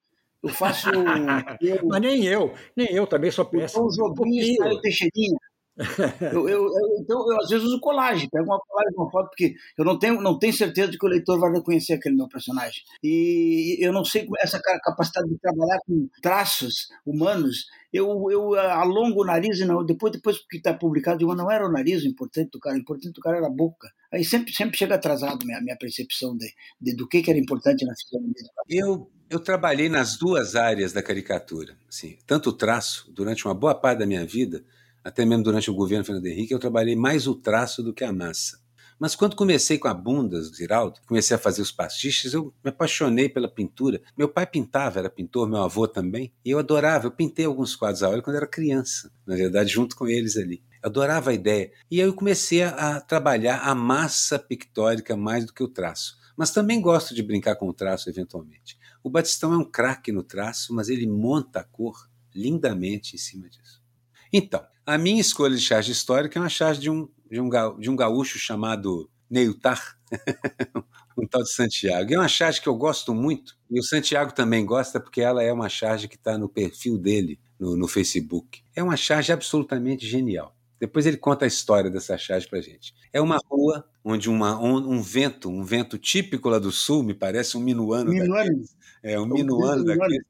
Eu 0.41 0.49
faço. 0.49 0.89
Eu... 1.61 1.87
Mas 1.87 2.01
nem 2.01 2.25
eu, 2.25 2.53
nem 2.75 2.93
eu 2.93 3.07
também 3.07 3.31
sou 3.31 3.45
péssimo. 3.45 3.89
Sou 3.91 4.09
um 4.09 4.13
joguinho, 4.13 4.81
Teixeirinha. 4.81 5.37
Eu, 5.77 6.47
eu, 6.47 6.65
eu, 6.65 6.97
então, 6.99 7.31
eu 7.31 7.41
às 7.41 7.49
vezes 7.49 7.65
uso 7.65 7.79
colagem, 7.79 8.29
pego 8.29 8.45
uma 8.45 8.59
colagem, 8.59 8.93
uma 8.95 9.09
foto, 9.09 9.29
porque 9.29 9.55
eu 9.77 9.83
não 9.83 9.97
tenho, 9.97 10.21
não 10.21 10.37
tenho 10.37 10.53
certeza 10.53 10.91
de 10.91 10.97
que 10.97 11.05
o 11.05 11.09
leitor 11.09 11.39
vai 11.39 11.51
reconhecer 11.51 11.93
aquele 11.93 12.15
meu 12.15 12.27
personagem. 12.27 12.83
E 13.03 13.77
eu 13.79 13.91
não 13.91 14.05
sei 14.05 14.27
essa 14.39 14.61
capacidade 14.61 15.27
de 15.27 15.37
trabalhar 15.39 15.79
com 15.85 16.07
traços 16.21 16.87
humanos. 17.05 17.65
Eu, 17.91 18.29
eu 18.29 18.53
alongo 18.55 19.21
o 19.21 19.25
nariz 19.25 19.59
e 19.59 19.65
não, 19.65 19.83
depois, 19.83 20.11
depois 20.11 20.37
que 20.47 20.57
está 20.57 20.73
publicado, 20.73 21.23
eu 21.23 21.35
não 21.35 21.51
era 21.51 21.67
o 21.67 21.71
nariz 21.71 22.03
o 22.03 22.07
importante 22.07 22.51
do 22.51 22.59
cara, 22.59 22.75
o 22.75 22.79
importante 22.79 23.13
do 23.13 23.21
cara 23.21 23.37
era 23.37 23.47
a 23.47 23.51
boca. 23.51 23.87
Aí 24.11 24.23
sempre, 24.23 24.53
sempre 24.53 24.77
chega 24.77 24.95
atrasado 24.95 25.45
minha, 25.45 25.59
minha 25.59 25.77
percepção 25.77 26.37
de, 26.37 26.47
de, 26.79 26.95
do 26.95 27.07
que, 27.07 27.23
que 27.23 27.31
era 27.31 27.39
importante 27.39 27.85
na 27.85 27.93
fisionomia. 27.95 28.33
Eu, 28.69 29.11
eu 29.29 29.39
trabalhei 29.39 29.89
nas 29.89 30.17
duas 30.17 30.55
áreas 30.55 30.93
da 30.93 31.01
caricatura, 31.01 31.75
assim, 31.89 32.17
tanto 32.27 32.51
o 32.51 32.53
traço, 32.53 33.11
durante 33.11 33.45
uma 33.45 33.55
boa 33.55 33.73
parte 33.73 33.99
da 33.99 34.05
minha 34.05 34.25
vida, 34.25 34.63
até 35.03 35.25
mesmo 35.25 35.43
durante 35.43 35.69
o 35.69 35.73
governo 35.73 36.05
Fernando 36.05 36.27
Henrique, 36.27 36.53
eu 36.53 36.59
trabalhei 36.59 36.95
mais 36.95 37.27
o 37.27 37.35
traço 37.35 37.83
do 37.83 37.93
que 37.93 38.03
a 38.03 38.13
massa. 38.13 38.63
Mas 38.99 39.15
quando 39.15 39.35
comecei 39.35 39.77
com 39.77 39.87
a 39.87 39.93
bunda 39.93 40.39
do 40.39 40.55
Ziraldo, 40.55 41.01
comecei 41.05 41.35
a 41.35 41.39
fazer 41.39 41.61
os 41.61 41.71
pastiches, 41.71 42.33
eu 42.33 42.53
me 42.63 42.69
apaixonei 42.69 43.27
pela 43.27 43.49
pintura. 43.49 44.01
Meu 44.17 44.29
pai 44.29 44.47
pintava, 44.47 44.99
era 44.99 45.09
pintor, 45.09 45.49
meu 45.49 45.61
avô 45.61 45.87
também, 45.87 46.31
e 46.45 46.51
eu 46.51 46.59
adorava. 46.59 47.07
Eu 47.07 47.11
pintei 47.11 47.45
alguns 47.45 47.75
quadros 47.75 48.03
a 48.03 48.09
óleo 48.09 48.21
quando 48.21 48.37
era 48.37 48.47
criança, 48.47 49.11
na 49.25 49.35
verdade, 49.35 49.71
junto 49.71 49.95
com 49.95 50.07
eles 50.07 50.37
ali. 50.37 50.63
Eu 50.81 50.89
adorava 50.89 51.31
a 51.31 51.33
ideia. 51.33 51.71
E 51.89 51.99
aí 51.99 52.07
eu 52.07 52.13
comecei 52.13 52.63
a 52.63 53.01
trabalhar 53.01 53.59
a 53.59 53.75
massa 53.75 54.39
pictórica 54.39 55.17
mais 55.17 55.45
do 55.45 55.53
que 55.53 55.63
o 55.63 55.67
traço. 55.67 56.17
Mas 56.37 56.51
também 56.51 56.79
gosto 56.81 57.13
de 57.13 57.21
brincar 57.21 57.55
com 57.55 57.67
o 57.67 57.73
traço 57.73 58.09
eventualmente. 58.09 58.77
O 59.03 59.09
Batistão 59.09 59.53
é 59.53 59.57
um 59.57 59.65
craque 59.65 60.11
no 60.11 60.23
traço, 60.23 60.73
mas 60.73 60.87
ele 60.87 61.05
monta 61.05 61.59
a 61.59 61.63
cor 61.63 62.09
lindamente 62.33 63.15
em 63.15 63.19
cima 63.19 63.49
disso. 63.49 63.81
Então, 64.31 64.65
a 64.85 64.97
minha 64.97 65.21
escolha 65.21 65.55
de 65.55 65.61
charge 65.61 65.91
histórica 65.91 66.37
é 66.37 66.41
uma 66.41 66.49
charge 66.49 66.79
de 66.79 66.89
um, 66.89 67.07
de 67.29 67.39
um, 67.39 67.49
de 67.79 67.89
um 67.89 67.95
gaúcho 67.95 68.37
chamado 68.37 69.09
Neutar, 69.29 69.97
um 71.17 71.25
tal 71.25 71.43
de 71.43 71.51
Santiago. 71.51 72.13
É 72.13 72.17
uma 72.17 72.27
charge 72.27 72.61
que 72.61 72.67
eu 72.67 72.75
gosto 72.75 73.13
muito, 73.13 73.57
e 73.69 73.79
o 73.79 73.83
Santiago 73.83 74.33
também 74.33 74.65
gosta, 74.65 74.99
porque 74.99 75.21
ela 75.21 75.41
é 75.41 75.51
uma 75.51 75.69
charge 75.69 76.07
que 76.07 76.15
está 76.15 76.37
no 76.37 76.49
perfil 76.49 76.97
dele 76.97 77.39
no, 77.59 77.75
no 77.75 77.87
Facebook. 77.87 78.61
É 78.75 78.83
uma 78.83 78.97
charge 78.97 79.31
absolutamente 79.31 80.05
genial. 80.05 80.55
Depois 80.79 81.05
ele 81.05 81.15
conta 81.15 81.45
a 81.45 81.47
história 81.47 81.89
dessa 81.89 82.17
charge 82.17 82.47
para 82.47 82.59
gente. 82.59 82.93
É 83.13 83.21
uma 83.21 83.39
rua 83.49 83.87
onde 84.03 84.29
uma, 84.29 84.59
um, 84.59 84.95
um, 84.95 85.01
vento, 85.01 85.49
um 85.49 85.63
vento 85.63 85.97
típico 85.97 86.49
lá 86.49 86.59
do 86.59 86.73
sul, 86.73 87.01
me 87.03 87.13
parece 87.13 87.55
um 87.55 87.61
minuano, 87.61 88.09
minuano. 88.11 88.33
Daqueles, 88.33 88.75
é 89.01 89.17
um 89.17 89.25
minuano 89.25 89.85
daqueles, 89.85 90.23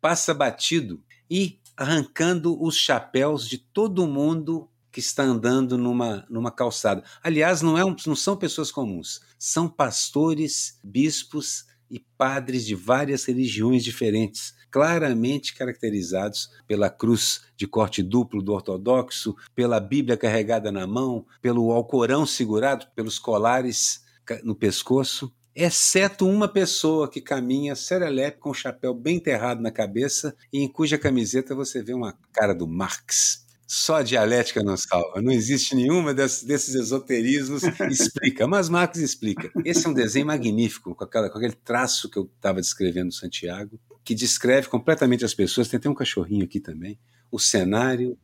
passa 0.00 0.34
batido 0.34 1.00
e 1.30 1.59
arrancando 1.80 2.62
os 2.62 2.76
chapéus 2.76 3.48
de 3.48 3.56
todo 3.56 4.06
mundo 4.06 4.68
que 4.92 5.00
está 5.00 5.22
andando 5.22 5.78
numa, 5.78 6.26
numa 6.28 6.50
calçada. 6.50 7.02
Aliás, 7.22 7.62
não, 7.62 7.78
é 7.78 7.82
um, 7.82 7.96
não 8.06 8.14
são 8.14 8.36
pessoas 8.36 8.70
comuns, 8.70 9.22
são 9.38 9.66
pastores, 9.66 10.78
bispos 10.84 11.64
e 11.90 11.98
padres 12.18 12.66
de 12.66 12.74
várias 12.74 13.24
religiões 13.24 13.82
diferentes, 13.82 14.54
claramente 14.70 15.54
caracterizados 15.54 16.50
pela 16.66 16.90
cruz 16.90 17.46
de 17.56 17.66
corte 17.66 18.02
duplo 18.02 18.42
do 18.42 18.52
ortodoxo, 18.52 19.34
pela 19.54 19.80
Bíblia 19.80 20.18
carregada 20.18 20.70
na 20.70 20.86
mão, 20.86 21.24
pelo 21.40 21.72
Alcorão 21.72 22.26
segurado, 22.26 22.86
pelos 22.94 23.18
colares 23.18 24.04
no 24.44 24.54
pescoço 24.54 25.32
exceto 25.62 26.26
uma 26.26 26.48
pessoa 26.48 27.08
que 27.10 27.20
caminha 27.20 27.76
serelepe 27.76 28.38
com 28.38 28.50
o 28.50 28.54
chapéu 28.54 28.94
bem 28.94 29.16
enterrado 29.16 29.60
na 29.60 29.70
cabeça 29.70 30.34
e 30.50 30.60
em 30.60 30.68
cuja 30.68 30.96
camiseta 30.96 31.54
você 31.54 31.82
vê 31.82 31.92
uma 31.92 32.16
cara 32.32 32.54
do 32.54 32.66
Marx. 32.66 33.46
Só 33.66 33.96
a 33.96 34.02
dialética 34.02 34.62
não 34.62 34.76
salva. 34.76 35.20
Não 35.20 35.30
existe 35.30 35.76
nenhuma 35.76 36.14
desses, 36.14 36.42
desses 36.42 36.74
esoterismos 36.74 37.62
explica, 37.90 38.46
mas 38.48 38.70
Marx 38.70 38.98
explica. 38.98 39.50
Esse 39.64 39.86
é 39.86 39.90
um 39.90 39.94
desenho 39.94 40.26
magnífico, 40.26 40.94
com, 40.94 41.04
aquela, 41.04 41.28
com 41.28 41.36
aquele 41.36 41.54
traço 41.54 42.08
que 42.08 42.18
eu 42.18 42.28
estava 42.34 42.60
descrevendo 42.60 43.12
Santiago, 43.12 43.78
que 44.02 44.14
descreve 44.14 44.66
completamente 44.66 45.26
as 45.26 45.34
pessoas. 45.34 45.68
Tem 45.68 45.76
até 45.76 45.88
um 45.90 45.94
cachorrinho 45.94 46.46
aqui 46.46 46.58
também. 46.58 46.98
O 47.30 47.38
cenário, 47.38 48.18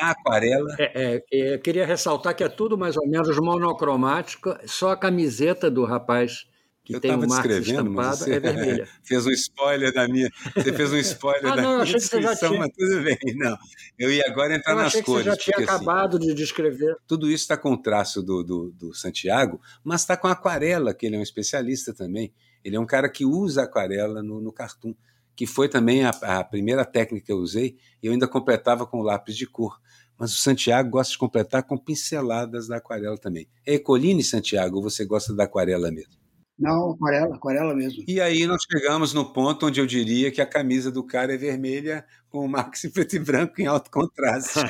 a 0.00 0.10
aquarela. 0.10 0.76
É, 0.78 1.24
é, 1.32 1.54
eu 1.54 1.58
queria 1.58 1.86
ressaltar 1.86 2.36
que 2.36 2.44
é 2.44 2.48
tudo 2.48 2.76
mais 2.76 2.96
ou 2.96 3.08
menos 3.08 3.36
monocromático, 3.38 4.54
só 4.66 4.90
a 4.90 4.96
camiseta 4.96 5.70
do 5.70 5.84
rapaz 5.84 6.46
que 6.84 6.94
eu 6.94 7.00
tem 7.00 7.12
um 7.12 7.26
Marx 7.26 7.66
estampado 7.66 8.16
você 8.18 8.34
é 8.34 8.40
vermelha. 8.40 8.88
fez 9.02 9.26
um 9.26 9.30
spoiler 9.30 9.92
da 9.92 10.06
minha. 10.06 10.30
Você 10.54 10.72
fez 10.72 10.92
um 10.92 10.98
spoiler 10.98 11.52
ah, 11.52 11.56
da 11.56 11.62
não, 11.62 11.72
minha 11.80 11.84
descrição, 11.86 12.50
tinha... 12.50 12.60
mas 12.60 12.70
tudo 12.76 13.02
bem. 13.02 13.18
Não, 13.36 13.56
eu 13.98 14.12
ia 14.12 14.24
agora 14.26 14.54
entrar 14.54 14.72
eu 14.72 14.76
nas 14.76 15.00
cores. 15.00 15.24
Você 15.24 15.30
já 15.30 15.36
tinha 15.36 15.56
porque, 15.56 15.70
assim, 15.70 15.82
acabado 15.82 16.18
assim, 16.18 16.26
de 16.26 16.34
descrever. 16.34 16.94
Tudo 17.06 17.26
isso 17.26 17.44
está 17.44 17.56
com 17.56 17.72
o 17.72 17.76
traço 17.76 18.22
do, 18.22 18.42
do, 18.42 18.70
do 18.72 18.94
Santiago, 18.94 19.58
mas 19.82 20.02
está 20.02 20.14
com 20.14 20.28
a 20.28 20.32
aquarela, 20.32 20.92
que 20.92 21.06
ele 21.06 21.16
é 21.16 21.18
um 21.18 21.22
especialista 21.22 21.94
também. 21.94 22.34
Ele 22.62 22.76
é 22.76 22.80
um 22.80 22.86
cara 22.86 23.08
que 23.08 23.24
usa 23.24 23.62
aquarela 23.62 24.22
no, 24.22 24.40
no 24.40 24.52
cartoon, 24.52 24.94
que 25.34 25.46
foi 25.46 25.68
também 25.68 26.04
a, 26.04 26.10
a 26.10 26.44
primeira 26.44 26.84
técnica 26.84 27.26
que 27.26 27.32
eu 27.32 27.38
usei, 27.38 27.76
e 28.02 28.06
eu 28.06 28.12
ainda 28.12 28.28
completava 28.28 28.86
com 28.86 29.00
lápis 29.00 29.36
de 29.36 29.46
cor 29.46 29.80
mas 30.16 30.32
o 30.32 30.36
Santiago 30.36 30.90
gosta 30.90 31.10
de 31.10 31.18
completar 31.18 31.64
com 31.64 31.76
pinceladas 31.76 32.68
da 32.68 32.76
aquarela 32.76 33.18
também. 33.18 33.48
É 33.66 33.74
Ecoline, 33.74 34.22
Santiago, 34.22 34.76
ou 34.76 34.82
você 34.82 35.04
gosta 35.04 35.34
da 35.34 35.42
aquarela 35.42 35.90
mesmo? 35.90 36.23
Não, 36.58 36.92
aquarela, 36.92 37.34
aquarela 37.34 37.74
mesmo. 37.74 38.04
E 38.06 38.20
aí 38.20 38.46
nós 38.46 38.62
chegamos 38.70 39.12
no 39.12 39.32
ponto 39.32 39.66
onde 39.66 39.80
eu 39.80 39.86
diria 39.86 40.30
que 40.30 40.40
a 40.40 40.46
camisa 40.46 40.90
do 40.90 41.04
cara 41.04 41.34
é 41.34 41.36
vermelha 41.36 42.04
com 42.28 42.44
o 42.44 42.48
Max 42.48 42.84
em 42.84 42.90
preto 42.92 43.16
e 43.16 43.18
branco 43.18 43.60
em 43.60 43.66
alto 43.66 43.90
contraste. 43.90 44.60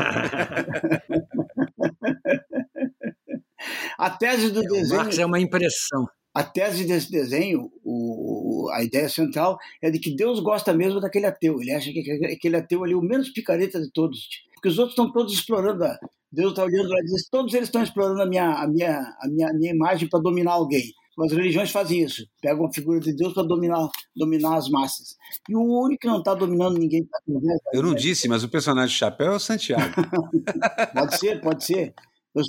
a 3.99 4.11
tese 4.11 4.51
do 4.51 4.63
desenho. 4.63 5.01
O 5.01 5.05
Max 5.05 5.19
é 5.19 5.27
uma 5.27 5.41
impressão. 5.41 6.09
A 6.35 6.43
tese 6.43 6.85
desse 6.85 7.11
desenho, 7.13 7.71
o, 7.85 8.69
a 8.73 8.83
ideia 8.83 9.09
central, 9.09 9.57
é 9.81 9.91
de 9.91 10.01
que 10.01 10.17
Deus 10.17 10.41
gosta 10.41 10.73
mesmo 10.73 11.01
daquele 11.01 11.27
ateu. 11.27 11.61
Ele 11.61 11.71
acha 11.71 11.93
que 11.93 12.01
aquele 12.25 12.57
ateu 12.57 12.83
ali 12.83 12.95
é 12.95 12.97
o 12.97 13.03
menos 13.03 13.29
picareta 13.29 13.81
de 13.81 13.93
todos. 13.93 14.29
Porque 14.55 14.69
os 14.69 14.79
outros 14.79 14.95
estão 14.95 15.13
todos 15.13 15.33
explorando. 15.33 15.85
A, 15.85 15.99
Deus 16.33 16.51
está 16.51 16.65
olhando 16.65 16.89
lá 16.89 16.99
e 16.99 17.05
diz: 17.05 17.29
todos 17.29 17.55
eles 17.55 17.69
estão 17.69 17.83
explorando 17.83 18.23
a 18.23 18.27
minha, 18.27 18.51
a 18.51 18.67
minha, 18.67 19.15
a 19.21 19.29
minha, 19.29 19.49
a 19.51 19.53
minha 19.53 19.73
imagem 19.73 20.09
para 20.09 20.21
dominar 20.21 20.53
alguém. 20.53 20.93
As 21.23 21.33
religiões 21.33 21.71
fazem 21.71 22.03
isso, 22.03 22.27
pegam 22.43 22.67
a 22.67 22.73
figura 22.73 22.99
de 22.99 23.15
Deus 23.15 23.33
para 23.33 23.45
dominar, 23.45 23.89
dominar 24.17 24.57
as 24.57 24.69
massas. 24.69 25.17
E 25.49 25.55
o 25.55 25.63
único 25.63 26.01
que 26.01 26.09
não 26.09 26.19
está 26.19 26.35
dominando 26.35 26.79
ninguém. 26.79 27.05
Tá 27.05 27.19
eu 27.73 27.83
não 27.83 27.95
disse, 27.95 28.29
mas 28.29 28.43
o 28.43 28.49
personagem 28.49 28.93
de 28.93 28.99
chapéu 28.99 29.33
é 29.33 29.37
o 29.37 29.41
Santiago. 29.41 29.95
pode 30.93 31.19
ser, 31.19 31.41
pode 31.41 31.65
ser. 31.65 31.95
Eu, 32.35 32.43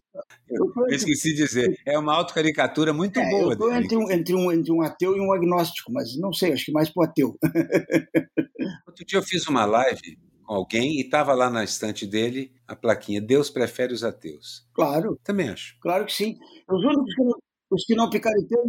eu, 0.49 0.73
eu 0.87 0.95
esqueci 0.95 1.35
de 1.35 1.43
dizer, 1.43 1.79
é 1.85 1.97
uma 1.97 2.15
autocaricatura 2.15 2.91
muito 2.91 3.19
é, 3.19 3.29
boa. 3.29 3.43
Eu 3.43 3.51
estou 3.51 3.73
entre, 3.73 3.95
um, 3.95 4.11
entre, 4.11 4.35
um, 4.35 4.51
entre 4.51 4.71
um 4.71 4.81
ateu 4.81 5.15
e 5.15 5.19
um 5.19 5.31
agnóstico, 5.31 5.91
mas 5.93 6.17
não 6.17 6.33
sei, 6.33 6.53
acho 6.53 6.65
que 6.65 6.71
mais 6.71 6.89
para 6.89 7.01
o 7.01 7.03
ateu. 7.03 7.37
Outro 8.87 9.05
dia 9.05 9.19
eu 9.19 9.23
fiz 9.23 9.47
uma 9.47 9.65
live 9.65 10.17
com 10.43 10.53
alguém 10.53 10.97
e 10.97 11.01
estava 11.01 11.33
lá 11.33 11.49
na 11.49 11.63
estante 11.63 12.05
dele 12.07 12.51
a 12.67 12.75
plaquinha 12.75 13.21
Deus 13.21 13.49
prefere 13.49 13.93
os 13.93 14.03
ateus. 14.03 14.67
Claro. 14.73 15.19
Também 15.23 15.49
acho. 15.49 15.77
Claro 15.79 16.05
que 16.05 16.13
sim. 16.13 16.37
Os 16.67 16.83
únicos 16.83 17.13
que 17.15 17.23
não, 17.23 17.37
os 17.69 17.85
que 17.85 17.95
não 17.95 18.09
picareteiam, 18.09 18.65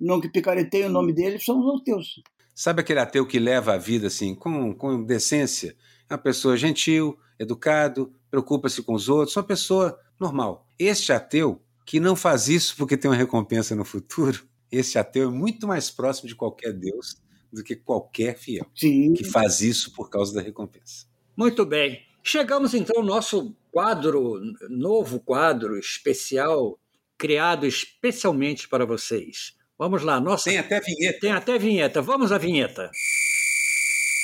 não 0.00 0.20
que 0.20 0.28
picareteiam 0.28 0.88
o 0.88 0.92
nome 0.92 1.12
dele 1.12 1.38
são 1.38 1.60
os 1.60 1.80
ateus. 1.80 2.22
Sabe 2.54 2.80
aquele 2.80 3.00
ateu 3.00 3.26
que 3.26 3.38
leva 3.38 3.74
a 3.74 3.78
vida 3.78 4.08
assim, 4.08 4.34
com, 4.34 4.74
com 4.74 5.02
decência? 5.02 5.76
É 6.08 6.14
uma 6.14 6.18
pessoa 6.18 6.56
gentil, 6.56 7.18
educado, 7.38 8.12
preocupa-se 8.30 8.82
com 8.82 8.94
os 8.94 9.08
outros, 9.08 9.36
uma 9.36 9.42
pessoa 9.42 9.98
normal. 10.20 10.66
Este 10.78 11.12
ateu 11.12 11.60
que 11.84 11.98
não 11.98 12.14
faz 12.14 12.48
isso 12.48 12.76
porque 12.76 12.96
tem 12.96 13.10
uma 13.10 13.16
recompensa 13.16 13.74
no 13.74 13.84
futuro, 13.84 14.44
esse 14.70 14.98
ateu 14.98 15.28
é 15.28 15.32
muito 15.32 15.66
mais 15.66 15.90
próximo 15.90 16.28
de 16.28 16.34
qualquer 16.34 16.72
Deus 16.72 17.16
do 17.52 17.62
que 17.62 17.76
qualquer 17.76 18.38
fiel 18.38 18.66
Sim. 18.74 19.12
que 19.12 19.24
faz 19.24 19.60
isso 19.60 19.92
por 19.92 20.08
causa 20.08 20.32
da 20.32 20.40
recompensa. 20.40 21.06
Muito 21.36 21.66
bem. 21.66 22.00
Chegamos 22.22 22.72
então 22.72 22.96
ao 22.98 23.04
nosso 23.04 23.54
quadro, 23.70 24.40
novo 24.70 25.20
quadro 25.20 25.78
especial, 25.78 26.78
criado 27.22 27.64
especialmente 27.64 28.68
para 28.68 28.84
vocês. 28.84 29.54
Vamos 29.78 30.02
lá, 30.02 30.18
nossa. 30.18 30.50
Tem 30.50 30.58
até 30.58 30.80
vinheta. 30.80 31.20
Tem 31.20 31.30
até 31.30 31.56
vinheta. 31.56 32.02
Vamos 32.02 32.32
à 32.32 32.38
vinheta. 32.38 32.90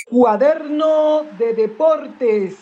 Cuaderno 0.09 1.25
de 1.39 1.53
Deportes. 1.53 2.57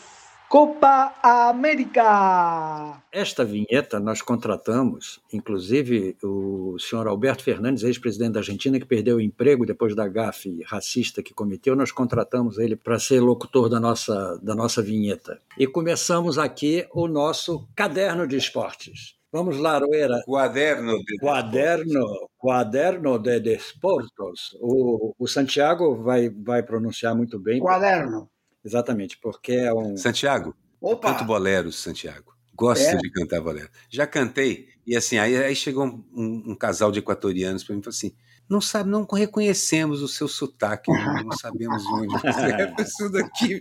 Copa 0.46 1.14
América. 1.22 3.02
Esta 3.10 3.44
vinheta 3.44 3.98
nós 3.98 4.22
contratamos, 4.22 5.20
inclusive 5.32 6.16
o 6.22 6.78
senhor 6.78 7.08
Alberto 7.08 7.42
Fernandes, 7.42 7.82
ex-presidente 7.82 8.34
da 8.34 8.40
Argentina, 8.40 8.78
que 8.78 8.86
perdeu 8.86 9.16
o 9.16 9.20
emprego 9.20 9.66
depois 9.66 9.96
da 9.96 10.06
gafe 10.06 10.62
racista 10.64 11.20
que 11.20 11.34
cometeu, 11.34 11.74
nós 11.74 11.90
contratamos 11.90 12.58
ele 12.58 12.76
para 12.76 12.98
ser 12.98 13.20
locutor 13.20 13.68
da 13.68 13.80
nossa, 13.80 14.38
da 14.40 14.54
nossa 14.54 14.80
vinheta. 14.80 15.40
E 15.58 15.66
começamos 15.66 16.38
aqui 16.38 16.86
o 16.92 17.08
nosso 17.08 17.66
caderno 17.74 18.24
de 18.28 18.36
esportes. 18.36 19.15
Vamos 19.36 19.58
lá, 19.58 19.78
Roeira. 19.78 20.22
Quaderno 20.24 20.96
de 21.04 21.18
Quaderno, 21.18 22.04
quaderno 22.38 23.18
de 23.18 23.38
desportos. 23.38 24.56
O, 24.60 25.14
o 25.18 25.26
Santiago 25.28 25.94
vai, 26.02 26.30
vai 26.30 26.62
pronunciar 26.62 27.14
muito 27.14 27.38
bem. 27.38 27.60
Quaderno. 27.60 28.30
Exatamente, 28.64 29.18
porque 29.20 29.52
é 29.52 29.74
um. 29.74 29.94
Santiago, 29.94 30.54
Opa! 30.80 31.12
canto 31.12 31.24
boleros, 31.24 31.76
Santiago. 31.76 32.32
Gosto 32.54 32.82
É? 32.86 32.96
de 32.96 33.10
cantar 33.10 33.42
bolero. 33.42 33.68
Já 33.90 34.06
cantei, 34.06 34.68
e 34.86 34.96
assim, 34.96 35.18
aí, 35.18 35.36
aí 35.36 35.54
chegou 35.54 35.84
um, 35.84 36.02
um- 36.14 36.52
um 36.52 36.56
casal 36.56 36.90
de 36.90 37.00
equatorianos 37.00 37.62
para 37.62 37.74
mim 37.74 37.80
e 37.80 37.84
falou 37.84 37.94
assim: 37.94 38.16
não 38.48 38.60
sabe, 38.60 38.88
não 38.88 39.04
reconhecemos 39.04 40.02
o 40.02 40.08
seu 40.08 40.28
sotaque, 40.28 40.90
não, 40.90 41.24
não 41.24 41.32
sabemos 41.32 41.82
de 41.82 41.92
onde 41.92 42.14
você 42.14 42.52
é 42.52 42.74
isso 42.80 43.10
daqui. 43.10 43.58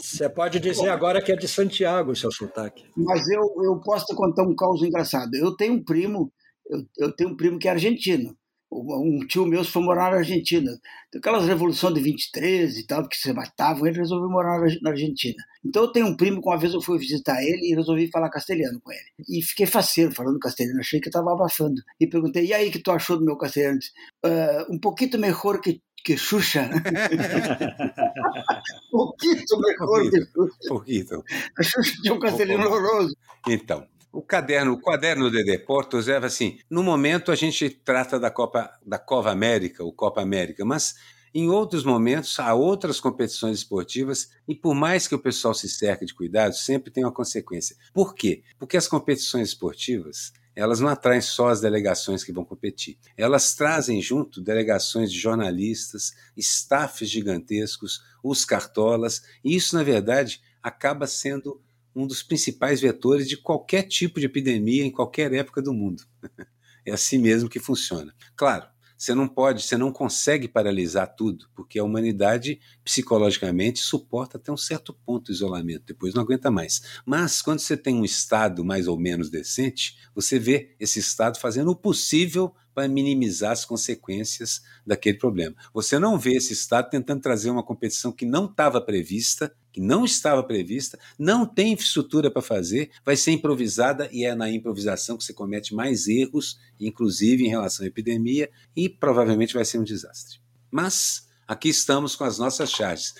Você 0.00 0.28
pode 0.28 0.60
dizer 0.60 0.88
agora 0.88 1.22
que 1.22 1.32
é 1.32 1.36
de 1.36 1.48
Santiago 1.48 2.12
o 2.12 2.16
seu 2.16 2.30
sotaque. 2.30 2.84
Mas 2.96 3.28
eu, 3.28 3.42
eu 3.64 3.80
posso 3.80 4.06
te 4.06 4.14
contar 4.14 4.42
um 4.42 4.54
caos 4.54 4.82
engraçado. 4.82 5.34
Eu 5.34 5.56
tenho 5.56 5.74
um 5.74 5.84
primo, 5.84 6.32
eu, 6.68 6.84
eu 6.98 7.16
tenho 7.16 7.30
um 7.30 7.36
primo 7.36 7.58
que 7.58 7.68
é 7.68 7.72
argentino. 7.72 8.36
Um 8.70 9.24
tio 9.28 9.46
meu 9.46 9.64
foi 9.64 9.82
morar 9.82 10.10
na 10.10 10.18
Argentina. 10.18 10.70
Aquelas 11.16 11.46
revoluções 11.46 11.94
de 11.94 12.00
23 12.00 12.78
e 12.78 12.86
tal, 12.86 13.08
que 13.08 13.16
se 13.16 13.32
matavam, 13.32 13.86
ele 13.86 13.98
resolveu 13.98 14.28
morar 14.28 14.60
na 14.82 14.90
Argentina. 14.90 15.42
Então 15.64 15.84
eu 15.84 15.92
tenho 15.92 16.06
um 16.06 16.16
primo 16.16 16.40
que 16.42 16.48
uma 16.48 16.58
vez 16.58 16.74
eu 16.74 16.80
fui 16.80 16.98
visitar 16.98 17.42
ele 17.42 17.72
e 17.72 17.74
resolvi 17.74 18.10
falar 18.10 18.30
castelhano 18.30 18.80
com 18.80 18.92
ele. 18.92 19.00
E 19.28 19.42
fiquei 19.42 19.66
faceiro 19.66 20.12
falando 20.12 20.38
castelhano, 20.38 20.80
achei 20.80 21.00
que 21.00 21.08
estava 21.08 21.32
abafando. 21.32 21.80
E 21.98 22.06
perguntei, 22.06 22.46
e 22.46 22.52
aí, 22.52 22.70
que 22.70 22.78
tu 22.78 22.90
achou 22.90 23.18
do 23.18 23.24
meu 23.24 23.36
castelhano? 23.36 23.78
"Ah, 24.24 24.66
um 24.70 24.78
pouquinho 24.78 25.18
melhor 25.18 25.60
que, 25.60 25.80
que 26.04 26.16
Xuxa. 26.16 26.68
um 28.92 28.98
pouquinho 28.98 29.36
melhor 29.36 30.10
que 30.10 30.20
Xuxa. 30.20 30.68
Pouquinho. 30.68 31.24
A 31.58 31.62
Xuxa 31.62 31.92
tinha 32.02 32.14
um 32.14 32.18
castelhano 32.18 32.66
horroroso. 32.66 33.16
Então, 33.48 33.86
o 34.12 34.22
caderno, 34.22 34.72
o 34.72 34.80
caderno 34.80 35.30
de 35.30 35.42
Deportos 35.44 36.08
é 36.08 36.16
assim, 36.18 36.58
no 36.70 36.82
momento 36.82 37.32
a 37.32 37.34
gente 37.34 37.68
trata 37.68 38.18
da 38.20 38.30
Copa 38.30 38.70
da 38.86 38.98
Copa 38.98 39.30
América, 39.30 39.82
o 39.82 39.92
Copa 39.92 40.22
América, 40.22 40.64
mas 40.64 40.94
em 41.34 41.50
outros 41.50 41.82
momentos 41.82 42.38
há 42.38 42.54
outras 42.54 43.00
competições 43.00 43.58
esportivas 43.58 44.30
e 44.46 44.54
por 44.54 44.72
mais 44.72 45.08
que 45.08 45.16
o 45.16 45.18
pessoal 45.18 45.52
se 45.52 45.68
cerque 45.68 46.06
de 46.06 46.14
cuidados, 46.14 46.64
sempre 46.64 46.92
tem 46.92 47.04
uma 47.04 47.12
consequência. 47.12 47.76
Por 47.92 48.14
quê? 48.14 48.44
Porque 48.56 48.76
as 48.76 48.86
competições 48.86 49.48
esportivas, 49.48 50.32
elas 50.54 50.78
não 50.78 50.88
atraem 50.88 51.20
só 51.20 51.48
as 51.48 51.60
delegações 51.60 52.22
que 52.22 52.32
vão 52.32 52.44
competir. 52.44 52.96
Elas 53.16 53.54
trazem 53.56 54.00
junto 54.00 54.40
delegações 54.40 55.10
de 55.10 55.18
jornalistas, 55.18 56.12
staffs 56.36 57.10
gigantescos, 57.10 58.00
os 58.22 58.44
cartolas, 58.44 59.22
e 59.44 59.56
isso, 59.56 59.74
na 59.74 59.82
verdade, 59.82 60.40
acaba 60.62 61.08
sendo 61.08 61.60
um 61.96 62.06
dos 62.06 62.22
principais 62.22 62.80
vetores 62.80 63.28
de 63.28 63.36
qualquer 63.36 63.82
tipo 63.82 64.20
de 64.20 64.26
epidemia 64.26 64.84
em 64.84 64.90
qualquer 64.90 65.32
época 65.32 65.60
do 65.60 65.74
mundo. 65.74 66.04
É 66.86 66.92
assim 66.92 67.16
mesmo 67.16 67.48
que 67.48 67.58
funciona. 67.58 68.14
Claro, 68.36 68.66
você 69.04 69.14
não 69.14 69.28
pode, 69.28 69.62
você 69.62 69.76
não 69.76 69.92
consegue 69.92 70.48
paralisar 70.48 71.14
tudo, 71.14 71.46
porque 71.54 71.78
a 71.78 71.84
humanidade 71.84 72.58
psicologicamente 72.82 73.80
suporta 73.80 74.38
até 74.38 74.50
um 74.50 74.56
certo 74.56 74.94
ponto 74.94 75.26
de 75.26 75.32
isolamento, 75.32 75.84
depois 75.86 76.14
não 76.14 76.22
aguenta 76.22 76.50
mais. 76.50 76.82
Mas 77.04 77.42
quando 77.42 77.58
você 77.58 77.76
tem 77.76 77.96
um 77.96 78.04
Estado 78.04 78.64
mais 78.64 78.88
ou 78.88 78.98
menos 78.98 79.28
decente, 79.28 79.98
você 80.14 80.38
vê 80.38 80.74
esse 80.80 81.00
Estado 81.00 81.38
fazendo 81.38 81.70
o 81.70 81.76
possível 81.76 82.54
para 82.74 82.88
minimizar 82.88 83.52
as 83.52 83.66
consequências 83.66 84.62
daquele 84.86 85.18
problema. 85.18 85.54
Você 85.74 85.98
não 85.98 86.18
vê 86.18 86.36
esse 86.36 86.54
Estado 86.54 86.88
tentando 86.88 87.20
trazer 87.20 87.50
uma 87.50 87.62
competição 87.62 88.10
que 88.10 88.24
não 88.24 88.46
estava 88.46 88.80
prevista, 88.80 89.54
que 89.74 89.80
não 89.80 90.04
estava 90.04 90.40
prevista, 90.40 90.96
não 91.18 91.44
tem 91.44 91.72
infraestrutura 91.72 92.30
para 92.30 92.40
fazer, 92.40 92.92
vai 93.04 93.16
ser 93.16 93.32
improvisada 93.32 94.08
e 94.12 94.24
é 94.24 94.32
na 94.32 94.48
improvisação 94.48 95.16
que 95.16 95.24
você 95.24 95.34
comete 95.34 95.74
mais 95.74 96.06
erros, 96.06 96.60
inclusive 96.78 97.44
em 97.44 97.48
relação 97.48 97.84
à 97.84 97.88
epidemia, 97.88 98.48
e 98.76 98.88
provavelmente 98.88 99.52
vai 99.52 99.64
ser 99.64 99.80
um 99.80 99.82
desastre. 99.82 100.38
Mas 100.70 101.26
aqui 101.46 101.70
estamos 101.70 102.14
com 102.14 102.22
as 102.22 102.38
nossas 102.38 102.70
charges. 102.70 103.14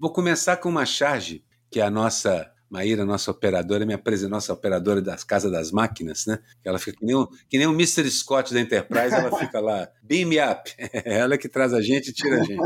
Vou 0.00 0.12
começar 0.12 0.56
com 0.56 0.68
uma 0.68 0.84
charge 0.84 1.44
que 1.70 1.80
a 1.80 1.88
nossa 1.88 2.50
Maíra, 2.68 3.04
nossa 3.04 3.32
operadora, 3.32 3.84
me 3.84 3.94
apresenta, 3.94 4.30
nossa 4.30 4.52
operadora 4.52 5.02
das 5.02 5.24
Casa 5.24 5.50
das 5.50 5.72
Máquinas, 5.72 6.24
né? 6.26 6.38
Ela 6.64 6.78
fica 6.78 6.98
que 6.98 7.04
nem, 7.04 7.16
o, 7.16 7.26
que 7.48 7.58
nem 7.58 7.66
o 7.66 7.72
Mr. 7.72 8.08
Scott 8.08 8.54
da 8.54 8.60
Enterprise, 8.60 9.12
ela 9.12 9.36
fica 9.36 9.58
lá, 9.58 9.88
beam 10.00 10.28
me 10.28 10.38
up. 10.40 10.72
ela 11.04 11.36
que 11.36 11.48
traz 11.48 11.74
a 11.74 11.80
gente 11.80 12.10
e 12.10 12.12
tira 12.12 12.40
a 12.40 12.44
gente. 12.44 12.62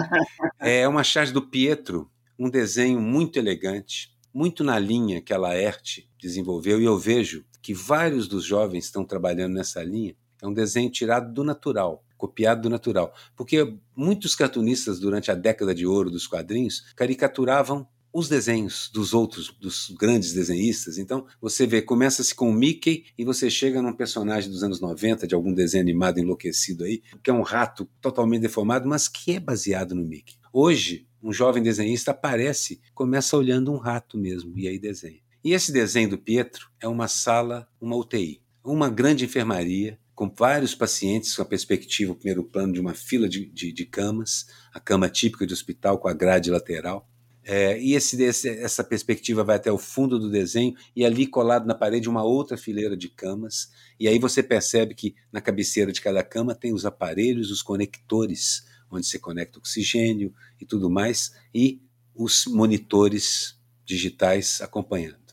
É 0.61 0.87
uma 0.87 1.03
charge 1.03 1.33
do 1.33 1.41
Pietro, 1.41 2.11
um 2.39 2.51
desenho 2.51 3.01
muito 3.01 3.39
elegante, 3.39 4.13
muito 4.33 4.65
na 4.65 4.79
linha 4.79 5.21
que 5.21 5.33
a 5.33 5.39
Laerte 5.39 6.09
desenvolveu, 6.21 6.81
e 6.81 6.85
eu 6.85 6.99
vejo 6.99 7.45
que 7.63 7.73
vários 7.73 8.29
dos 8.29 8.45
jovens 8.45 8.85
estão 8.85 9.05
trabalhando 9.05 9.55
nessa 9.55 9.83
linha. 9.83 10.17
É 10.43 10.47
um 10.47 10.53
desenho 10.53 10.91
tirado 10.91 11.33
do 11.33 11.43
natural, 11.43 12.05
copiado 12.19 12.63
do 12.63 12.71
natural. 12.71 13.15
Porque 13.37 13.77
muitos 13.97 14.35
cartunistas, 14.35 14.99
durante 15.01 15.31
a 15.31 15.35
década 15.35 15.75
de 15.75 15.87
ouro 15.87 16.11
dos 16.11 16.27
quadrinhos, 16.27 16.85
caricaturavam 16.95 17.87
os 18.15 18.29
desenhos 18.29 18.89
dos 18.95 19.13
outros, 19.13 19.51
dos 19.61 19.93
grandes 19.99 20.33
desenhistas. 20.33 20.99
Então, 20.99 21.27
você 21.41 21.67
vê, 21.67 21.83
começa-se 21.83 22.33
com 22.33 22.49
o 22.49 22.53
Mickey 22.53 23.07
e 23.19 23.25
você 23.25 23.51
chega 23.51 23.83
num 23.83 23.93
personagem 23.93 24.49
dos 24.49 24.63
anos 24.63 24.81
90, 24.81 25.27
de 25.27 25.35
algum 25.35 25.53
desenho 25.53 25.83
animado 25.83 26.21
enlouquecido 26.21 26.85
aí, 26.85 27.03
que 27.23 27.31
é 27.31 27.33
um 27.33 27.43
rato 27.43 27.89
totalmente 28.01 28.43
deformado, 28.43 28.89
mas 28.89 29.09
que 29.09 29.33
é 29.33 29.41
baseado 29.41 29.97
no 29.97 30.05
Mickey. 30.05 30.37
Hoje, 30.53 31.09
um 31.25 31.33
jovem 31.33 31.63
desenhista 31.63 32.11
aparece, 32.11 32.83
começa 32.95 33.35
olhando 33.35 33.73
um 33.73 33.79
rato 33.79 34.19
mesmo, 34.19 34.59
e 34.59 34.69
aí 34.69 34.79
desenha. 34.79 35.21
E 35.43 35.55
esse 35.55 35.73
desenho 35.73 36.11
do 36.11 36.19
Pietro 36.19 36.71
é 36.79 36.87
uma 36.87 37.09
sala, 37.09 37.67
uma 37.81 37.97
UTI, 37.97 38.43
uma 38.63 38.91
grande 38.91 39.25
enfermaria, 39.25 39.99
com 40.15 40.33
vários 40.33 40.75
pacientes 40.75 41.35
com 41.35 41.43
a 41.43 41.47
perspectiva, 41.47 42.13
o 42.13 42.15
primeiro 42.15 42.45
plano 42.45 42.75
de 42.75 42.81
uma 42.81 42.95
fila 42.95 43.27
de, 43.27 43.47
de, 43.47 43.73
de 43.73 43.85
camas, 43.87 44.47
a 44.73 44.79
cama 44.79 45.09
típica 45.09 45.47
de 45.47 45.53
hospital 45.55 45.99
com 45.99 46.09
a 46.09 46.13
grade 46.13 46.51
lateral. 46.51 47.09
É, 47.43 47.79
e 47.79 47.95
esse, 47.95 48.23
esse, 48.23 48.49
essa 48.49 48.83
perspectiva 48.83 49.45
vai 49.45 49.57
até 49.57 49.71
o 49.71 49.77
fundo 49.77 50.19
do 50.19 50.31
desenho 50.31 50.75
e 50.97 51.05
ali 51.05 51.27
colado 51.27 51.67
na 51.67 51.75
parede 51.75 52.09
uma 52.09 52.23
outra 52.23 52.57
fileira 52.57 52.97
de 52.97 53.09
camas. 53.09 53.71
E 53.99 54.09
aí 54.09 54.19
você 54.19 54.43
percebe 54.43 54.95
que 54.95 55.15
na 55.33 55.41
cabeceira 55.41 55.93
de 55.93 56.01
cada 56.01 56.23
cama 56.23 56.55
tem 56.55 56.73
os 56.73 56.87
aparelhos, 56.87 57.51
os 57.51 57.61
conectores, 57.61 58.65
onde 58.97 59.07
se 59.07 59.19
conecta 59.19 59.59
oxigênio 59.59 60.35
e 60.61 60.65
tudo 60.65 60.91
mais, 60.91 61.35
e 61.55 61.81
os 62.15 62.47
monitores 62.47 63.59
digitais 63.85 64.61
acompanhando. 64.61 65.25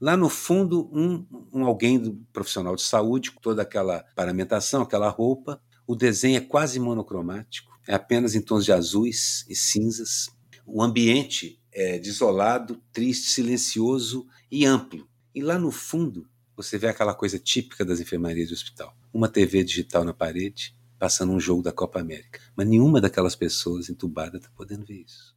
Lá 0.00 0.16
no 0.16 0.28
fundo, 0.28 0.88
um, 0.92 1.26
um 1.52 1.64
alguém 1.64 1.98
do 1.98 2.14
profissional 2.32 2.76
de 2.76 2.82
saúde, 2.82 3.32
com 3.32 3.40
toda 3.40 3.62
aquela 3.62 4.04
paramentação, 4.14 4.82
aquela 4.82 5.08
roupa. 5.08 5.60
O 5.86 5.96
desenho 5.96 6.36
é 6.36 6.40
quase 6.40 6.78
monocromático, 6.78 7.76
é 7.86 7.94
apenas 7.94 8.36
em 8.36 8.40
tons 8.40 8.64
de 8.64 8.72
azuis 8.72 9.44
e 9.48 9.56
cinzas. 9.56 10.30
O 10.64 10.82
ambiente 10.82 11.60
é 11.72 11.98
desolado, 11.98 12.80
triste, 12.92 13.30
silencioso 13.30 14.26
e 14.50 14.64
amplo. 14.64 15.08
E 15.34 15.42
lá 15.42 15.58
no 15.58 15.72
fundo, 15.72 16.28
você 16.56 16.78
vê 16.78 16.88
aquela 16.88 17.14
coisa 17.14 17.38
típica 17.38 17.84
das 17.84 17.98
enfermarias 17.98 18.48
de 18.48 18.54
hospital: 18.54 18.96
uma 19.12 19.28
TV 19.28 19.64
digital 19.64 20.04
na 20.04 20.14
parede, 20.14 20.76
passando 20.98 21.32
um 21.32 21.40
jogo 21.40 21.62
da 21.62 21.72
Copa 21.72 22.00
América. 22.00 22.40
Mas 22.56 22.66
nenhuma 22.66 23.00
daquelas 23.00 23.36
pessoas 23.36 23.88
entubadas 23.88 24.40
está 24.40 24.50
podendo 24.54 24.84
ver 24.84 25.04
isso. 25.04 25.36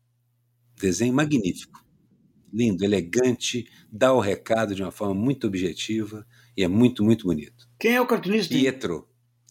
Desenho 0.76 1.14
magnífico 1.14 1.82
lindo, 2.53 2.84
elegante, 2.84 3.68
dá 3.91 4.14
o 4.14 4.20
recado 4.20 4.76
de 4.76 4.84
uma 4.84 4.91
forma 4.91 5.14
muito 5.14 5.47
objetiva 5.47 6.26
e 6.55 6.64
é 6.64 6.68
muito, 6.68 7.03
muito 7.03 7.26
bonito. 7.26 7.68
Quem 7.80 7.95
é 7.95 8.01
o 8.01 8.05
cartunista? 8.05 8.53
Pietro. 8.53 9.07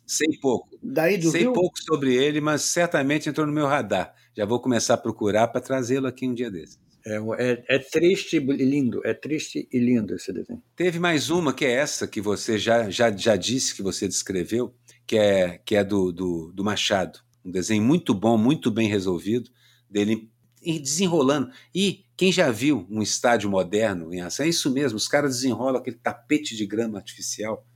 Sei 0.07 0.29
pouco. 0.41 0.69
Daí 0.83 1.17
do 1.17 1.31
Sei 1.31 1.43
Rio? 1.43 1.53
pouco 1.53 1.79
sobre 1.79 2.15
ele, 2.15 2.41
mas 2.41 2.63
certamente 2.63 3.29
entrou 3.29 3.47
no 3.47 3.53
meu 3.53 3.67
radar. 3.67 4.15
Já 4.37 4.45
vou 4.45 4.61
começar 4.61 4.95
a 4.95 4.99
procurar 4.99 5.49
para 5.49 5.61
trazê-lo 5.61 6.07
aqui 6.07 6.27
um 6.29 6.35
dia 6.35 6.51
desses. 6.51 6.79
É, 7.07 7.17
é, 7.39 7.65
é 7.77 7.79
triste 7.79 8.37
e 8.37 8.41
lindo, 8.41 9.01
é 9.05 9.15
triste 9.15 9.67
e 9.73 9.79
lindo 9.79 10.15
esse 10.15 10.33
desenho. 10.33 10.63
Teve 10.77 10.99
mais 10.99 11.31
uma 11.31 11.53
que 11.53 11.65
é 11.65 11.71
essa 11.71 12.07
que 12.07 12.21
você 12.21 12.59
já, 12.59 12.91
já, 12.91 13.11
já 13.11 13.37
disse 13.37 13.75
que 13.75 13.83
você 13.83 14.07
descreveu, 14.07 14.75
que 15.11 15.19
é, 15.19 15.59
que 15.65 15.75
é 15.75 15.83
do, 15.83 16.13
do, 16.13 16.53
do 16.53 16.63
Machado. 16.63 17.19
Um 17.45 17.51
desenho 17.51 17.83
muito 17.83 18.15
bom, 18.15 18.39
muito 18.39 18.71
bem 18.71 18.89
resolvido, 18.89 19.51
dele 19.91 20.31
desenrolando. 20.63 21.51
E 21.75 22.05
quem 22.17 22.31
já 22.31 22.49
viu 22.53 22.87
um 22.89 23.03
estádio 23.03 23.51
moderno 23.51 24.15
em 24.15 24.21
ação, 24.21 24.47
é 24.47 24.49
isso 24.49 24.71
mesmo, 24.71 24.97
os 24.97 25.09
caras 25.09 25.35
desenrolam 25.35 25.81
aquele 25.81 25.97
tapete 25.97 26.55
de 26.55 26.65
grama 26.65 26.97
artificial 26.97 27.67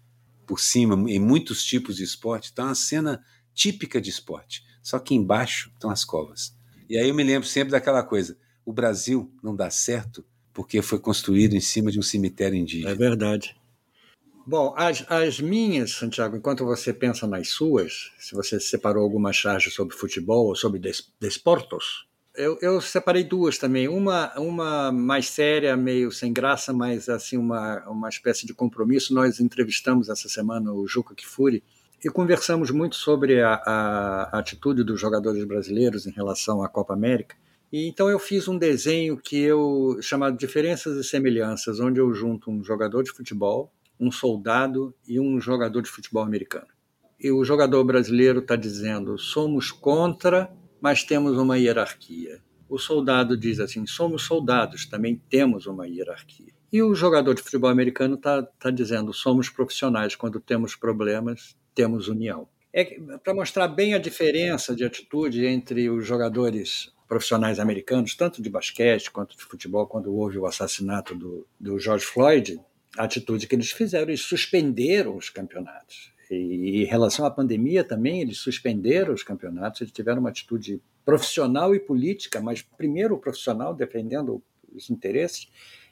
por 0.47 0.61
cima, 0.61 0.95
em 1.11 1.19
muitos 1.19 1.65
tipos 1.65 1.97
de 1.97 2.05
esporte. 2.05 2.51
Então 2.53 2.67
é 2.67 2.69
uma 2.69 2.75
cena 2.77 3.21
típica 3.53 4.01
de 4.01 4.11
esporte. 4.11 4.63
Só 4.81 5.01
que 5.01 5.13
embaixo 5.13 5.73
estão 5.75 5.91
as 5.91 6.05
covas. 6.05 6.57
E 6.89 6.97
aí 6.97 7.09
eu 7.09 7.15
me 7.17 7.25
lembro 7.25 7.49
sempre 7.49 7.73
daquela 7.73 8.05
coisa: 8.05 8.39
o 8.65 8.73
Brasil 8.73 9.29
não 9.43 9.57
dá 9.57 9.71
certo 9.71 10.25
porque 10.53 10.81
foi 10.81 11.01
construído 11.01 11.55
em 11.55 11.61
cima 11.61 11.91
de 11.91 11.99
um 11.99 12.03
cemitério 12.03 12.57
indígena. 12.57 12.93
É 12.93 12.95
verdade. 12.95 13.57
Bom, 14.47 14.75
as, 14.77 15.05
as 15.09 15.41
minhas, 15.41 15.93
Santiago, 15.93 16.37
enquanto 16.37 16.65
você 16.65 16.93
pensa 16.93 17.27
nas 17.27 17.49
suas, 17.49 18.13
se 18.19 18.35
você 18.35 18.61
separou 18.61 19.03
alguma 19.03 19.33
charge 19.33 19.71
sobre 19.71 19.97
futebol 19.97 20.49
ou 20.49 20.57
sobre 20.57 20.79
des, 20.79 21.11
desportos, 21.19 22.07
eu, 22.37 22.59
eu, 22.61 22.81
separei 22.81 23.23
duas 23.23 23.59
também. 23.59 23.87
Uma, 23.87 24.37
uma 24.37 24.91
mais 24.91 25.29
séria, 25.29 25.77
meio 25.77 26.11
sem 26.11 26.33
graça, 26.33 26.73
mas 26.73 27.09
assim 27.09 27.37
uma, 27.37 27.89
uma 27.89 28.09
espécie 28.09 28.45
de 28.45 28.53
compromisso. 28.53 29.15
Nós 29.15 29.39
entrevistamos 29.39 30.09
essa 30.09 30.29
semana 30.29 30.73
o 30.73 30.87
Juca 30.87 31.15
Kifuri 31.15 31.63
e 32.05 32.11
conversamos 32.11 32.73
muito 32.73 32.97
sobre 32.97 33.41
a, 33.41 33.55
a, 33.55 34.39
atitude 34.39 34.83
dos 34.83 35.01
jogadores 35.01 35.45
brasileiros 35.45 36.07
em 36.07 36.11
relação 36.11 36.63
à 36.63 36.69
Copa 36.69 36.93
América. 36.93 37.37
E 37.73 37.89
então 37.89 38.11
eu 38.11 38.19
fiz 38.19 38.49
um 38.49 38.59
desenho 38.59 39.17
que 39.17 39.39
eu 39.39 39.99
chamado 40.03 40.37
Diferenças 40.37 40.97
e 40.97 41.09
Semelhanças, 41.09 41.79
onde 41.79 42.01
eu 42.01 42.13
junto 42.13 42.51
um 42.51 42.65
jogador 42.65 43.05
de 43.05 43.13
futebol, 43.13 43.73
um 43.99 44.11
soldado 44.11 44.95
e 45.07 45.21
um 45.21 45.41
jogador 45.41 45.83
de 45.83 45.91
futebol 45.91 46.23
americano. 46.23 46.69
E 47.21 47.31
o 47.31 47.45
jogador 47.45 47.85
brasileiro 47.85 48.41
está 48.41 48.57
dizendo: 48.57 49.17
somos 49.19 49.71
contra 49.71 50.51
mas 50.85 51.03
temos 51.03 51.39
uma 51.39 51.57
hierarquia. 51.57 52.43
O 52.69 52.79
soldado 52.79 53.39
diz 53.39 53.59
assim: 53.59 53.87
somos 53.87 54.25
soldados, 54.25 54.85
também 54.85 55.19
temos 55.31 55.65
uma 55.65 55.89
hierarquia. 55.89 56.53
E 56.71 56.83
o 56.83 56.95
jogador 56.95 57.33
de 57.33 57.41
futebol 57.41 57.71
americano 57.71 58.17
está 58.17 58.43
tá 58.43 58.71
dizendo: 58.71 59.11
somos 59.11 59.49
profissionais, 59.49 60.15
quando 60.15 60.39
temos 60.39 60.77
problemas, 60.77 61.57
temos 61.75 62.07
união. 62.07 62.47
É 62.71 62.85
para 63.23 63.33
mostrar 63.33 63.67
bem 63.69 63.95
a 63.95 63.99
diferença 63.99 64.77
de 64.77 64.85
atitude 64.85 65.47
entre 65.47 65.89
os 65.89 66.07
jogadores 66.07 66.93
profissionais 67.09 67.59
americanos, 67.59 68.15
tanto 68.15 68.43
de 68.43 68.51
basquete 68.51 69.11
quanto 69.11 69.39
de 69.39 69.45
futebol, 69.45 69.87
quando 69.87 70.15
houve 70.15 70.37
o 70.37 70.45
assassinato 70.45 71.15
do, 71.15 71.47
do 71.59 71.79
George 71.79 72.05
Floyd, 72.05 72.61
atitude 72.97 73.47
que 73.47 73.55
eles 73.55 73.71
fizeram, 73.71 74.09
eles 74.09 74.23
suspenderam 74.23 75.17
os 75.17 75.29
campeonatos. 75.31 76.13
E 76.31 76.83
em 76.83 76.85
relação 76.85 77.27
à 77.27 77.31
pandemia 77.31 77.85
também, 77.85 78.21
eles 78.21 78.39
suspenderam 78.39 79.13
os 79.13 79.23
campeonatos, 79.23 79.81
eles 79.81 79.93
tiveram 79.93 80.21
uma 80.21 80.31
atitude 80.31 80.81
profissional 81.05 81.75
e 81.75 81.81
política, 81.81 82.41
mas 82.41 82.63
primeiro 82.63 83.19
profissional 83.19 83.75
defendendo 83.75 84.43
os 84.73 84.91
interesses. 84.91 85.49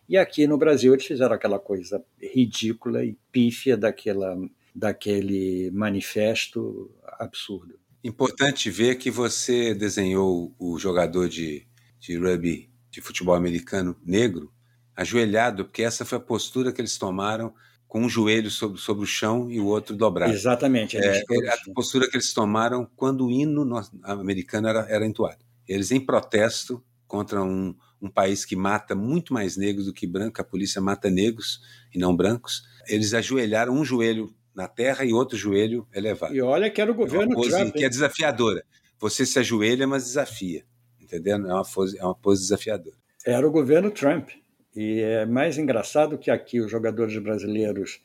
E 0.09 0.17
aqui 0.17 0.47
no 0.47 0.59
Brasil 0.59 0.93
eles 0.93 1.07
fizeram 1.07 1.35
aquela 1.35 1.59
coisa 1.59 2.05
ridícula 2.21 3.05
e 3.05 3.17
pífia 3.31 3.77
daquela, 3.77 4.37
daquele 4.75 5.71
manifesto 5.71 6.91
absurdo. 7.19 7.79
Importante 8.03 8.69
ver 8.69 8.97
que 8.97 9.11
você 9.11 9.75
desenhou 9.75 10.55
o 10.59 10.77
jogador 10.79 11.29
de, 11.29 11.67
de 12.01 12.17
rugby, 12.17 12.69
de 12.91 13.01
futebol 13.01 13.35
americano 13.35 13.97
negro, 14.05 14.53
ajoelhado, 14.97 15.65
porque 15.65 15.83
essa 15.83 16.05
foi 16.05 16.19
a 16.19 16.21
postura 16.21 16.73
que 16.73 16.81
eles 16.81 16.99
tomaram 16.99 17.53
com 17.87 18.01
um 18.01 18.09
joelho 18.09 18.51
sobre, 18.51 18.81
sobre 18.81 19.05
o 19.05 19.07
chão 19.07 19.51
e 19.51 19.61
o 19.61 19.67
outro 19.67 19.95
dobrado. 19.95 20.33
Exatamente. 20.33 20.97
É, 20.97 21.21
a 21.21 21.75
postura 21.75 22.09
que 22.09 22.17
eles 22.17 22.33
tomaram 22.33 22.89
quando 22.97 23.27
o 23.27 23.31
hino 23.31 23.67
americano 24.03 24.69
era, 24.69 24.87
era 24.89 25.07
entoado. 25.07 25.45
Eles, 25.69 25.91
em 25.91 26.01
protesto 26.01 26.83
contra 27.07 27.43
um, 27.43 27.75
um 28.01 28.09
país 28.09 28.45
que 28.45 28.57
mata 28.57 28.95
muito 28.95 29.35
mais 29.35 29.57
negros 29.57 29.87
do 29.87 29.93
que 29.93 30.07
branco, 30.07 30.41
a 30.41 30.45
polícia 30.45 30.81
mata 30.81 31.11
negros 31.11 31.61
e 31.95 31.99
não 31.99 32.17
brancos, 32.17 32.63
eles 32.89 33.13
ajoelharam 33.13 33.75
um 33.75 33.85
joelho 33.85 34.35
na 34.55 34.67
terra 34.67 35.05
e 35.05 35.13
outro 35.13 35.37
joelho 35.37 35.87
elevado. 35.93 36.35
E 36.35 36.41
olha 36.41 36.71
que 36.71 36.81
era 36.81 36.91
o 36.91 36.95
governo 36.95 37.33
é 37.33 37.35
pose 37.35 37.51
Trump. 37.51 37.75
Que 37.75 37.85
é 37.85 37.89
desafiadora. 37.89 38.65
Você 38.99 39.27
se 39.27 39.39
ajoelha, 39.39 39.87
mas 39.87 40.05
desafia. 40.05 40.65
Entendendo? 41.01 41.49
É 41.49 41.53
uma 41.53 41.65
pose, 41.65 41.99
é 41.99 42.05
uma 42.05 42.15
pose 42.15 42.43
desafiadora. 42.43 42.97
Era 43.27 43.47
o 43.47 43.51
governo 43.51 43.91
Trump. 43.91 44.31
E 44.75 45.01
é 45.01 45.27
mais 45.27 45.59
engraçado 45.59 46.19
que 46.19 46.31
aqui 46.31 46.61
os 46.61 46.71
jogadores 46.71 47.17
brasileiros 47.19 48.01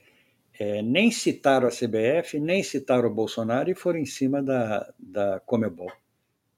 é, 0.60 0.82
nem 0.82 1.12
citaram 1.12 1.68
a 1.68 1.72
CBF, 1.72 2.40
nem 2.40 2.64
citaram 2.64 3.10
o 3.10 3.14
Bolsonaro 3.14 3.70
e 3.70 3.76
foram 3.76 4.00
em 4.00 4.06
cima 4.06 4.42
da, 4.42 4.92
da 5.00 5.40
Comebol. 5.46 5.92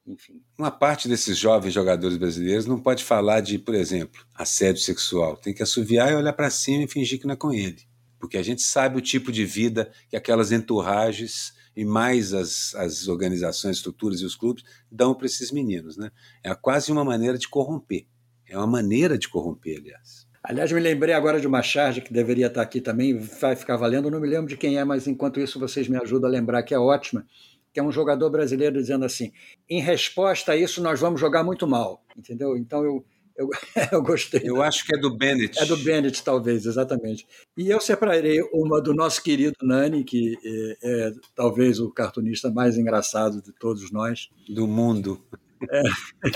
Enfim. 0.07 0.41
Uma 0.57 0.72
parte 0.72 1.07
desses 1.07 1.38
jovens 1.38 1.72
jogadores 1.72 2.18
brasileiros 2.18 2.66
não 2.66 2.80
pode 2.80 3.03
falar 3.03 3.41
de, 3.41 3.60
por 3.60 3.76
exemplo, 3.76 4.26
assédio 4.34 4.82
sexual. 4.82 5.38
Tem 5.38 5.53
que 5.53 5.62
assoviar 5.62 6.12
e 6.12 6.16
olhar 6.16 6.34
para 6.34 6.49
cima 6.49 6.84
e 6.84 6.88
fingir 6.88 7.20
que 7.20 7.28
não 7.28 7.34
é 7.34 7.38
com 7.38 7.53
ele. 7.53 7.84
Porque 8.20 8.38
a 8.38 8.43
gente 8.43 8.64
sabe 8.64 8.97
o 8.97 9.01
tipo 9.01 9.32
de 9.32 9.45
vida 9.45 9.91
que 10.10 10.18
aquelas 10.18 10.51
enturragens 10.51 11.53
e 11.76 11.86
mais 11.86 12.34
as, 12.34 12.74
as 12.76 13.07
organizações, 13.07 13.78
estruturas 13.78 14.20
e 14.22 14.26
os 14.26 14.36
clubes 14.36 14.64
dão 14.91 15.14
para 15.14 15.28
esses 15.28 15.51
meninos. 15.51 15.95
Né? 15.95 16.12
É 16.43 16.53
quase 16.55 16.91
uma 16.91 17.05
maneira 17.05 17.38
de 17.38 17.47
corromper. 17.47 18.07
É 18.50 18.58
uma 18.58 18.68
maneira 18.68 19.18
de 19.18 19.30
corromper, 19.30 19.78
aliás. 19.80 20.28
Aliás, 20.43 20.72
me 20.72 20.80
lembrei 20.80 21.14
agora 21.14 21.39
de 21.39 21.45
uma 21.47 21.62
charge 21.62 22.02
que 22.02 22.14
deveria 22.14 22.47
estar 22.47 22.62
aqui 22.62 22.80
também, 22.80 23.18
vai 23.18 23.56
ficar 23.56 23.76
valendo, 23.76 24.10
não 24.10 24.20
me 24.20 24.28
lembro 24.28 24.47
de 24.47 24.58
quem 24.58 24.78
é, 24.78 24.84
mas 24.84 25.06
enquanto 25.06 25.39
isso 25.39 25.60
vocês 25.60 25.88
me 25.88 25.97
ajudam 25.97 26.30
a 26.30 26.32
lembrar 26.32 26.64
que 26.64 26.74
é 26.74 26.80
ótima, 26.80 27.26
que 27.74 27.80
é 27.80 27.84
um 27.84 27.91
jogador 27.91 28.30
brasileiro 28.30 28.76
dizendo 28.76 29.06
assim: 29.06 29.32
em 29.70 29.82
resposta 29.82 30.54
a 30.54 30.58
isso, 30.58 30.82
nós 30.82 31.00
vamos 31.00 31.20
jogar 31.20 31.43
muito 31.43 31.68
mal. 31.68 32.04
Entendeu? 32.18 32.58
Então 32.58 32.84
eu, 32.84 33.06
eu, 33.38 33.50
eu 33.91 34.02
gostei. 34.02 34.41
Eu 34.43 34.62
acho 34.62 34.86
que 34.86 34.95
é 34.95 35.00
do 35.00 35.16
Bennett. 35.16 35.60
É 35.60 35.66
do 35.66 35.78
Bennett, 35.78 36.24
talvez, 36.24 36.66
exatamente. 36.66 37.28
E 37.58 37.70
eu 37.70 37.80
separei 37.80 38.41
uma 38.54 38.82
do 38.82 38.93
nosso 38.93 39.22
querido 39.22 39.56
Nani, 39.62 40.04
que 40.04 40.38
é, 40.43 40.78
é 40.82 41.14
talvez 41.36 41.80
o 41.80 41.91
cartunista 41.91 42.50
mais 42.50 42.78
engraçado 42.78 43.41
de 43.41 43.52
todos 43.54 43.91
nós. 43.91 44.30
Do 44.47 44.68
mundo. 44.68 45.22
É, 45.72 45.82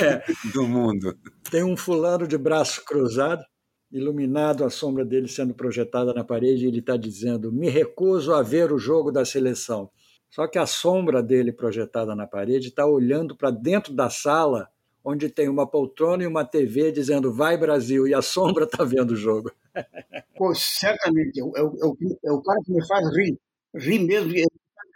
é. 0.05 0.23
do 0.53 0.67
mundo. 0.67 1.17
Tem 1.49 1.63
um 1.63 1.77
fulano 1.77 2.27
de 2.27 2.37
braço 2.37 2.83
cruzado, 2.85 3.43
iluminado 3.91 4.63
a 4.65 4.69
sombra 4.69 5.05
dele 5.05 5.27
sendo 5.27 5.53
projetada 5.53 6.13
na 6.13 6.23
parede, 6.23 6.65
e 6.65 6.67
ele 6.67 6.79
está 6.79 6.97
dizendo: 6.97 7.51
Me 7.51 7.69
recuso 7.69 8.33
a 8.33 8.41
ver 8.41 8.71
o 8.71 8.77
jogo 8.77 9.11
da 9.11 9.23
seleção. 9.25 9.89
Só 10.29 10.47
que 10.47 10.57
a 10.57 10.65
sombra 10.65 11.21
dele 11.21 11.51
projetada 11.51 12.15
na 12.15 12.25
parede 12.25 12.69
está 12.69 12.85
olhando 12.87 13.35
para 13.37 13.51
dentro 13.51 13.93
da 13.93 14.09
sala, 14.09 14.67
onde 15.03 15.29
tem 15.29 15.47
uma 15.47 15.69
poltrona 15.69 16.23
e 16.23 16.27
uma 16.27 16.43
TV 16.43 16.91
dizendo 16.91 17.31
Vai 17.31 17.55
Brasil, 17.55 18.07
e 18.07 18.13
a 18.15 18.21
sombra 18.21 18.65
está 18.65 18.83
vendo 18.83 19.11
o 19.11 19.15
jogo. 19.15 19.51
Pô, 20.35 20.53
certamente. 20.55 21.39
É 21.39 21.43
o, 21.43 21.51
é, 21.55 21.61
o, 21.63 21.97
é 22.25 22.31
o 22.31 22.41
cara 22.41 22.59
que 22.65 22.71
me 22.73 22.87
faz 22.87 23.05
rir. 23.15 23.37
Rir 23.75 23.99
mesmo, 23.99 24.31
e 24.35 24.45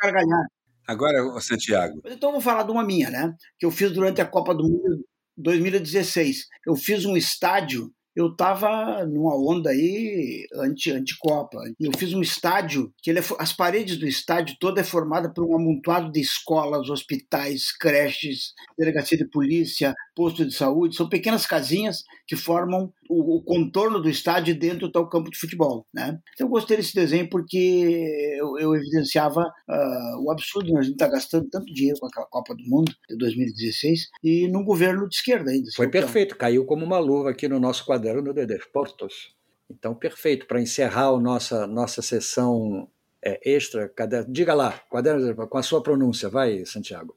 gargalhar. 0.02 0.48
Agora, 0.88 1.18
Santiago. 1.42 2.02
Então, 2.06 2.32
vou 2.32 2.40
falar 2.40 2.64
de 2.64 2.72
uma 2.72 2.84
minha, 2.84 3.10
né? 3.10 3.36
Que 3.60 3.66
eu 3.66 3.72
fiz 3.72 3.92
durante 3.92 4.22
a 4.22 4.26
Copa 4.26 4.56
do 4.56 4.64
Mundo 4.64 5.06
2016. 5.36 6.48
Eu 6.66 6.76
fiz 6.76 7.06
um 7.06 7.18
estádio 7.18 7.92
eu 8.18 8.32
estava 8.32 9.06
numa 9.06 9.36
onda 9.36 9.70
aí 9.70 10.48
anti, 10.56 10.90
anti-Copa. 10.90 11.60
Eu 11.80 11.92
fiz 11.96 12.16
um 12.16 12.22
estádio, 12.22 12.92
que 12.98 13.12
ele 13.12 13.20
é, 13.20 13.24
as 13.38 13.54
paredes 13.54 13.98
do 13.98 14.08
estádio 14.08 14.58
toda 14.60 14.82
é 14.82 14.84
formada 14.84 15.32
por 15.32 15.46
um 15.46 15.56
amontoado 15.56 16.12
de 16.12 16.20
escolas, 16.20 16.90
hospitais, 16.90 17.72
creches, 17.72 18.54
delegacia 18.76 19.20
de 19.20 19.30
polícia, 19.30 19.94
posto 20.16 20.44
de 20.44 20.56
saúde. 20.56 20.96
São 20.96 21.08
pequenas 21.08 21.46
casinhas 21.46 22.04
que 22.28 22.36
formam 22.36 22.92
o, 23.08 23.38
o 23.38 23.44
contorno 23.44 24.02
do 24.02 24.10
estádio 24.10 24.58
dentro 24.58 24.90
do 24.90 25.10
campo 25.10 25.30
de 25.30 25.38
futebol. 25.38 25.86
Né? 25.94 26.18
Então 26.34 26.48
eu 26.48 26.52
gostei 26.52 26.78
desse 26.78 26.96
desenho 26.96 27.30
porque 27.30 28.36
eu, 28.38 28.58
eu 28.58 28.76
evidenciava 28.76 29.42
uh, 29.42 30.26
o 30.26 30.32
absurdo, 30.32 30.74
né? 30.74 30.80
a 30.80 30.84
gente 30.84 30.94
está 30.94 31.08
gastando 31.08 31.48
tanto 31.50 31.72
dinheiro 31.72 32.00
com 32.00 32.08
aquela 32.08 32.26
Copa 32.26 32.56
do 32.56 32.64
Mundo 32.64 32.92
de 33.08 33.16
2016 33.16 34.10
e 34.24 34.48
num 34.48 34.64
governo 34.64 35.08
de 35.08 35.16
esquerda 35.16 35.52
ainda. 35.52 35.70
Foi 35.76 35.86
então. 35.86 36.02
perfeito, 36.02 36.36
caiu 36.36 36.66
como 36.66 36.84
uma 36.84 36.98
luva 36.98 37.30
aqui 37.30 37.48
no 37.48 37.60
nosso 37.60 37.86
quaderno 38.08 38.34
de 38.34 38.46
desportos. 38.46 39.36
Então, 39.70 39.94
perfeito, 39.94 40.48
para 40.48 40.62
encerrar 40.62 41.08
a 41.08 41.20
nossa, 41.20 41.68
nossa 41.68 42.02
sessão 42.02 42.88
é, 43.24 43.40
extra, 43.44 43.90
caderno, 43.90 44.32
diga 44.32 44.54
lá, 44.54 44.72
quaderno 44.90 45.36
com 45.48 45.58
a 45.58 45.64
sua 45.64 45.84
pronúncia, 45.84 46.30
vai, 46.30 46.66
Santiago. 46.66 47.16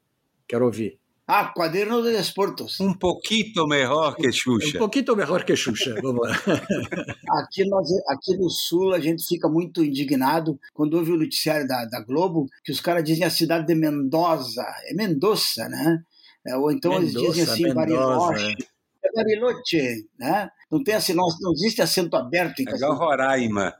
Quero 0.48 0.64
ouvir. 0.64 0.98
Ah, 1.32 1.52
Quaderno 1.56 2.02
de 2.02 2.10
Desportos. 2.10 2.80
Um 2.80 2.92
pouquinho 2.92 3.64
melhor 3.68 4.16
que 4.16 4.32
Xuxa. 4.32 4.76
Um 4.76 4.80
pouquinho 4.80 5.14
melhor 5.14 5.44
que 5.44 5.54
Xuxa, 5.54 5.94
vamos 6.02 6.26
lá. 6.26 6.34
aqui, 7.38 7.64
nós, 7.68 7.88
aqui 8.08 8.36
no 8.36 8.50
Sul 8.50 8.92
a 8.92 8.98
gente 8.98 9.24
fica 9.24 9.48
muito 9.48 9.84
indignado 9.84 10.58
quando 10.74 10.94
ouve 10.94 11.12
o 11.12 11.16
noticiário 11.16 11.68
da, 11.68 11.84
da 11.84 12.00
Globo 12.00 12.46
que 12.64 12.72
os 12.72 12.80
caras 12.80 13.04
dizem 13.04 13.24
a 13.24 13.30
cidade 13.30 13.64
de 13.64 13.76
Mendoza. 13.76 14.64
É 14.86 14.92
Mendoza, 14.92 15.68
né? 15.68 16.02
É, 16.44 16.56
ou 16.56 16.72
então 16.72 16.98
Mendoza, 16.98 17.20
eles 17.20 17.28
dizem 17.28 17.44
assim, 17.44 17.74
Bariloche. 17.74 18.56
É. 18.60 18.79
é 19.02 19.12
Bariloche, 19.12 20.06
né? 20.18 20.50
Não 20.70 20.82
tem 20.82 20.94
assim, 20.94 21.14
não, 21.14 21.26
não 21.40 21.52
existe 21.52 21.82
acento 21.82 22.16
aberto. 22.16 22.60
Em 22.60 22.68
é 22.68 22.74
igual 22.74 22.94
Roraima. 22.94 23.74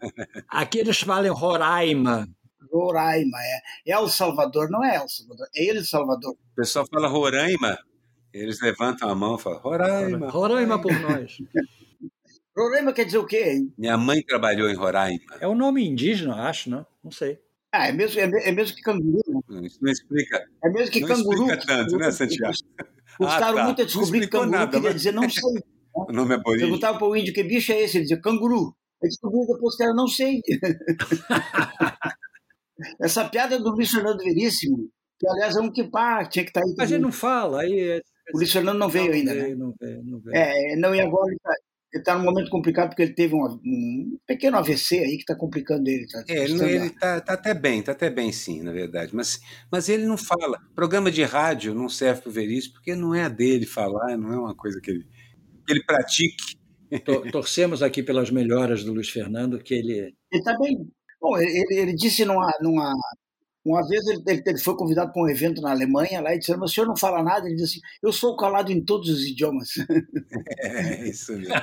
Aqui 0.48 0.78
eles 0.78 1.00
falam 1.00 1.34
Roraima. 1.34 2.28
Roraima, 2.72 3.38
é. 3.38 3.92
El 3.92 4.08
Salvador, 4.08 4.70
não 4.70 4.84
é 4.84 4.96
El 4.96 5.08
Salvador, 5.08 5.46
é 5.54 5.64
ele 5.64 5.84
Salvador. 5.84 6.32
O 6.32 6.54
pessoal 6.56 6.86
fala 6.90 7.08
Roraima, 7.08 7.78
eles 8.32 8.60
levantam 8.60 9.08
a 9.08 9.14
mão 9.14 9.36
e 9.36 9.40
falam 9.40 9.60
Roraima. 9.60 10.30
Roraima 10.30 10.80
por 10.80 10.92
nós. 11.00 11.38
Roraima 12.56 12.92
quer 12.92 13.04
dizer 13.04 13.18
o 13.18 13.26
quê? 13.26 13.52
Hein? 13.52 13.74
Minha 13.76 13.96
mãe 13.96 14.22
trabalhou 14.22 14.68
em 14.68 14.74
Roraima. 14.74 15.36
É 15.40 15.48
um 15.48 15.54
nome 15.54 15.86
indígena, 15.86 16.48
acho, 16.48 16.70
não? 16.70 16.86
Não 17.02 17.10
sei. 17.10 17.38
Ah, 17.72 17.88
é 17.88 17.92
mesmo, 17.92 18.20
é, 18.20 18.48
é 18.48 18.52
mesmo 18.52 18.76
que 18.76 18.82
canguru. 18.82 19.20
Não, 19.48 19.64
isso 19.64 19.78
não 19.80 19.90
explica. 19.90 20.44
É 20.62 20.68
mesmo 20.68 20.90
que 20.90 21.00
não 21.00 21.08
canguru. 21.08 21.44
Explica 21.44 21.66
tanto, 21.66 21.96
né, 21.96 22.10
Santiago? 22.10 22.54
Custaram 23.20 23.58
ah, 23.58 23.60
tá. 23.60 23.64
muito 23.64 23.82
a 23.82 23.84
descobrir 23.84 24.20
que 24.20 24.28
canguru 24.28 24.50
nada, 24.50 24.70
queria 24.70 24.88
mas... 24.88 24.94
dizer 24.94 25.12
não 25.12 25.28
sei. 25.28 25.52
Né? 25.52 25.60
O 25.92 26.12
nome 26.12 26.36
é 26.36 26.38
bonito. 26.38 26.60
Perguntava 26.60 26.98
para 26.98 27.08
o 27.08 27.16
índio 27.16 27.34
que 27.34 27.42
bicho 27.42 27.72
é 27.72 27.82
esse, 27.82 27.96
ele 27.96 28.04
dizia 28.04 28.20
canguru. 28.20 28.72
Aí 29.02 29.08
descobriu 29.08 29.44
depois 29.44 29.76
que 29.76 29.82
era 29.82 29.92
não 29.92 30.06
sei. 30.06 30.40
Essa 33.02 33.28
piada 33.28 33.58
do 33.58 33.70
Luiz 33.70 33.90
Fernando 33.90 34.18
Veríssimo, 34.18 34.88
que 35.18 35.28
aliás 35.28 35.56
é 35.56 35.60
um 35.60 35.70
que 35.70 35.82
pá, 35.82 36.24
tinha 36.24 36.44
que 36.44 36.50
estar 36.50 36.60
tá 36.60 36.66
aí. 36.66 36.74
Mas 36.78 36.92
ele 36.92 37.02
não 37.02 37.10
fala, 37.10 37.62
aí. 37.62 37.80
É... 37.80 38.00
O 38.32 38.38
Luiz 38.38 38.52
Fernando 38.52 38.78
não 38.78 38.88
veio 38.88 39.08
não 39.08 39.14
ainda, 39.14 39.34
veio, 39.34 39.48
né? 39.48 39.54
Não 39.56 39.74
veio, 39.78 40.04
não 40.04 40.20
veio. 40.20 40.36
É, 40.36 40.76
não, 40.76 40.94
e 40.94 41.00
agora 41.00 41.26
ele 41.26 41.36
está 41.36 41.52
tá 42.04 42.16
num 42.16 42.24
momento 42.24 42.50
complicado 42.50 42.90
porque 42.90 43.02
ele 43.02 43.14
teve 43.14 43.34
um, 43.34 43.44
um 43.44 44.18
pequeno 44.26 44.56
AVC 44.56 44.98
aí 44.98 45.16
que 45.16 45.22
está 45.22 45.34
complicando 45.34 45.88
ele. 45.88 46.06
Tá 46.06 46.24
é, 46.28 46.44
ele, 46.44 46.62
ele 46.62 46.86
está 46.86 47.20
tá 47.20 47.34
até 47.34 47.52
bem, 47.52 47.80
está 47.80 47.92
até 47.92 48.08
bem 48.08 48.30
sim, 48.30 48.62
na 48.62 48.72
verdade. 48.72 49.14
Mas, 49.14 49.40
mas 49.70 49.88
ele 49.88 50.04
não 50.06 50.16
fala. 50.16 50.60
Programa 50.74 51.10
de 51.10 51.22
rádio 51.24 51.74
não 51.74 51.88
serve 51.88 52.22
para 52.22 52.30
o 52.30 52.32
Veríssimo 52.32 52.74
porque 52.74 52.94
não 52.94 53.14
é 53.14 53.24
a 53.24 53.28
dele 53.28 53.66
falar, 53.66 54.16
não 54.16 54.32
é 54.32 54.38
uma 54.38 54.54
coisa 54.54 54.80
que 54.80 54.90
ele, 54.90 55.04
que 55.66 55.72
ele 55.72 55.84
pratique. 55.84 56.58
Torcemos 57.32 57.82
aqui 57.82 58.02
pelas 58.02 58.30
melhoras 58.30 58.84
do 58.84 58.92
Luiz 58.92 59.08
Fernando, 59.08 59.58
que 59.58 59.74
ele. 59.74 59.98
Ele 59.98 60.14
está 60.32 60.56
bem. 60.58 60.88
Bom, 61.20 61.36
ele, 61.38 61.66
ele 61.70 61.94
disse 61.94 62.24
numa, 62.24 62.50
numa, 62.62 62.94
uma 63.64 63.86
vez 63.86 64.06
ele, 64.06 64.22
ele, 64.26 64.58
foi 64.58 64.74
convidado 64.74 65.12
para 65.12 65.22
um 65.22 65.28
evento 65.28 65.60
na 65.60 65.70
Alemanha 65.70 66.20
lá 66.20 66.34
e 66.34 66.38
disseram, 66.38 66.60
mas 66.60 66.70
o 66.70 66.74
senhor 66.74 66.86
não 66.86 66.96
fala 66.96 67.22
nada? 67.22 67.46
Ele 67.46 67.56
disse 67.56 67.78
assim, 67.78 67.80
eu 68.02 68.12
sou 68.12 68.36
calado 68.36 68.72
em 68.72 68.82
todos 68.82 69.08
os 69.08 69.24
idiomas. 69.24 69.68
É, 70.62 71.08
isso 71.08 71.32
mesmo. 71.32 71.54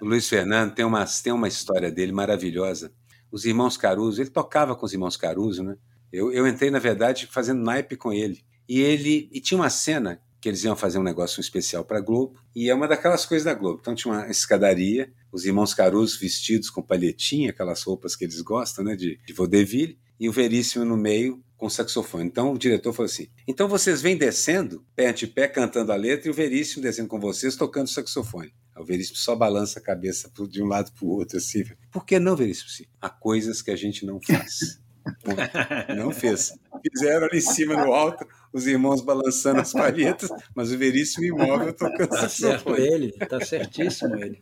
o 0.00 0.06
Luiz 0.06 0.28
Fernando 0.28 0.74
tem 0.74 0.84
uma, 0.84 1.04
tem 1.22 1.32
uma 1.32 1.48
história 1.48 1.90
dele 1.90 2.12
maravilhosa. 2.12 2.92
Os 3.30 3.44
irmãos 3.44 3.76
Caruso, 3.76 4.20
ele 4.20 4.30
tocava 4.30 4.76
com 4.76 4.84
os 4.86 4.92
irmãos 4.92 5.16
Caruso, 5.16 5.62
né? 5.62 5.76
Eu, 6.12 6.30
eu 6.32 6.46
entrei, 6.46 6.70
na 6.70 6.78
verdade, 6.78 7.26
fazendo 7.26 7.62
naipe 7.62 7.96
com 7.96 8.12
ele. 8.12 8.44
E 8.68 8.80
ele 8.80 9.28
e 9.32 9.40
tinha 9.40 9.58
uma 9.58 9.70
cena 9.70 10.20
que 10.42 10.48
eles 10.48 10.64
iam 10.64 10.74
fazer 10.74 10.98
um 10.98 11.04
negócio 11.04 11.40
especial 11.40 11.84
para 11.84 12.00
Globo, 12.00 12.34
e 12.54 12.68
é 12.68 12.74
uma 12.74 12.88
daquelas 12.88 13.24
coisas 13.24 13.44
da 13.44 13.54
Globo. 13.54 13.78
Então 13.80 13.94
tinha 13.94 14.12
uma 14.12 14.28
escadaria, 14.28 15.12
os 15.30 15.44
irmãos 15.44 15.72
Caruso 15.72 16.18
vestidos 16.18 16.68
com 16.68 16.82
palhetinha, 16.82 17.50
aquelas 17.50 17.80
roupas 17.84 18.16
que 18.16 18.24
eles 18.24 18.40
gostam, 18.40 18.84
né, 18.84 18.96
de, 18.96 19.20
de 19.24 19.32
vaudeville, 19.32 19.96
e 20.22 20.28
o 20.28 20.32
Veríssimo 20.32 20.84
no 20.84 20.96
meio 20.96 21.42
com 21.56 21.68
saxofone. 21.68 22.24
Então 22.24 22.52
o 22.52 22.58
diretor 22.58 22.92
falou 22.92 23.10
assim: 23.10 23.26
então 23.46 23.66
vocês 23.66 24.00
vêm 24.00 24.16
descendo, 24.16 24.86
pé 24.94 25.08
ante 25.08 25.26
pé, 25.26 25.48
cantando 25.48 25.90
a 25.90 25.96
letra, 25.96 26.28
e 26.28 26.30
o 26.30 26.34
Veríssimo 26.34 26.80
descendo 26.80 27.08
com 27.08 27.18
vocês, 27.18 27.56
tocando 27.56 27.88
saxofone. 27.88 28.54
O 28.78 28.84
Veríssimo 28.84 29.16
só 29.16 29.34
balança 29.34 29.80
a 29.80 29.82
cabeça 29.82 30.30
de 30.48 30.62
um 30.62 30.66
lado 30.66 30.92
para 30.92 31.04
o 31.04 31.10
outro, 31.10 31.38
assim. 31.38 31.64
Por 31.90 32.06
que 32.06 32.20
não, 32.20 32.36
Veríssimo? 32.36 32.68
Sim. 32.70 32.84
Há 33.00 33.10
coisas 33.10 33.60
que 33.60 33.72
a 33.72 33.76
gente 33.76 34.06
não 34.06 34.20
faz. 34.20 34.80
Não 35.98 36.12
fez. 36.12 36.52
Fizeram 36.88 37.26
ali 37.26 37.38
em 37.38 37.40
cima, 37.40 37.74
no 37.74 37.92
alto, 37.92 38.24
os 38.52 38.68
irmãos 38.68 39.00
balançando 39.00 39.60
as 39.60 39.72
palhetas, 39.72 40.30
mas 40.54 40.70
o 40.70 40.78
Veríssimo 40.78 41.24
imóvel 41.24 41.72
tocando 41.72 42.10
tá 42.10 42.28
certo 42.28 42.76
ele, 42.76 43.10
tá 43.10 43.44
certíssimo 43.44 44.14
ele. 44.14 44.40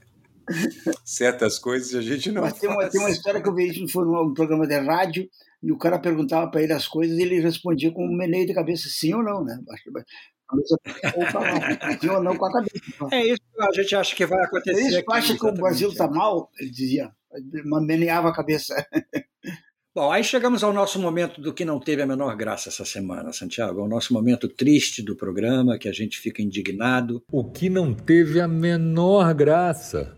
Certas 1.03 1.59
coisas 1.59 1.95
a 1.95 2.03
gente 2.03 2.31
não 2.31 2.43
mas 2.43 2.59
tem 2.59 2.68
uma, 2.68 2.91
tem 2.91 3.01
uma 3.01 3.11
história 3.11 3.41
que 3.41 3.49
o 3.49 3.55
Veríssimo 3.55 3.89
foi 3.89 4.05
num 4.05 4.35
programa 4.35 4.66
de 4.66 4.78
rádio 4.78 5.31
e 5.62 5.70
o 5.72 5.78
cara 5.78 5.98
perguntava 5.98 6.50
para 6.50 6.62
ele 6.62 6.72
as 6.72 6.88
coisas 6.88 7.18
e 7.18 7.22
ele 7.22 7.40
respondia 7.40 7.92
com 7.92 8.04
um 8.04 8.16
meneio 8.16 8.46
de 8.46 8.54
cabeça, 8.54 8.88
sim 8.88 9.14
ou 9.14 9.22
não, 9.22 9.44
né? 9.44 9.58
Sim 12.00 12.08
ou 12.08 12.20
não 12.20 12.36
com 12.36 12.44
a 12.46 12.52
cabeça. 12.52 12.74
É 13.12 13.24
isso 13.24 13.40
que 13.40 13.62
a 13.62 13.70
gente 13.70 13.94
acha 13.94 14.16
que 14.16 14.26
vai 14.26 14.44
acontecer. 14.44 14.80
É 14.80 14.88
isso 14.88 15.04
que 15.04 15.12
acha 15.12 15.38
que 15.38 15.46
o 15.46 15.52
Brasil 15.52 15.90
está 15.90 16.08
mal, 16.08 16.50
ele 16.58 16.70
dizia, 16.70 17.12
meneava 17.86 18.30
a 18.30 18.34
cabeça. 18.34 18.74
Bom, 19.92 20.11
aí 20.11 20.22
chegamos 20.22 20.62
ao 20.62 20.72
nosso 20.72 21.00
momento 21.00 21.40
do 21.40 21.52
que 21.52 21.64
não 21.64 21.80
teve 21.80 22.00
a 22.00 22.06
menor 22.06 22.36
graça 22.36 22.68
essa 22.68 22.84
semana, 22.84 23.32
Santiago. 23.32 23.80
É 23.80 23.82
o 23.82 23.88
nosso 23.88 24.12
momento 24.12 24.48
triste 24.48 25.02
do 25.02 25.16
programa, 25.16 25.78
que 25.78 25.88
a 25.88 25.92
gente 25.92 26.18
fica 26.18 26.40
indignado. 26.40 27.22
O 27.30 27.50
que 27.50 27.68
não 27.68 27.92
teve 27.92 28.40
a 28.40 28.46
menor 28.46 29.34
graça. 29.34 30.16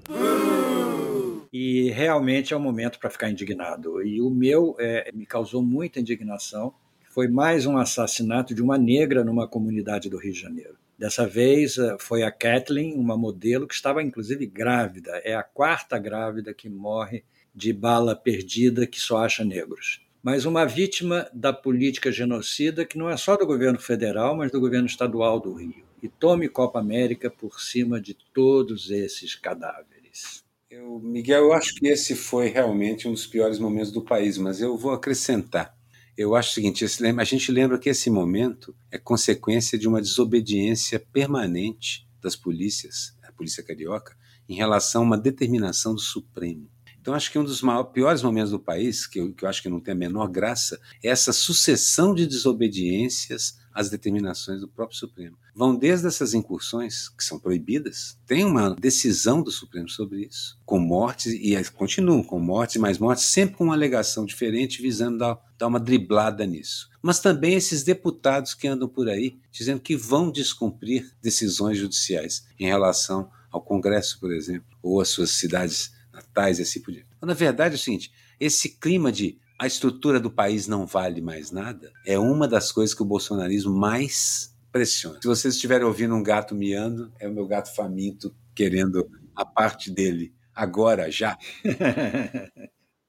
E 1.53 1.91
realmente 1.91 2.55
é 2.55 2.57
o 2.57 2.61
momento 2.61 2.99
para 2.99 3.11
ficar 3.11 3.31
indignado. 3.31 4.03
E 4.03 4.23
o 4.23 4.31
meu 4.31 4.75
é, 4.79 5.11
me 5.13 5.27
causou 5.27 5.63
muita 5.63 6.01
indignação. 6.01 6.73
Foi 7.11 7.29
mais 7.29 7.67
um 7.67 7.77
assassinato 7.77 8.55
de 8.55 8.63
uma 8.63 8.79
negra 8.79 9.23
numa 9.23 9.47
comunidade 9.47 10.09
do 10.09 10.17
Rio 10.17 10.33
de 10.33 10.41
Janeiro. 10.41 10.79
Dessa 10.99 11.27
vez 11.27 11.79
eh, 11.79 11.97
foi 11.99 12.23
a 12.23 12.31
Kathleen, 12.31 12.95
uma 12.95 13.17
modelo 13.17 13.67
que 13.67 13.75
estava 13.75 14.03
inclusive 14.03 14.47
grávida. 14.47 15.11
É 15.25 15.35
a 15.35 15.43
quarta 15.43 15.99
grávida 15.99 16.55
que 16.55 16.69
morre 16.69 17.25
de 17.55 17.73
bala 17.73 18.15
perdida 18.15 18.87
que 18.87 19.01
só 19.01 19.19
acha 19.19 19.45
negros, 19.45 20.01
mas 20.23 20.45
uma 20.47 20.65
vítima 20.65 21.29
da 21.35 21.53
política 21.53 22.11
genocida 22.11 22.85
que 22.85 22.97
não 22.97 23.11
é 23.11 23.17
só 23.17 23.37
do 23.37 23.47
governo 23.47 23.79
federal, 23.79 24.37
mas 24.37 24.51
do 24.51 24.61
governo 24.61 24.87
estadual 24.87 25.41
do 25.41 25.53
Rio. 25.55 25.85
E 26.03 26.09
tome 26.09 26.49
Copa 26.49 26.79
América 26.79 27.31
por 27.31 27.61
cima 27.61 28.01
de 28.01 28.17
todos 28.33 28.91
esses 28.91 29.35
cadáveres. 29.35 30.42
Eu, 30.73 30.99
Miguel, 31.01 31.43
eu 31.43 31.53
acho 31.53 31.75
que 31.75 31.87
esse 31.87 32.17
foi 32.17 32.49
realmente 32.49 33.07
um 33.07 33.13
dos 33.13 33.27
piores 33.27 33.59
momentos 33.59 33.93
do 33.93 34.01
país, 34.01 34.39
mas 34.39 34.59
eu 34.59 34.75
vou 34.75 34.93
acrescentar. 34.93 35.77
Eu 36.17 36.35
acho 36.35 36.51
o 36.51 36.55
seguinte: 36.55 36.83
a 36.83 37.25
gente 37.25 37.53
lembra 37.53 37.79
que 37.79 37.91
esse 37.91 38.09
momento 38.09 38.75
é 38.91 38.97
consequência 38.97 39.79
de 39.79 39.87
uma 39.87 40.01
desobediência 40.01 40.99
permanente 40.99 42.09
das 42.23 42.35
polícias, 42.35 43.15
a 43.23 43.31
polícia 43.33 43.63
carioca, 43.63 44.17
em 44.49 44.55
relação 44.55 45.03
a 45.03 45.05
uma 45.05 45.19
determinação 45.19 45.95
do 45.95 46.01
Supremo. 46.01 46.67
Então, 46.99 47.13
acho 47.13 47.31
que 47.31 47.39
um 47.39 47.45
dos 47.45 47.61
maiores, 47.61 47.93
piores 47.93 48.23
momentos 48.23 48.53
do 48.53 48.59
país, 48.59 49.07
que 49.07 49.21
eu, 49.21 49.31
que 49.35 49.45
eu 49.45 49.51
acho 49.51 49.61
que 49.61 49.69
não 49.69 49.79
tem 49.79 49.93
a 49.93 49.95
menor 49.95 50.29
graça, 50.29 50.81
é 51.05 51.09
essa 51.09 51.35
sucessão 51.35 52.15
de 52.15 52.27
desobediências 52.27 53.59
às 53.75 53.91
determinações 53.91 54.61
do 54.61 54.69
próprio 54.69 54.99
Supremo. 54.99 55.37
Vão 55.55 55.75
desde 55.75 56.07
essas 56.07 56.35
incursões, 56.35 57.09
que 57.09 57.25
são 57.25 57.39
proibidas, 57.39 58.19
tem 58.27 58.45
uma 58.45 58.75
decisão 58.75 59.43
do 59.43 59.51
Supremo 59.51 59.89
sobre 59.89 60.27
isso, 60.27 60.59
com 60.65 60.79
mortes, 60.79 61.33
e 61.33 61.57
continuam 61.73 62.23
com 62.23 62.39
mortes 62.39 62.77
e 62.77 62.79
mais 62.79 62.99
mortes, 62.99 63.25
sempre 63.25 63.57
com 63.57 63.65
uma 63.65 63.75
alegação 63.75 64.25
diferente, 64.25 64.83
visando 64.83 65.19
dar, 65.19 65.39
dar 65.59 65.67
uma 65.67 65.81
driblada 65.81 66.47
nisso. 66.47 66.91
Mas 67.03 67.19
também 67.19 67.55
esses 67.55 67.83
deputados 67.83 68.55
que 68.55 68.69
andam 68.69 68.89
por 68.89 69.09
aí 69.09 69.39
dizendo 69.51 69.81
que 69.81 69.97
vão 69.97 70.31
descumprir 70.31 71.13
decisões 71.21 71.79
judiciais 71.79 72.47
em 72.59 72.67
relação 72.67 73.31
ao 73.51 73.61
Congresso, 73.61 74.19
por 74.19 74.33
exemplo, 74.33 74.67
ou 74.83 75.01
às 75.01 75.09
suas 75.09 75.33
cidades 75.33 75.93
natais 76.13 76.59
e 76.59 76.63
assim 76.63 76.81
por 76.81 76.93
diante. 76.93 77.09
Na 77.21 77.35
verdade 77.35 77.75
é 77.75 77.77
o 77.77 77.81
seguinte: 77.81 78.13
esse 78.41 78.71
clima 78.71 79.13
de 79.13 79.39
a 79.63 79.67
estrutura 79.69 80.19
do 80.19 80.29
país 80.29 80.67
não 80.67 80.85
vale 80.85 81.21
mais 81.21 81.53
nada 81.53 81.93
é 82.05 82.19
uma 82.19 82.49
das 82.49 82.73
coisas 82.73 82.93
que 82.93 83.03
o 83.03 83.07
bolsonarismo 83.07 83.73
mais 83.73 84.53
pressiona. 84.73 85.21
Se 85.23 85.29
vocês 85.29 85.55
estiverem 85.55 85.87
ouvindo 85.87 86.17
um 86.17 86.23
gato 86.23 86.53
miando, 86.53 87.13
é 87.21 87.29
o 87.29 87.33
meu 87.33 87.47
gato 87.47 87.73
faminto 87.73 88.35
querendo 88.57 89.09
a 89.37 89.45
parte 89.47 89.89
dele 89.89 90.35
agora, 90.53 91.09
já. 91.13 91.39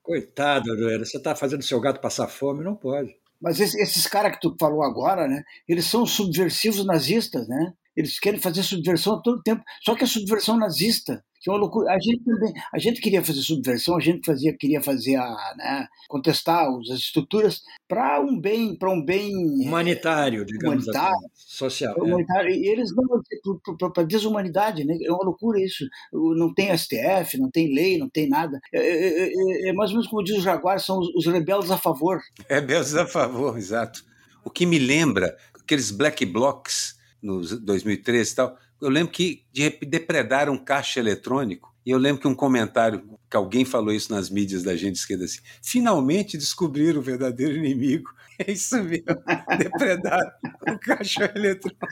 Coitado, 0.03 0.71
Aroeira, 0.71 1.03
você 1.03 1.17
está 1.17 1.35
fazendo 1.35 1.63
seu 1.63 1.81
gato 1.81 1.99
passar 1.99 2.27
fome? 2.27 2.63
Não 2.63 2.75
pode. 2.75 3.15
Mas 3.41 3.59
esses, 3.59 3.73
esses 3.73 4.05
caras 4.05 4.33
que 4.33 4.41
tu 4.41 4.55
falou 4.59 4.83
agora, 4.83 5.27
né? 5.27 5.41
Eles 5.67 5.85
são 5.87 6.05
subversivos 6.05 6.85
nazistas, 6.85 7.47
né? 7.47 7.73
Eles 7.95 8.19
querem 8.19 8.39
fazer 8.39 8.63
subversão 8.63 9.15
a 9.15 9.21
todo 9.21 9.43
tempo. 9.43 9.63
Só 9.83 9.95
que 9.95 10.03
a 10.03 10.07
subversão 10.07 10.57
nazista 10.57 11.23
que 11.43 11.49
é 11.49 11.53
uma 11.53 11.59
loucura. 11.59 11.91
A 11.91 11.99
gente 11.99 12.23
também, 12.23 12.53
a 12.73 12.79
gente 12.79 13.01
queria 13.01 13.21
fazer 13.21 13.41
subversão, 13.41 13.97
a 13.97 13.99
gente 13.99 14.25
fazia, 14.25 14.55
queria 14.57 14.81
fazer 14.81 15.17
a, 15.17 15.53
né, 15.57 15.87
contestar 16.07 16.65
as 16.65 16.99
estruturas 16.99 17.61
para 17.85 18.21
um 18.21 18.39
bem, 18.39 18.77
para 18.77 18.89
um 18.89 19.03
bem 19.03 19.33
humanitário, 19.67 20.45
digamos 20.45 20.85
humanitário, 20.85 21.17
assim, 21.17 21.27
social. 21.35 21.95
É. 21.97 22.01
Humanitário. 22.01 22.49
É. 22.49 22.55
E 22.55 22.67
eles 22.67 22.91
não 22.95 23.91
para 23.91 24.03
desumanidade, 24.03 24.85
né? 24.85 24.97
É 25.03 25.11
uma 25.11 25.25
loucura 25.25 25.59
isso. 25.59 25.85
Não 26.13 26.53
tem 26.53 26.75
STF, 26.75 27.37
não 27.37 27.51
tem 27.51 27.73
lei, 27.75 27.97
não 27.97 28.09
tem 28.09 28.29
nada. 28.29 28.57
É, 28.73 28.79
é, 28.79 29.27
é, 29.27 29.69
é 29.69 29.73
mais 29.73 29.89
ou 29.89 29.97
menos 29.97 30.09
como 30.09 30.23
diz 30.23 30.37
o 30.37 30.41
Jaguar, 30.41 30.79
são 30.79 30.97
os, 30.99 31.09
os 31.13 31.25
rebeldes 31.25 31.71
a 31.71 31.77
favor. 31.77 32.21
Rebeldes 32.49 32.95
a 32.95 33.05
favor, 33.05 33.57
exato. 33.57 34.01
O 34.45 34.49
que 34.49 34.65
me 34.65 34.79
lembra 34.79 35.35
aqueles 35.61 35.91
black 35.91 36.25
blocs 36.25 36.95
nos 37.23 37.57
2013 37.59 38.31
e 38.31 38.35
tal, 38.35 38.57
eu 38.81 38.89
lembro 38.89 39.11
que 39.13 39.45
de 39.51 39.69
depredaram 39.85 40.57
caixa 40.57 40.99
eletrônico, 40.99 41.73
e 41.85 41.91
eu 41.91 41.97
lembro 41.97 42.21
que 42.21 42.27
um 42.27 42.35
comentário, 42.35 43.01
que 43.29 43.37
alguém 43.37 43.63
falou 43.63 43.93
isso 43.93 44.11
nas 44.11 44.29
mídias 44.29 44.61
da 44.61 44.75
gente 44.75 44.95
esquerda 44.95 45.23
assim, 45.23 45.39
finalmente 45.61 46.37
descobriram 46.37 46.99
o 46.99 47.03
verdadeiro 47.03 47.55
inimigo. 47.55 48.11
É 48.39 48.51
isso 48.51 48.83
mesmo, 48.83 49.05
depredaram 49.59 50.31
o 50.67 50.79
caixa 50.79 51.31
eletrônico. 51.37 51.87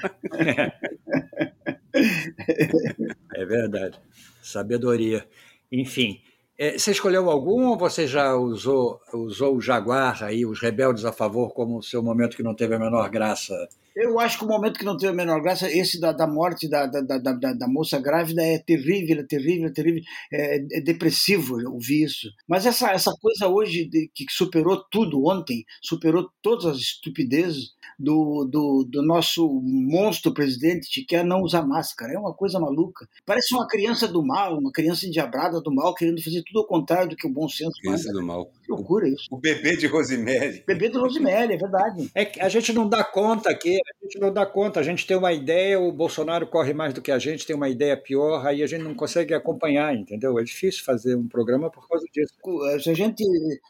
É 3.35 3.45
verdade, 3.45 3.99
sabedoria. 4.41 5.23
Enfim, 5.71 6.19
é, 6.57 6.79
você 6.79 6.91
escolheu 6.91 7.29
algum 7.29 7.67
ou 7.67 7.77
você 7.77 8.07
já 8.07 8.35
usou, 8.35 8.99
usou 9.13 9.55
o 9.55 9.61
Jaguar 9.61 10.23
aí, 10.23 10.43
os 10.43 10.59
rebeldes 10.59 11.05
a 11.05 11.11
favor, 11.11 11.53
como 11.53 11.77
o 11.77 11.83
seu 11.83 12.01
momento 12.01 12.35
que 12.35 12.41
não 12.41 12.55
teve 12.55 12.73
a 12.73 12.79
menor 12.79 13.07
graça 13.11 13.53
eu 13.95 14.19
acho 14.19 14.37
que 14.37 14.45
o 14.45 14.47
momento 14.47 14.79
que 14.79 14.85
não 14.85 14.97
tem 14.97 15.09
a 15.09 15.13
menor 15.13 15.41
graça, 15.41 15.69
esse 15.69 15.99
da, 15.99 16.11
da 16.11 16.27
morte 16.27 16.69
da, 16.69 16.85
da, 16.85 17.01
da, 17.01 17.53
da, 17.53 17.67
moça 17.67 17.99
grávida 17.99 18.41
é 18.41 18.57
terrível, 18.57 19.19
é 19.19 19.23
terrível, 19.23 19.67
é 19.67 19.71
terrível, 19.71 20.01
é, 20.31 20.55
é 20.77 20.81
depressivo 20.81 21.57
ouvir 21.69 22.03
isso. 22.03 22.27
Mas 22.47 22.65
essa, 22.65 22.91
essa 22.91 23.11
coisa 23.21 23.47
hoje 23.47 23.85
de, 23.85 24.09
que 24.13 24.25
superou 24.29 24.83
tudo 24.89 25.25
ontem, 25.25 25.65
superou 25.81 26.29
todas 26.41 26.65
as 26.65 26.77
estupidezes 26.77 27.71
do, 27.99 28.47
do, 28.49 28.87
do 28.89 29.01
nosso 29.01 29.61
monstro 29.63 30.33
presidente 30.33 30.89
que 30.91 31.05
quer 31.05 31.25
não 31.25 31.41
usar 31.41 31.61
máscara. 31.61 32.13
É 32.13 32.17
uma 32.17 32.33
coisa 32.33 32.59
maluca. 32.59 33.07
Parece 33.25 33.53
uma 33.53 33.67
criança 33.67 34.07
do 34.07 34.25
mal, 34.25 34.57
uma 34.57 34.71
criança 34.71 35.05
endiabrada 35.05 35.61
do 35.61 35.73
mal, 35.73 35.93
querendo 35.93 36.21
fazer 36.23 36.43
tudo 36.43 36.59
ao 36.59 36.67
contrário 36.67 37.09
do 37.09 37.15
que 37.15 37.27
o 37.27 37.31
bom 37.31 37.47
senso 37.47 37.79
Criança 37.81 38.07
manda. 38.07 38.19
do 38.19 38.25
mal. 38.25 38.45
Que 38.63 38.71
loucura 38.71 39.07
isso. 39.07 39.25
O 39.29 39.37
bebê 39.37 39.75
de 39.75 39.87
Rosemary. 39.87 40.63
Bebê 40.65 40.89
de 40.89 40.97
Rosemary, 40.97 41.53
é 41.53 41.57
verdade. 41.57 42.09
É 42.15 42.25
que 42.25 42.39
a 42.39 42.49
gente 42.49 42.73
não 42.73 42.87
dá 42.87 43.03
conta 43.03 43.49
aqui 43.49 43.80
a 43.81 44.05
gente 44.05 44.19
não 44.19 44.33
dá 44.33 44.45
conta, 44.45 44.79
a 44.79 44.83
gente 44.83 45.05
tem 45.05 45.17
uma 45.17 45.33
ideia, 45.33 45.79
o 45.79 45.91
Bolsonaro 45.91 46.47
corre 46.47 46.73
mais 46.73 46.93
do 46.93 47.01
que 47.01 47.11
a 47.11 47.19
gente, 47.19 47.45
tem 47.45 47.55
uma 47.55 47.69
ideia 47.69 47.95
pior, 47.95 48.45
aí 48.45 48.61
a 48.63 48.67
gente 48.67 48.83
não 48.83 48.93
consegue 48.93 49.33
acompanhar, 49.33 49.95
entendeu? 49.95 50.37
É 50.39 50.43
difícil 50.43 50.83
fazer 50.83 51.15
um 51.15 51.27
programa 51.27 51.69
por 51.69 51.87
causa 51.87 52.05
disso. 52.13 52.33
Se 52.81 52.89
a 52.89 52.93
gente 52.93 53.23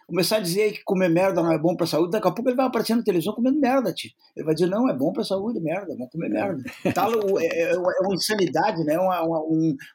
começar 0.08 0.38
a 0.38 0.40
dizer 0.42 0.74
que 0.74 0.84
comer 0.84 1.10
merda 1.10 1.42
não 1.42 1.52
é 1.52 1.58
bom 1.58 1.76
para 1.76 1.86
a 1.86 1.88
saúde, 1.88 2.12
daqui 2.12 2.28
a 2.28 2.32
pouco 2.32 2.50
ele 2.50 2.58
vai 2.58 2.66
aparecer 2.66 2.96
na 2.96 3.04
televisão 3.04 3.34
comendo 3.34 3.60
merda, 3.60 3.94
tio. 3.94 4.12
Ele 4.36 4.46
vai 4.46 4.54
dizer, 4.54 4.68
não, 4.68 4.90
é 4.90 4.96
bom 4.96 5.12
para 5.12 5.22
a 5.22 5.26
saúde, 5.26 5.60
merda, 5.60 5.94
vamos 5.96 6.12
comer 6.12 6.30
merda. 6.30 6.64
Tal, 6.94 7.12
é, 7.40 7.46
é, 7.46 7.72
é, 7.72 7.78
uma 7.78 8.16
insanidade, 8.16 8.84
né? 8.84 8.98
uma, 8.98 9.22
uma, 9.24 9.40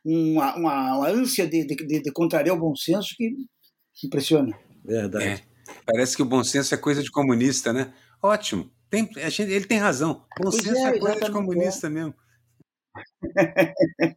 uma, 0.05 0.57
uma, 0.57 0.57
uma 0.57 1.09
ânsia 1.09 1.47
de, 1.47 1.67
de, 1.67 1.77
de, 1.77 2.03
de 2.03 2.13
contrariar 2.13 2.57
o 2.57 2.61
bom 2.61 2.75
senso 2.75 3.15
que 3.17 3.35
impressiona. 4.05 4.57
Verdade. 4.85 5.25
É. 5.25 5.41
Parece 5.85 6.17
que 6.17 6.23
o 6.23 6.27
bom 6.27 6.45
senso 6.45 6.75
é 6.75 6.79
coisa 6.79 7.03
de 7.03 7.11
comunista, 7.11 7.73
né? 7.73 7.93
Ótimo. 8.23 8.71
Tem, 8.89 9.09
gente, 9.31 9.51
ele 9.51 9.67
tem 9.67 9.79
razão. 9.79 10.25
Bom 10.41 10.51
senso 10.51 10.77
é, 10.77 10.97
é 10.97 10.99
coisa 10.99 11.21
de 11.21 11.31
comunista 11.31 11.91
mesmo. 11.91 12.15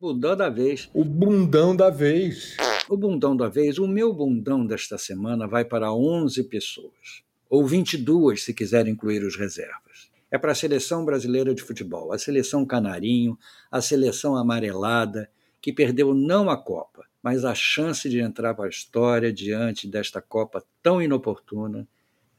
Bundão 0.00 0.36
da 0.36 0.50
vez. 0.50 0.90
O 0.92 1.04
bundão 1.04 1.74
da 1.74 1.88
vez. 1.88 2.56
O 2.88 2.96
bundão 2.96 3.36
da 3.36 3.48
vez. 3.48 3.78
O 3.78 3.86
meu 3.86 4.12
bundão 4.12 4.66
desta 4.66 4.98
semana 4.98 5.46
vai 5.46 5.64
para 5.64 5.92
11 5.92 6.44
pessoas. 6.44 7.22
Ou 7.48 7.66
22, 7.66 8.42
se 8.42 8.52
quiser 8.52 8.86
incluir 8.86 9.24
os 9.24 9.36
reservas. 9.36 10.10
É 10.30 10.36
para 10.36 10.52
a 10.52 10.54
seleção 10.54 11.04
brasileira 11.04 11.54
de 11.54 11.62
futebol, 11.62 12.12
a 12.12 12.18
seleção 12.18 12.66
canarinho, 12.66 13.38
a 13.70 13.80
seleção 13.80 14.36
amarelada, 14.36 15.30
que 15.60 15.72
perdeu 15.72 16.12
não 16.12 16.50
a 16.50 16.56
Copa, 16.56 17.06
mas 17.22 17.44
a 17.44 17.54
chance 17.54 18.08
de 18.08 18.18
entrar 18.18 18.52
para 18.54 18.66
a 18.66 18.68
história 18.68 19.32
diante 19.32 19.86
desta 19.86 20.20
Copa 20.20 20.62
tão 20.82 21.00
inoportuna 21.00 21.86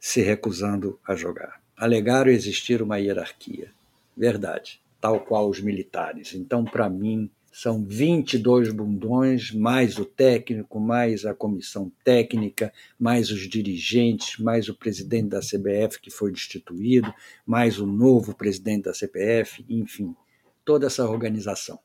se 0.05 0.21
recusando 0.21 0.99
a 1.03 1.15
jogar. 1.15 1.59
Alegaram 1.75 2.29
existir 2.29 2.79
uma 2.79 2.97
hierarquia. 2.97 3.71
Verdade, 4.15 4.79
tal 5.01 5.19
qual 5.19 5.49
os 5.49 5.59
militares. 5.59 6.35
Então, 6.35 6.63
para 6.63 6.87
mim, 6.87 7.27
são 7.51 7.83
22 7.83 8.71
bundões, 8.71 9.51
mais 9.51 9.97
o 9.97 10.05
técnico, 10.05 10.79
mais 10.79 11.25
a 11.25 11.33
comissão 11.33 11.91
técnica, 12.03 12.71
mais 12.99 13.31
os 13.31 13.49
dirigentes, 13.49 14.37
mais 14.37 14.69
o 14.69 14.75
presidente 14.75 15.29
da 15.29 15.39
CBF 15.39 15.99
que 15.99 16.11
foi 16.11 16.31
destituído, 16.31 17.11
mais 17.43 17.79
o 17.79 17.87
novo 17.87 18.35
presidente 18.35 18.83
da 18.83 18.93
CPF, 18.93 19.65
enfim, 19.67 20.15
toda 20.63 20.85
essa 20.85 21.09
organização. 21.09 21.79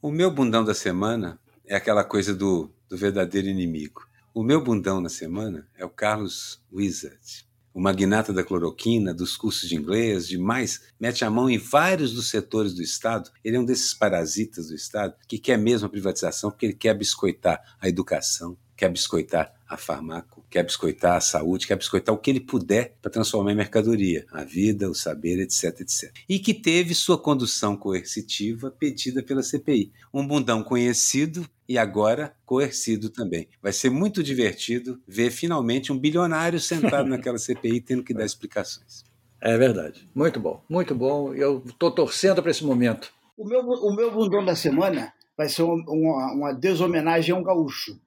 O 0.00 0.10
meu 0.10 0.30
bundão 0.30 0.64
da 0.64 0.72
semana 0.72 1.38
é 1.66 1.76
aquela 1.76 2.04
coisa 2.04 2.34
do, 2.34 2.70
do 2.88 2.96
verdadeiro 2.96 3.48
inimigo. 3.48 4.08
O 4.32 4.42
meu 4.42 4.64
bundão 4.64 4.98
na 4.98 5.10
semana 5.10 5.68
é 5.76 5.84
o 5.84 5.90
Carlos 5.90 6.64
Wizard 6.72 7.49
o 7.72 7.80
magnata 7.80 8.32
da 8.32 8.42
cloroquina, 8.42 9.14
dos 9.14 9.36
cursos 9.36 9.68
de 9.68 9.76
inglês, 9.76 10.26
demais, 10.26 10.80
mete 10.98 11.24
a 11.24 11.30
mão 11.30 11.48
em 11.48 11.58
vários 11.58 12.12
dos 12.12 12.28
setores 12.28 12.74
do 12.74 12.82
Estado. 12.82 13.30
Ele 13.44 13.56
é 13.56 13.60
um 13.60 13.64
desses 13.64 13.94
parasitas 13.94 14.68
do 14.68 14.74
Estado 14.74 15.14
que 15.28 15.38
quer 15.38 15.56
mesmo 15.56 15.86
a 15.86 15.90
privatização 15.90 16.50
porque 16.50 16.66
ele 16.66 16.74
quer 16.74 16.94
biscoitar 16.94 17.60
a 17.80 17.88
educação, 17.88 18.56
quer 18.76 18.90
biscoitar 18.90 19.54
a 19.68 19.76
farmácia, 19.76 20.39
quer 20.50 20.64
biscoitar 20.64 21.16
a 21.16 21.20
saúde, 21.20 21.66
quer 21.66 21.76
biscoitar 21.76 22.14
o 22.14 22.18
que 22.18 22.28
ele 22.28 22.40
puder 22.40 22.96
para 23.00 23.10
transformar 23.10 23.52
em 23.52 23.56
mercadoria, 23.56 24.26
a 24.32 24.42
vida, 24.42 24.90
o 24.90 24.94
saber, 24.94 25.38
etc, 25.40 25.80
etc. 25.80 26.12
E 26.28 26.38
que 26.38 26.52
teve 26.52 26.94
sua 26.94 27.16
condução 27.16 27.76
coercitiva 27.76 28.70
pedida 28.70 29.22
pela 29.22 29.42
CPI. 29.42 29.92
Um 30.12 30.26
bundão 30.26 30.62
conhecido 30.62 31.46
e 31.68 31.78
agora 31.78 32.34
coercido 32.44 33.08
também. 33.08 33.48
Vai 33.62 33.72
ser 33.72 33.90
muito 33.90 34.22
divertido 34.22 35.00
ver 35.06 35.30
finalmente 35.30 35.92
um 35.92 35.98
bilionário 35.98 36.58
sentado 36.58 37.06
naquela 37.08 37.38
CPI 37.38 37.80
tendo 37.80 38.02
que 38.02 38.12
dar 38.12 38.24
explicações. 38.24 39.04
É 39.40 39.56
verdade. 39.56 40.08
Muito 40.14 40.40
bom, 40.40 40.62
muito 40.68 40.94
bom. 40.94 41.32
Eu 41.32 41.62
estou 41.66 41.90
torcendo 41.90 42.42
para 42.42 42.50
esse 42.50 42.64
momento. 42.64 43.12
O 43.38 43.46
meu, 43.46 43.60
o 43.60 43.94
meu 43.94 44.10
bundão 44.10 44.44
da 44.44 44.54
semana 44.54 45.12
vai 45.36 45.48
ser 45.48 45.62
uma, 45.62 46.32
uma 46.34 46.52
deshomenagem 46.52 47.34
a 47.34 47.38
um 47.38 47.42
gaúcho 47.42 47.98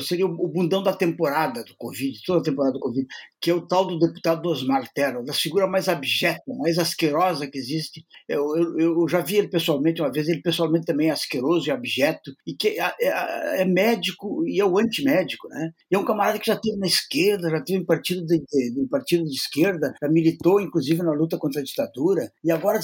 seria 0.00 0.26
o 0.26 0.48
bundão 0.48 0.82
da 0.82 0.92
temporada 0.92 1.64
do 1.64 1.74
Covid, 1.76 2.20
toda 2.24 2.40
a 2.40 2.42
temporada 2.42 2.74
do 2.74 2.80
Covid, 2.80 3.06
que 3.40 3.50
é 3.50 3.54
o 3.54 3.66
tal 3.66 3.86
do 3.86 3.98
deputado 3.98 4.48
Osmar 4.48 4.88
Terra, 4.92 5.22
da 5.22 5.32
figura 5.32 5.66
mais 5.66 5.88
abjeta, 5.88 6.42
mais 6.58 6.78
asquerosa 6.78 7.46
que 7.46 7.58
existe. 7.58 8.04
Eu, 8.28 8.56
eu, 8.56 8.78
eu, 8.78 9.08
já 9.08 9.20
vi 9.20 9.36
ele 9.36 9.48
pessoalmente 9.48 10.00
uma 10.00 10.12
vez, 10.12 10.28
ele 10.28 10.42
pessoalmente 10.42 10.86
também 10.86 11.08
é 11.08 11.12
asqueroso 11.12 11.68
e 11.68 11.70
abjeto, 11.70 12.32
e 12.46 12.54
que 12.54 12.80
é, 12.80 12.92
é, 13.00 13.62
é 13.62 13.64
médico 13.64 14.46
e 14.46 14.60
é 14.60 14.64
o 14.64 14.78
antimédico, 14.78 15.48
né? 15.48 15.70
E 15.90 15.94
é 15.94 15.98
um 15.98 16.04
camarada 16.04 16.38
que 16.38 16.46
já 16.46 16.56
teve 16.56 16.76
na 16.76 16.86
esquerda, 16.86 17.50
já 17.50 17.60
teve 17.62 17.80
em 17.80 17.86
partido 17.86 18.24
de, 18.24 18.38
de, 18.38 18.88
partido 18.88 19.24
de 19.24 19.34
esquerda, 19.34 19.94
já 20.00 20.08
militou 20.08 20.60
inclusive 20.60 21.02
na 21.02 21.12
luta 21.12 21.38
contra 21.38 21.60
a 21.60 21.64
ditadura, 21.64 22.30
e 22.44 22.50
agora 22.50 22.80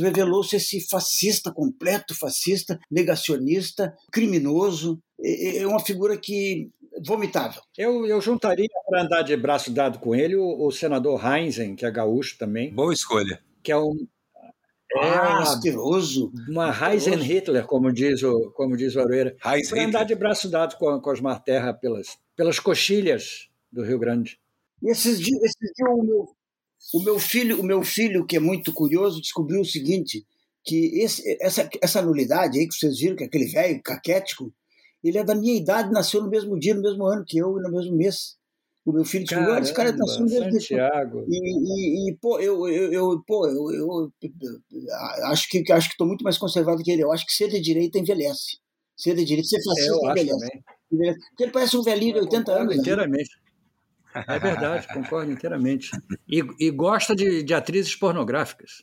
revelou-se 0.00 0.56
esse 0.56 0.86
fascista 0.88 1.52
completo, 1.52 2.14
fascista, 2.14 2.78
negacionista, 2.90 3.94
criminoso, 4.12 5.00
é, 5.20 5.58
é 5.58 5.66
uma 5.66 5.80
figura 5.80 6.16
que 6.16 6.70
vomitável. 7.04 7.62
Eu, 7.76 8.06
eu 8.06 8.20
juntaria 8.20 8.68
para 8.86 9.02
andar 9.02 9.22
de 9.22 9.36
braço 9.36 9.70
dado 9.70 9.98
com 9.98 10.14
ele 10.14 10.36
o, 10.36 10.66
o, 10.66 10.70
senador 10.70 11.20
Heinzen, 11.24 11.76
que 11.76 11.84
é 11.84 11.90
gaúcho 11.90 12.36
também. 12.38 12.72
Boa 12.72 12.92
escolha. 12.92 13.40
Que 13.62 13.72
é 13.72 13.76
um 13.76 13.94
é 14.96 15.06
ah, 15.06 15.38
asqueroso. 15.40 16.32
Uma 16.48 16.70
Heisen 16.70 17.18
Hitler, 17.18 17.66
como 17.66 17.92
diz 17.92 18.22
o, 18.22 18.50
como 18.52 18.76
diz 18.76 18.96
o 18.96 19.00
Aroeira. 19.00 19.36
Para 19.40 19.84
andar 19.84 20.04
de 20.04 20.14
braço 20.14 20.48
dado 20.48 20.76
com, 20.76 20.98
com 21.00 21.10
Osmar 21.10 21.42
Terra 21.42 21.74
pelas, 21.74 22.18
pelas 22.34 22.58
coxilhas 22.58 23.48
do 23.70 23.84
Rio 23.84 23.98
Grande. 23.98 24.38
E 24.82 24.90
esses 24.90 25.18
dias, 25.18 25.42
esses 25.42 25.72
dias 25.74 25.90
o, 25.90 26.02
meu, 26.02 26.28
o, 26.94 27.02
meu 27.02 27.18
filho, 27.18 27.60
o 27.60 27.62
meu 27.62 27.82
filho, 27.82 28.24
que 28.24 28.36
é 28.36 28.40
muito 28.40 28.72
curioso, 28.72 29.20
descobriu 29.20 29.60
o 29.60 29.64
seguinte, 29.64 30.24
que 30.64 31.00
esse, 31.00 31.36
essa, 31.40 31.68
essa 31.82 32.00
nulidade 32.00 32.58
aí 32.58 32.66
que 32.66 32.74
vocês 32.74 32.98
viram, 32.98 33.16
que 33.16 33.24
é 33.24 33.26
aquele 33.26 33.46
velho 33.46 33.82
caquético, 33.82 34.52
ele 35.02 35.18
é 35.18 35.24
da 35.24 35.34
minha 35.34 35.56
idade, 35.56 35.92
nasceu 35.92 36.22
no 36.22 36.30
mesmo 36.30 36.58
dia, 36.58 36.74
no 36.74 36.82
mesmo 36.82 37.04
ano 37.06 37.24
que 37.26 37.38
eu 37.38 37.58
e 37.58 37.62
no 37.62 37.70
mesmo 37.70 37.96
mês. 37.96 38.36
O 38.84 38.92
meu 38.92 39.04
filho 39.04 39.24
disse, 39.24 39.36
olha, 39.36 39.60
esse 39.60 39.74
cara 39.74 39.90
está 39.90 40.06
sendo 40.06 40.30
Santiago. 40.30 41.26
E, 41.28 41.36
e, 41.36 42.10
e, 42.10 42.16
pô, 42.16 42.40
eu, 42.40 42.66
eu, 42.68 42.92
eu 42.92 43.22
pô, 43.26 43.46
eu, 43.46 43.70
eu, 43.70 44.12
eu, 44.22 44.94
acho 45.26 45.46
que 45.50 45.62
acho 45.70 45.88
que 45.88 45.94
estou 45.94 46.06
muito 46.06 46.24
mais 46.24 46.38
conservado 46.38 46.82
que 46.82 46.90
ele. 46.90 47.02
Eu 47.02 47.12
acho 47.12 47.26
que 47.26 47.32
ser 47.32 47.48
de 47.48 47.60
direita 47.60 47.98
envelhece. 47.98 48.58
Ser 48.96 49.14
de 49.14 49.26
direita, 49.26 49.46
ser 49.46 49.62
fascista 49.62 50.06
é, 50.06 50.10
envelhece. 50.10 50.62
Porque 50.88 51.42
ele 51.42 51.52
parece 51.52 51.76
um 51.76 51.82
velhinho 51.82 52.14
de 52.14 52.20
80 52.20 52.52
anos. 52.52 52.76
Né? 52.76 52.80
Inteiramente. 52.80 53.30
Né? 53.36 54.24
É 54.26 54.38
verdade, 54.38 54.88
concordo 54.88 55.30
inteiramente. 55.30 55.90
E, 56.26 56.42
e 56.58 56.70
gosta 56.70 57.14
de, 57.14 57.42
de 57.42 57.52
atrizes 57.52 57.94
pornográficas. 57.94 58.82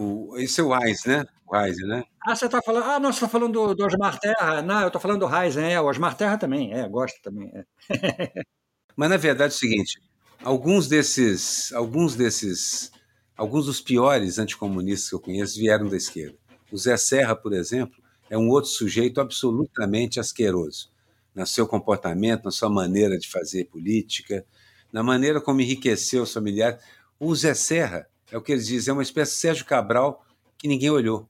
O, 0.00 0.38
esse 0.38 0.62
é 0.62 0.64
o 0.64 0.72
Reis, 0.74 1.04
né? 1.04 1.26
O 1.46 1.54
Reis, 1.54 1.76
né? 1.76 2.02
Ah, 2.26 2.34
você 2.34 2.46
está 2.46 2.62
falando. 2.62 2.84
Ah, 2.84 2.98
não, 2.98 3.12
você 3.12 3.18
está 3.18 3.28
falando 3.28 3.52
do, 3.52 3.74
do, 3.74 3.84
Osmar 3.84 4.18
Terra. 4.18 4.62
Não, 4.62 4.80
eu 4.80 4.86
estou 4.86 4.98
falando 4.98 5.20
do 5.20 5.26
Reis, 5.26 5.58
é. 5.58 5.78
O 5.78 5.84
Osmar 5.84 6.16
Terra 6.16 6.38
também, 6.38 6.72
é, 6.72 6.88
gosta 6.88 7.18
também. 7.22 7.52
É. 7.54 7.64
Mas 8.96 9.10
na 9.10 9.18
verdade 9.18 9.52
é 9.52 9.56
o 9.56 9.58
seguinte: 9.58 10.00
alguns 10.42 10.88
desses, 10.88 11.70
alguns 11.74 12.16
desses, 12.16 12.90
alguns 13.36 13.66
dos 13.66 13.82
piores 13.82 14.38
anticomunistas 14.38 15.10
que 15.10 15.14
eu 15.14 15.20
conheço 15.20 15.58
vieram 15.58 15.86
da 15.86 15.98
esquerda. 15.98 16.38
O 16.72 16.78
Zé 16.78 16.96
Serra, 16.96 17.36
por 17.36 17.52
exemplo, 17.52 18.00
é 18.30 18.38
um 18.38 18.48
outro 18.48 18.70
sujeito 18.70 19.20
absolutamente 19.20 20.18
asqueroso 20.18 20.90
no 21.34 21.46
seu 21.46 21.66
comportamento, 21.66 22.44
na 22.44 22.50
sua 22.50 22.70
maneira 22.70 23.18
de 23.18 23.28
fazer 23.28 23.66
política, 23.66 24.46
na 24.90 25.02
maneira 25.02 25.42
como 25.42 25.60
enriqueceu 25.60 26.22
os 26.22 26.32
familiares. 26.32 26.82
O 27.18 27.34
Zé 27.34 27.52
Serra, 27.52 28.09
é 28.30 28.36
o 28.36 28.42
que 28.42 28.52
eles 28.52 28.66
dizem, 28.66 28.90
é 28.90 28.94
uma 28.94 29.02
espécie 29.02 29.32
de 29.32 29.38
Sérgio 29.38 29.64
Cabral 29.64 30.24
que 30.58 30.68
ninguém 30.68 30.90
olhou. 30.90 31.28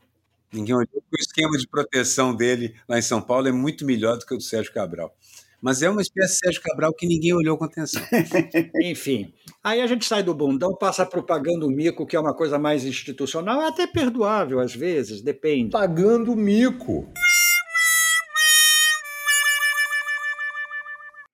Ninguém 0.53 0.74
olhou. 0.74 0.88
O 0.94 1.16
esquema 1.16 1.57
de 1.57 1.66
proteção 1.68 2.34
dele 2.34 2.74
lá 2.88 2.98
em 2.98 3.03
São 3.03 3.20
Paulo 3.22 3.48
é 3.48 3.53
muito 3.53 3.84
melhor 3.84 4.18
do 4.18 4.26
que 4.26 4.34
o 4.34 4.36
do 4.36 4.42
Sérgio 4.42 4.72
Cabral 4.72 5.14
mas 5.61 5.82
é 5.82 5.90
uma 5.90 6.01
espécie 6.01 6.34
de 6.34 6.38
Sérgio 6.38 6.62
Cabral 6.62 6.92
que 6.92 7.07
ninguém 7.07 7.34
olhou 7.34 7.57
com 7.57 7.64
atenção. 7.64 8.03
Enfim, 8.82 9.32
aí 9.62 9.80
a 9.80 9.86
gente 9.86 10.05
sai 10.05 10.22
do 10.22 10.34
bundão, 10.34 10.74
passa 10.74 11.05
para 11.05 11.20
o 11.20 11.22
pagando 11.22 11.68
mico, 11.68 12.07
que 12.07 12.16
é 12.16 12.20
uma 12.20 12.34
coisa 12.34 12.59
mais 12.59 12.84
institucional, 12.84 13.61
é 13.61 13.68
até 13.68 13.86
perdoável 13.86 14.61
às 14.61 14.74
vezes, 14.74 15.20
depende. 15.20 15.70
Pagando 15.70 16.34
mico. 16.34 17.12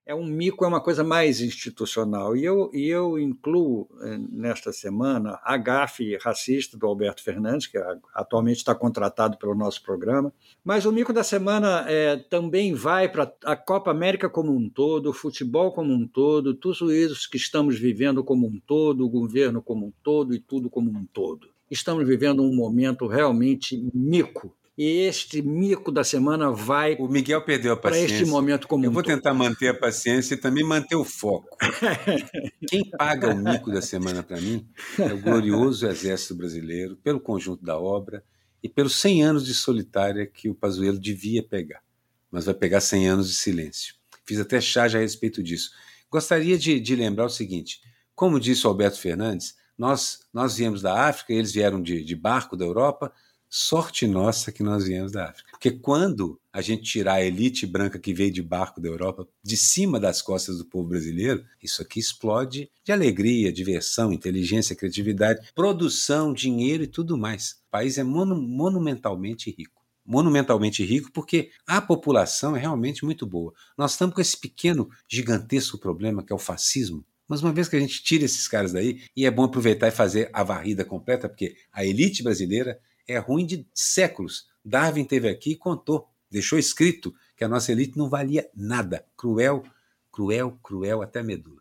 É 0.07 0.15
um 0.15 0.25
mico, 0.25 0.65
é 0.65 0.69
uma 0.69 0.81
coisa 0.81 1.03
mais 1.03 1.41
institucional. 1.41 2.37
E 2.37 2.45
eu, 2.45 2.71
e 2.73 2.89
eu 2.89 3.19
incluo 3.19 3.89
eh, 4.03 4.17
nesta 4.31 4.73
semana 4.73 5.41
a 5.43 5.57
gafe 5.57 6.17
racista 6.19 6.79
do 6.79 6.87
Alberto 6.87 7.25
Fernandes, 7.25 7.67
que 7.67 7.77
atualmente 8.15 8.59
está 8.59 8.73
contratado 8.73 9.37
pelo 9.37 9.57
nosso 9.57 9.83
programa. 9.83 10.33
Mas 10.65 10.87
o 10.87 10.93
mico 10.93 11.13
da 11.13 11.25
semana 11.25 11.85
é, 11.89 12.17
também 12.17 12.73
vai 12.73 13.09
para 13.09 13.33
a 13.45 13.57
Copa 13.57 13.91
América 13.91 14.31
como 14.31 14.55
um 14.55 14.71
todo, 14.71 15.11
o 15.11 15.13
futebol 15.13 15.73
como 15.73 15.93
um 15.93 16.07
todo, 16.07 16.55
tudo 16.55 16.93
isso 16.93 17.29
que 17.29 17.37
estamos 17.37 17.77
vivendo 17.77 18.23
como 18.23 18.47
um 18.47 18.61
todo, 18.65 19.05
o 19.05 19.11
governo 19.11 19.61
como 19.61 19.87
um 19.87 19.93
todo 20.05 20.33
e 20.33 20.39
tudo 20.39 20.71
como 20.71 20.89
um 20.89 21.05
todo. 21.05 21.49
Estamos 21.69 22.07
vivendo 22.07 22.45
um 22.45 22.55
momento 22.55 23.09
realmente 23.09 23.77
mico 23.93 24.55
este 24.85 25.41
mico 25.41 25.91
da 25.91 26.05
semana 26.05 26.51
vai. 26.51 26.97
O 26.97 27.09
Miguel 27.09 27.43
perdeu 27.43 27.73
a 27.73 27.77
paciência. 27.77 28.09
Para 28.09 28.17
este 28.17 28.31
momento 28.31 28.69
como 28.69 28.85
Eu 28.85 28.93
vou 28.93 29.03
tentar 29.03 29.33
manter 29.33 29.69
a 29.69 29.75
paciência 29.75 30.35
e 30.35 30.37
também 30.37 30.63
manter 30.63 30.97
o 30.97 31.05
foco. 31.05 31.57
Quem 32.69 32.91
paga 32.91 33.31
o 33.31 33.37
mico 33.37 33.71
da 33.71 33.81
semana 33.81 34.23
para 34.23 34.39
mim 34.41 34.69
é 34.99 35.13
o 35.15 35.21
glorioso 35.21 35.87
Exército 35.87 36.35
Brasileiro, 36.35 36.97
pelo 36.97 37.19
conjunto 37.19 37.65
da 37.65 37.79
obra 37.79 38.23
e 38.63 38.69
pelos 38.69 38.97
100 38.97 39.23
anos 39.23 39.47
de 39.47 39.55
solitária 39.55 40.27
que 40.27 40.49
o 40.49 40.55
Pazuello 40.55 40.99
devia 40.99 41.43
pegar. 41.43 41.83
Mas 42.31 42.45
vai 42.45 42.55
pegar 42.55 42.81
100 42.81 43.09
anos 43.09 43.29
de 43.29 43.35
silêncio. 43.35 43.95
Fiz 44.27 44.39
até 44.39 44.61
charge 44.61 44.97
a 44.97 45.01
respeito 45.01 45.43
disso. 45.43 45.71
Gostaria 46.11 46.59
de, 46.59 46.79
de 46.79 46.97
lembrar 46.97 47.25
o 47.25 47.31
seguinte: 47.31 47.81
como 48.15 48.39
disse 48.39 48.67
o 48.67 48.71
Alberto 48.71 48.99
Fernandes, 48.99 49.55
nós, 49.79 50.21
nós 50.33 50.57
viemos 50.57 50.83
da 50.83 51.09
África, 51.09 51.33
eles 51.33 51.53
vieram 51.53 51.81
de, 51.81 52.03
de 52.03 52.17
barco 52.17 52.57
da 52.57 52.65
Europa 52.65 53.13
Sorte 53.49 54.07
nossa 54.07 54.51
que 54.51 54.63
nós 54.63 54.85
viemos 54.85 55.13
da 55.13 55.31
África. 55.31 55.51
Porque 55.53 55.71
quando 55.71 56.39
a 56.53 56.61
gente 56.61 56.83
tirar 56.83 57.15
a 57.15 57.25
elite 57.25 57.65
branca 57.65 57.99
que 57.99 58.13
veio 58.13 58.33
de 58.33 58.43
barco 58.43 58.81
da 58.81 58.89
Europa 58.89 59.27
de 59.43 59.57
cima 59.57 60.01
das 60.01 60.21
costas 60.21 60.59
do 60.59 60.65
povo 60.65 60.89
brasileiro, 60.89 61.45
isso 61.63 61.81
aqui 61.81 62.01
explode 62.01 62.71
de 62.85 62.93
alegria, 62.93 63.53
diversão, 63.53 64.13
inteligência, 64.13 64.75
criatividade, 64.75 65.49
produção, 65.55 66.33
dinheiro 66.33 66.83
e 66.83 66.89
tudo 66.89 67.17
mais. 67.17 67.53
O 67.69 67.71
país 67.71 67.99
é 67.99 68.03
monu 68.03 68.37
monumentalmente 68.37 69.55
rico. 69.57 69.83
Monumentalmente 70.05 70.85
rico 70.85 71.11
porque 71.13 71.51
a 71.67 71.81
população 71.81 72.57
é 72.57 72.61
realmente 72.61 73.05
muito 73.05 73.27
boa. 73.27 73.53
Nós 73.79 73.93
estamos 73.93 74.15
com 74.15 74.21
esse 74.21 74.37
pequeno, 74.37 74.89
gigantesco 75.09 75.79
problema 75.79 76.23
que 76.23 76.33
é 76.33 76.37
o 76.37 76.39
fascismo. 76.39 77.05
Mas 77.29 77.43
uma 77.43 77.53
vez 77.53 77.69
que 77.69 77.77
a 77.77 77.81
gente 77.81 78.03
tira 78.03 78.25
esses 78.25 78.47
caras 78.47 78.73
daí, 78.73 79.03
e 79.17 79.27
é 79.27 79.31
bom 79.31 79.45
aproveitar 79.45 79.89
e 79.89 79.93
fazer 79.93 80.31
a 80.33 80.45
varrida 80.45 80.85
completa, 80.85 81.29
porque 81.29 81.57
a 81.73 81.85
elite 81.85 82.23
brasileira 82.23 82.79
é 83.07 83.19
ruim 83.19 83.47
de 83.47 83.67
séculos. 83.75 84.49
Darwin 84.65 85.05
teve 85.05 85.29
aqui 85.29 85.53
e 85.53 85.57
contou, 85.57 86.09
deixou 86.31 86.59
escrito 86.59 87.15
que 87.37 87.45
a 87.45 87.49
nossa 87.49 87.73
elite 87.73 87.97
não 87.97 88.09
valia 88.09 88.49
nada. 88.55 89.05
Cruel, 89.17 89.63
cruel, 90.11 90.59
cruel 90.63 91.03
até 91.03 91.23
medula. 91.23 91.61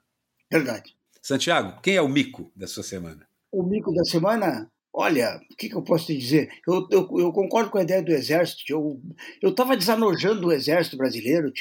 Verdade. 0.51 0.95
Santiago, 1.21 1.81
quem 1.81 1.95
é 1.95 2.01
o 2.01 2.07
mico 2.07 2.51
da 2.55 2.67
sua 2.67 2.83
semana? 2.83 3.27
O 3.51 3.63
mico 3.63 3.93
da 3.93 4.03
semana 4.03 4.71
Olha, 4.97 5.41
o 5.51 5.55
que, 5.57 5.67
que, 5.67 5.75
eu 5.75 5.83
posso 5.83 6.05
te 6.05 6.17
dizer? 6.17 6.47
Eu, 6.65 6.87
eu, 6.89 7.19
eu, 7.19 7.33
concordo 7.33 7.69
com 7.69 7.77
a 7.77 7.81
ideia 7.81 8.01
do 8.01 8.13
Exército. 8.13 8.63
Eu 9.41 9.49
estava 9.49 9.75
desanojando 9.75 10.47
o 10.47 10.53
Exército 10.53 10.95
brasileiro. 10.95 11.51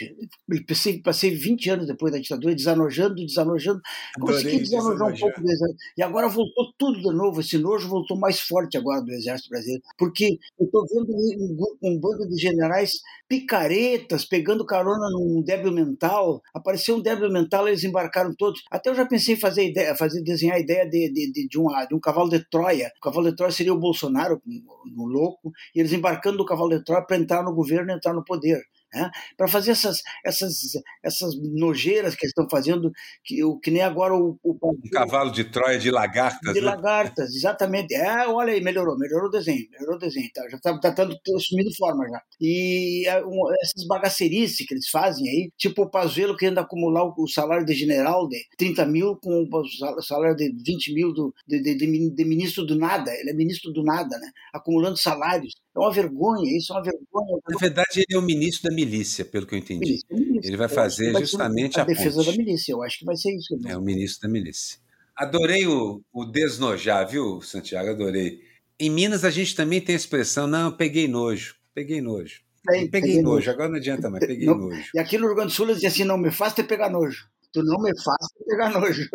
Passei, 0.69 1.03
passei 1.03 1.31
20 1.35 1.71
anos 1.71 1.87
depois 1.89 2.13
da 2.13 2.21
ditadura, 2.21 2.55
desanojando, 2.55 3.17
desanojando. 3.17 3.81
Consegui 4.21 4.59
desanojar 4.59 5.13
um 5.13 5.19
pouco 5.19 5.41
do 5.41 5.51
Exército. 5.51 5.79
E 5.99 6.03
agora 6.05 6.29
voltou 6.29 6.73
tudo 6.79 7.01
de 7.01 7.13
novo. 7.13 7.41
Esse 7.41 7.59
nojo 7.59 7.89
voltou 7.89 8.17
mais 8.17 8.39
forte 8.39 8.79
agora 8.79 9.03
do 9.03 9.11
Exército 9.11 9.51
brasileiro. 9.51 9.83
Porque 9.99 10.39
eu 10.61 10.67
estou 10.67 10.87
vendo 10.87 11.13
um, 11.13 11.89
um, 11.91 11.99
bando 11.99 12.29
de 12.29 12.41
generais 12.41 12.93
picaretas, 13.29 14.25
pegando 14.25 14.65
carona 14.65 15.11
num 15.11 15.43
débil 15.43 15.73
mental. 15.73 16.41
Apareceu 16.55 16.99
um 16.99 17.03
débil 17.03 17.33
mental, 17.33 17.67
eles 17.67 17.83
embarcaram 17.83 18.33
todos. 18.39 18.63
Até 18.71 18.91
eu 18.91 18.95
já 18.95 19.05
pensei 19.05 19.35
em 19.35 19.41
fazer, 19.41 19.65
ideia, 19.65 19.97
fazer 19.97 20.23
desenhar 20.23 20.57
a 20.57 20.61
ideia 20.61 20.89
de, 20.89 21.13
de, 21.13 21.33
de, 21.33 21.49
de, 21.49 21.59
um, 21.59 21.67
de 21.89 21.95
um 21.97 22.01
cavalo 22.01 22.29
de 22.29 22.39
Troia. 22.49 22.93
Um 22.99 23.01
cavalo 23.03 23.24
de 23.31 23.37
Troia 23.37 23.53
seria 23.53 23.73
o 23.73 23.79
Bolsonaro, 23.79 24.41
no 24.87 25.05
louco, 25.05 25.53
e 25.75 25.81
eles 25.81 25.93
embarcando 25.93 26.39
no 26.39 26.45
cavalo 26.45 26.71
de 26.71 26.85
Troia 26.85 27.03
para 27.03 27.17
entrar 27.17 27.43
no 27.43 27.55
governo 27.55 27.91
e 27.91 27.95
entrar 27.95 28.13
no 28.13 28.25
poder 28.25 28.63
né? 28.95 29.11
para 29.37 29.49
fazer 29.49 29.73
essas, 29.73 30.03
essas, 30.25 30.55
essas 31.03 31.35
nojeiras 31.37 32.15
que 32.15 32.25
eles 32.25 32.31
estão 32.31 32.49
fazendo, 32.49 32.91
que, 33.25 33.41
que 33.63 33.71
nem 33.71 33.83
agora 33.83 34.15
o, 34.15 34.39
o... 34.43 34.57
Um 34.63 34.91
cavalo 34.91 35.31
de 35.31 35.45
Troia 35.45 35.79
de 35.79 35.91
lagartas. 35.91 36.55
De 36.55 36.61
né? 36.61 36.67
lagartas, 36.67 37.35
exatamente. 37.35 37.95
É, 37.95 38.27
olha 38.29 38.53
aí, 38.53 38.61
melhorou, 38.61 38.97
melhorou 38.99 39.29
o 39.29 39.31
desenho, 39.31 39.69
melhorou 39.71 39.97
o 39.97 39.99
desenho, 39.99 40.29
tá, 40.33 40.43
já 40.49 40.57
está 40.57 40.79
tá, 40.79 40.93
tá 40.93 41.09
assumindo 41.37 41.75
forma 41.77 42.09
já. 42.09 42.23
E 42.41 43.07
é, 43.07 43.25
um, 43.25 43.53
essas 43.63 43.87
bagacerices 43.87 44.67
que 44.67 44.75
eles 44.75 44.89
fazem 44.89 45.29
aí, 45.29 45.51
tipo 45.57 45.83
o 45.83 45.91
Pazuello 45.91 46.37
querendo 46.37 46.59
acumular 46.59 47.05
o, 47.05 47.15
o, 47.17 47.29
salário 47.29 47.67
de 47.67 47.75
general 47.75 48.29
de 48.29 48.39
30 48.57 48.87
mil 48.87 49.17
com 49.17 49.47
o 49.51 50.03
salário 50.03 50.37
de 50.37 50.53
20 50.65 50.95
mil 50.95 51.13
do, 51.13 51.35
de, 51.47 51.61
de, 51.61 51.75
de, 51.77 52.15
de 52.15 52.25
ministro 52.25 52.65
do 52.65 52.77
nada, 52.77 53.13
ele 53.13 53.31
é 53.31 53.35
ministro 53.35 53.73
do 53.73 53.83
nada, 53.83 54.17
né? 54.19 54.31
acumulando 54.53 54.97
salários. 54.97 55.55
É 55.75 55.79
uma 55.79 55.93
vergonha, 55.93 56.57
isso 56.57 56.73
é 56.73 56.77
uma 56.77 56.83
vergonha. 56.83 57.39
Na 57.49 57.59
verdade, 57.59 57.97
ele 57.97 58.07
é 58.13 58.19
o 58.19 58.23
ministro 58.23 58.71
da 58.71 58.75
milícia, 58.75 59.25
pelo 59.25 59.45
que 59.45 59.57
eu 59.57 59.59
entendi. 59.59 59.81
Milícia, 59.81 60.07
milícia. 60.13 60.49
Ele 60.49 60.57
vai 60.57 60.69
fazer 60.69 61.13
vai 61.13 61.23
justamente 61.23 61.81
a, 61.81 61.83
a 61.83 61.87
defesa 61.87 62.23
ponte. 62.23 62.31
da 62.31 62.45
milícia, 62.45 62.73
eu 62.73 62.83
acho 62.83 63.01
que 63.01 63.05
vai 63.05 63.17
ser 63.17 63.35
isso. 63.35 63.59
É 63.67 63.77
o 63.77 63.83
ministro 63.83 64.29
da 64.29 64.33
milícia. 64.33 64.79
Adorei 65.17 65.67
o, 65.67 66.01
o 66.13 66.25
desnojar, 66.25 67.09
viu, 67.09 67.41
Santiago? 67.41 67.91
Adorei. 67.91 68.41
Em 68.79 68.89
Minas 68.89 69.25
a 69.25 69.31
gente 69.31 69.55
também 69.57 69.81
tem 69.81 69.95
a 69.95 69.97
expressão, 69.97 70.47
não, 70.47 70.71
peguei 70.71 71.09
nojo, 71.09 71.57
peguei 71.75 72.01
nojo. 72.01 72.41
Peguei, 72.65 72.89
peguei 72.89 73.23
nojo. 73.23 73.35
nojo. 73.37 73.51
agora 73.51 73.69
não 73.69 73.77
adianta 73.77 74.09
mais, 74.09 74.27
peguei 74.27 74.47
não, 74.47 74.57
nojo. 74.57 74.91
E 74.95 74.99
aqui 74.99 75.19
no 75.19 75.27
Rio 75.27 75.35
Grande 75.35 75.53
do 75.53 75.55
Sul 75.55 75.67
eles 75.67 75.77
dizem 75.77 75.91
assim, 75.91 76.05
não 76.05 76.19
me 76.19 76.31
faça 76.31 76.63
pegar 76.63 76.89
nojo. 76.89 77.29
Tu 77.53 77.63
não 77.63 77.81
me 77.81 77.93
faça 77.97 78.29
pegar 78.47 78.71
nojo. 78.71 79.09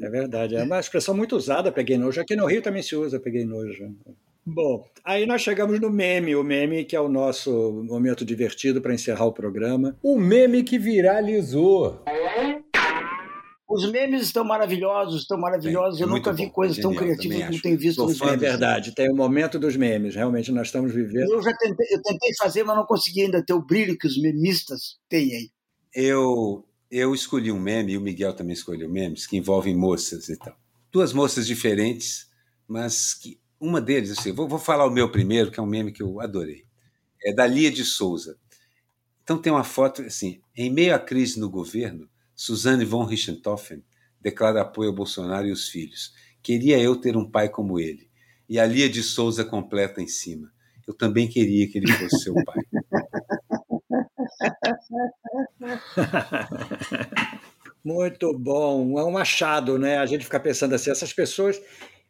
É 0.00 0.08
verdade, 0.08 0.56
é 0.56 0.62
uma 0.62 0.80
expressão 0.80 1.14
muito 1.14 1.36
usada, 1.36 1.70
peguei 1.70 1.98
nojo. 1.98 2.18
Aqui 2.18 2.34
no 2.34 2.46
Rio 2.46 2.62
também 2.62 2.82
se 2.82 2.96
usa, 2.96 3.20
peguei 3.20 3.44
nojo. 3.44 3.94
Bom, 4.48 4.88
aí 5.04 5.26
nós 5.26 5.42
chegamos 5.42 5.80
no 5.80 5.90
meme, 5.90 6.36
o 6.36 6.44
meme 6.44 6.84
que 6.84 6.94
é 6.94 7.00
o 7.00 7.08
nosso 7.08 7.82
momento 7.88 8.24
divertido 8.24 8.80
para 8.80 8.94
encerrar 8.94 9.24
o 9.24 9.32
programa. 9.32 9.98
O 10.00 10.16
meme 10.20 10.62
que 10.62 10.78
viralizou. 10.78 12.04
Os 13.68 13.90
memes 13.90 14.22
estão 14.22 14.44
maravilhosos, 14.44 15.22
estão 15.22 15.36
maravilhosos. 15.36 16.00
É, 16.00 16.04
eu 16.04 16.08
nunca 16.08 16.32
vi 16.32 16.48
coisas 16.48 16.78
tão 16.78 16.94
criativas 16.94 17.42
como 17.44 17.60
tenho 17.60 17.76
visto 17.76 18.04
nos 18.04 18.20
memes. 18.20 18.34
É 18.34 18.36
verdade, 18.36 18.94
tem 18.94 19.10
o 19.10 19.16
momento 19.16 19.58
dos 19.58 19.76
memes. 19.76 20.14
Realmente 20.14 20.52
nós 20.52 20.68
estamos 20.68 20.94
vivendo. 20.94 21.28
Eu 21.28 21.42
já 21.42 21.52
tentei, 21.56 21.86
eu 21.90 22.00
tentei 22.00 22.30
fazer, 22.38 22.62
mas 22.62 22.76
não 22.76 22.86
consegui 22.86 23.22
ainda 23.22 23.44
ter 23.44 23.52
o 23.52 23.66
brilho 23.66 23.98
que 23.98 24.06
os 24.06 24.16
memistas 24.22 24.96
têm 25.08 25.34
aí. 25.34 25.50
Eu, 25.92 26.64
eu 26.88 27.12
escolhi 27.12 27.50
um 27.50 27.58
meme, 27.58 27.94
e 27.94 27.98
o 27.98 28.00
Miguel 28.00 28.32
também 28.32 28.52
escolheu 28.52 28.88
memes, 28.88 29.26
que 29.26 29.36
envolvem 29.36 29.74
moças 29.74 30.28
e 30.28 30.38
tal. 30.38 30.56
Duas 30.92 31.12
moças 31.12 31.48
diferentes, 31.48 32.28
mas 32.68 33.12
que 33.12 33.40
uma 33.60 33.80
deles, 33.80 34.10
assim, 34.10 34.32
vou, 34.32 34.48
vou 34.48 34.58
falar 34.58 34.86
o 34.86 34.90
meu 34.90 35.10
primeiro, 35.10 35.50
que 35.50 35.58
é 35.58 35.62
um 35.62 35.66
meme 35.66 35.92
que 35.92 36.02
eu 36.02 36.20
adorei. 36.20 36.64
É 37.24 37.32
da 37.32 37.46
Lia 37.46 37.70
de 37.70 37.84
Souza. 37.84 38.38
Então 39.22 39.38
tem 39.38 39.52
uma 39.52 39.64
foto 39.64 40.02
assim, 40.02 40.40
em 40.56 40.70
meio 40.70 40.94
à 40.94 40.98
crise 40.98 41.40
no 41.40 41.50
governo, 41.50 42.08
Suzanne 42.34 42.84
von 42.84 43.04
Richthofen 43.04 43.82
declara 44.20 44.60
apoio 44.60 44.90
ao 44.90 44.94
Bolsonaro 44.94 45.46
e 45.46 45.52
os 45.52 45.68
filhos. 45.68 46.12
Queria 46.42 46.78
eu 46.78 46.96
ter 46.96 47.16
um 47.16 47.28
pai 47.28 47.48
como 47.48 47.80
ele. 47.80 48.10
E 48.48 48.58
a 48.58 48.66
Lia 48.66 48.88
de 48.88 49.02
Souza 49.02 49.44
completa 49.44 50.00
em 50.00 50.06
cima. 50.06 50.52
Eu 50.86 50.94
também 50.94 51.28
queria 51.28 51.68
que 51.68 51.78
ele 51.78 51.90
fosse 51.92 52.22
seu 52.22 52.34
pai. 52.44 52.62
Muito 57.84 58.36
bom. 58.38 58.98
É 58.98 59.04
um 59.04 59.16
achado, 59.16 59.78
né? 59.78 59.98
A 59.98 60.06
gente 60.06 60.24
fica 60.24 60.38
pensando 60.38 60.74
assim, 60.74 60.90
essas 60.90 61.12
pessoas 61.12 61.60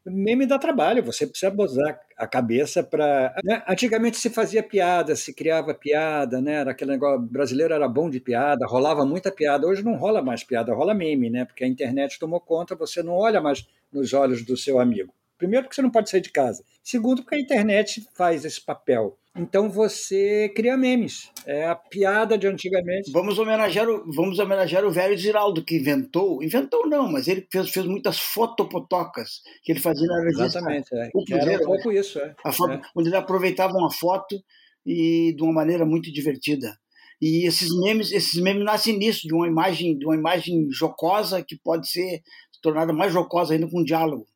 meme 0.07 0.47
dá 0.47 0.59
trabalho, 0.59 1.03
você 1.03 1.27
precisa 1.27 1.51
botar 1.51 2.01
a 2.17 2.27
cabeça 2.27 2.83
para. 2.83 3.35
Né? 3.45 3.63
Antigamente 3.69 4.17
se 4.17 4.31
fazia 4.31 4.63
piada, 4.63 5.15
se 5.17 5.35
criava 5.35 5.75
piada, 5.75 6.41
né? 6.41 6.55
Era 6.55 6.71
aquele 6.71 6.93
negócio. 6.93 7.21
brasileiro 7.21 7.75
era 7.75 7.89
bom 7.89 8.09
de 8.09 8.21
piada, 8.21 8.67
rolava 8.67 9.05
muita 9.05 9.31
piada. 9.31 9.67
Hoje 9.67 9.85
não 9.85 9.97
rola 9.97 10.23
mais 10.23 10.45
piada, 10.45 10.75
rola 10.75 10.95
meme, 10.95 11.31
né? 11.31 11.45
Porque 11.45 11.65
a 11.65 11.69
internet 11.69 12.19
tomou 12.19 12.41
conta, 12.41 12.75
você 12.75 13.03
não 13.03 13.15
olha 13.15 13.41
mais 13.41 13.67
nos 13.93 14.13
olhos 14.13 14.45
do 14.45 14.57
seu 14.57 14.79
amigo. 14.79 15.13
Primeiro, 15.39 15.65
porque 15.65 15.75
você 15.75 15.83
não 15.83 15.91
pode 15.91 16.09
sair 16.09 16.21
de 16.21 16.31
casa. 16.31 16.65
Segundo, 16.83 17.23
porque 17.23 17.35
a 17.35 17.41
internet 17.41 18.07
faz 18.17 18.45
esse 18.45 18.61
papel. 18.65 19.19
Então 19.37 19.69
você 19.69 20.51
cria 20.57 20.77
memes. 20.79 21.31
É 21.45 21.67
a 21.67 21.75
piada 21.75 22.39
de 22.39 22.47
antigamente. 22.47 23.13
Vamos 23.13 23.39
homenagear 23.39 23.87
o, 23.87 24.11
vamos 24.13 24.39
homenagear 24.39 24.85
o 24.85 24.91
velho 24.91 25.17
Giraldo, 25.17 25.63
que 25.63 25.77
inventou. 25.77 26.43
Inventou 26.43 26.89
não, 26.89 27.11
mas 27.11 27.29
ele 27.29 27.47
fez, 27.53 27.69
fez 27.69 27.85
muitas 27.85 28.19
fotopotocas 28.19 29.43
que 29.63 29.73
ele 29.73 29.81
fazia 29.81 30.07
na 30.07 30.21
revista. 30.21 30.45
Exatamente. 30.47 30.89
É. 30.95 31.11
O 31.15 31.23
Cruzeiro, 31.25 31.51
era 31.51 31.63
um 31.63 31.67
pouco 31.67 31.93
isso. 31.93 32.19
É. 32.19 32.35
Foto, 32.51 32.73
é. 32.73 32.81
Onde 32.97 33.11
ele 33.11 33.17
aproveitava 33.17 33.75
uma 33.75 33.91
foto 33.91 34.43
e 34.87 35.35
de 35.37 35.43
uma 35.43 35.53
maneira 35.53 35.85
muito 35.85 36.11
divertida. 36.11 36.75
E 37.21 37.47
esses 37.47 37.69
memes, 37.81 38.13
esses 38.13 38.41
memes 38.41 38.65
nascem 38.65 38.97
nisso, 38.97 39.27
de 39.27 39.35
uma 39.35 39.47
imagem, 39.47 39.99
de 39.99 40.05
uma 40.07 40.15
imagem 40.15 40.67
jocosa 40.71 41.43
que 41.43 41.57
pode 41.57 41.89
ser 41.89 42.23
tornada 42.63 42.93
mais 42.93 43.13
jocosa 43.13 43.55
ainda 43.55 43.69
com 43.69 43.81
um 43.81 43.85
diálogo. 43.85 44.27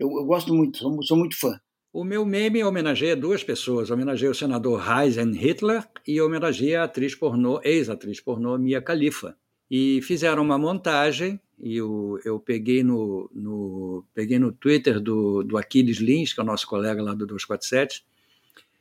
Eu, 0.00 0.10
eu 0.10 0.24
gosto 0.24 0.54
muito, 0.54 0.78
sou, 0.78 1.02
sou 1.02 1.16
muito 1.16 1.38
fã. 1.38 1.60
O 1.92 2.04
meu 2.04 2.24
meme 2.24 2.64
homenageia 2.64 3.14
duas 3.14 3.44
pessoas. 3.44 3.90
Homenageia 3.90 4.30
o 4.30 4.34
senador 4.34 4.82
Heisen 4.88 5.32
Hitler 5.32 5.86
e 6.06 6.18
homenageia 6.20 6.80
a 6.80 6.84
atriz 6.84 7.14
pornô, 7.14 7.60
ex-atriz 7.62 8.18
pornô 8.18 8.56
Mia 8.56 8.80
Khalifa. 8.80 9.36
E 9.70 10.00
fizeram 10.02 10.42
uma 10.42 10.58
montagem, 10.58 11.38
e 11.58 11.76
eu, 11.76 12.18
eu 12.24 12.40
peguei, 12.40 12.82
no, 12.82 13.30
no, 13.34 14.04
peguei 14.14 14.38
no 14.38 14.50
Twitter 14.52 14.98
do, 14.98 15.44
do 15.44 15.58
Aquiles 15.58 15.98
Lins, 15.98 16.32
que 16.32 16.40
é 16.40 16.42
o 16.42 16.46
nosso 16.46 16.66
colega 16.66 17.02
lá 17.02 17.12
do 17.12 17.26
247, 17.26 18.04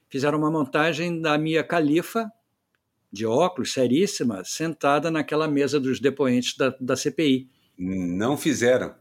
fizeram 0.08 0.38
uma 0.38 0.50
montagem 0.50 1.22
da 1.22 1.38
Mia 1.38 1.64
Khalifa, 1.64 2.32
de 3.12 3.26
óculos, 3.26 3.74
seríssima, 3.74 4.44
sentada 4.46 5.12
naquela 5.12 5.48
mesa 5.48 5.80
dos 5.80 6.00
depoentes 6.00 6.56
da, 6.56 6.76
da 6.80 6.96
CPI. 6.96 7.50
Não 7.78 8.38
fizeram. 8.38 8.96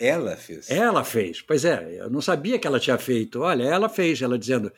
Ela 0.00 0.34
fez. 0.34 0.70
Ela 0.70 1.04
fez. 1.04 1.42
Pois 1.42 1.62
é, 1.64 2.00
eu 2.00 2.08
não 2.08 2.22
sabia 2.22 2.58
que 2.58 2.66
ela 2.66 2.80
tinha 2.80 2.96
feito. 2.96 3.40
Olha, 3.40 3.64
ela 3.64 3.86
fez, 3.86 4.22
ela 4.22 4.38
dizendo: 4.38 4.72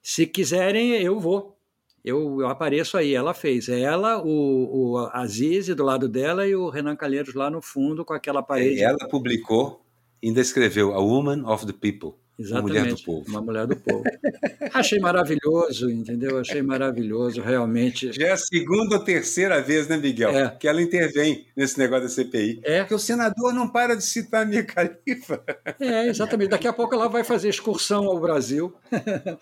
se 0.00 0.24
quiserem, 0.24 0.92
eu 1.02 1.18
vou. 1.18 1.58
Eu, 2.04 2.40
eu 2.40 2.46
apareço 2.46 2.96
aí. 2.96 3.12
Ela 3.12 3.34
fez. 3.34 3.68
É 3.68 3.80
ela, 3.80 4.22
o, 4.24 4.92
o 4.92 4.98
Aziz 5.12 5.66
do 5.66 5.82
lado 5.82 6.08
dela 6.08 6.46
e 6.46 6.54
o 6.54 6.68
Renan 6.68 6.94
Calheiros 6.94 7.34
lá 7.34 7.50
no 7.50 7.60
fundo 7.60 8.04
com 8.04 8.14
aquela 8.14 8.42
parede. 8.42 8.80
Ela 8.80 9.08
publicou, 9.08 9.84
ainda 10.22 10.40
escreveu 10.40 10.94
A 10.94 11.00
Woman 11.00 11.44
of 11.44 11.66
the 11.66 11.72
People. 11.72 12.21
Exatamente, 12.38 12.72
uma 12.72 12.80
mulher 12.80 12.94
do 12.94 13.02
povo. 13.02 13.24
Uma 13.28 13.40
mulher 13.40 13.66
do 13.66 13.76
povo. 13.76 14.04
Achei 14.72 14.98
maravilhoso, 14.98 15.90
entendeu? 15.90 16.38
Achei 16.38 16.62
maravilhoso, 16.62 17.42
realmente. 17.42 18.12
Já 18.12 18.28
é 18.28 18.32
a 18.32 18.36
segunda 18.36 18.96
ou 18.96 19.04
terceira 19.04 19.60
vez, 19.60 19.86
né, 19.86 19.96
Miguel? 19.96 20.30
É. 20.30 20.50
Que 20.50 20.66
ela 20.66 20.80
intervém 20.80 21.46
nesse 21.54 21.78
negócio 21.78 22.04
da 22.04 22.08
CPI. 22.08 22.60
É. 22.64 22.80
Porque 22.80 22.94
o 22.94 22.98
senador 22.98 23.52
não 23.52 23.68
para 23.68 23.94
de 23.94 24.04
citar 24.04 24.42
a 24.42 24.46
minha 24.46 24.64
califa. 24.64 25.42
É, 25.78 26.08
exatamente. 26.08 26.50
Daqui 26.50 26.66
a 26.66 26.72
pouco 26.72 26.94
ela 26.94 27.08
vai 27.08 27.22
fazer 27.22 27.48
excursão 27.48 28.06
ao 28.06 28.18
Brasil. 28.18 28.74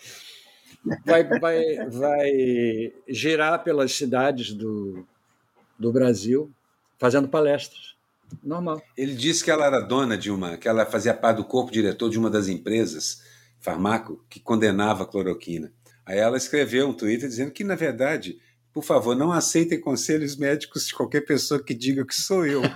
Vai, 1.05 1.23
vai, 1.25 1.91
vai 1.91 2.93
girar 3.07 3.63
pelas 3.63 3.93
cidades 3.93 4.55
do, 4.55 5.07
do 5.79 5.93
Brasil, 5.93 6.51
fazendo 6.99 7.29
palestras 7.29 7.95
normal. 8.43 8.83
Ele 8.97 9.15
disse 9.15 9.45
que 9.45 9.51
ela 9.51 9.67
era 9.67 9.81
dona 9.81 10.17
de 10.17 10.31
uma, 10.31 10.57
que 10.57 10.69
ela 10.69 10.87
fazia 10.87 11.15
parte 11.15 11.39
do 11.39 11.45
corpo 11.45 11.73
diretor 11.73 12.09
de 12.11 12.19
uma 12.19 12.31
das 12.31 12.49
empresas, 12.49 13.23
farmaco, 13.59 14.25
que 14.29 14.41
condenava 14.41 15.05
a 15.05 15.07
cloroquina. 15.07 15.73
Aí 16.05 16.19
ela 16.19 16.37
escreveu 16.37 16.89
um 16.89 16.93
Twitter 16.93 17.29
dizendo 17.29 17.53
que, 17.53 17.63
na 17.63 17.75
verdade, 17.77 18.39
por 18.73 18.85
favor, 18.85 19.17
não 19.17 19.33
aceitem 19.33 19.81
conselhos 19.81 20.37
médicos 20.37 20.87
de 20.87 20.95
qualquer 20.95 21.23
pessoa 21.23 21.63
que 21.63 21.75
diga 21.75 22.07
que 22.07 22.15
sou 22.15 22.47
eu. 22.47 22.63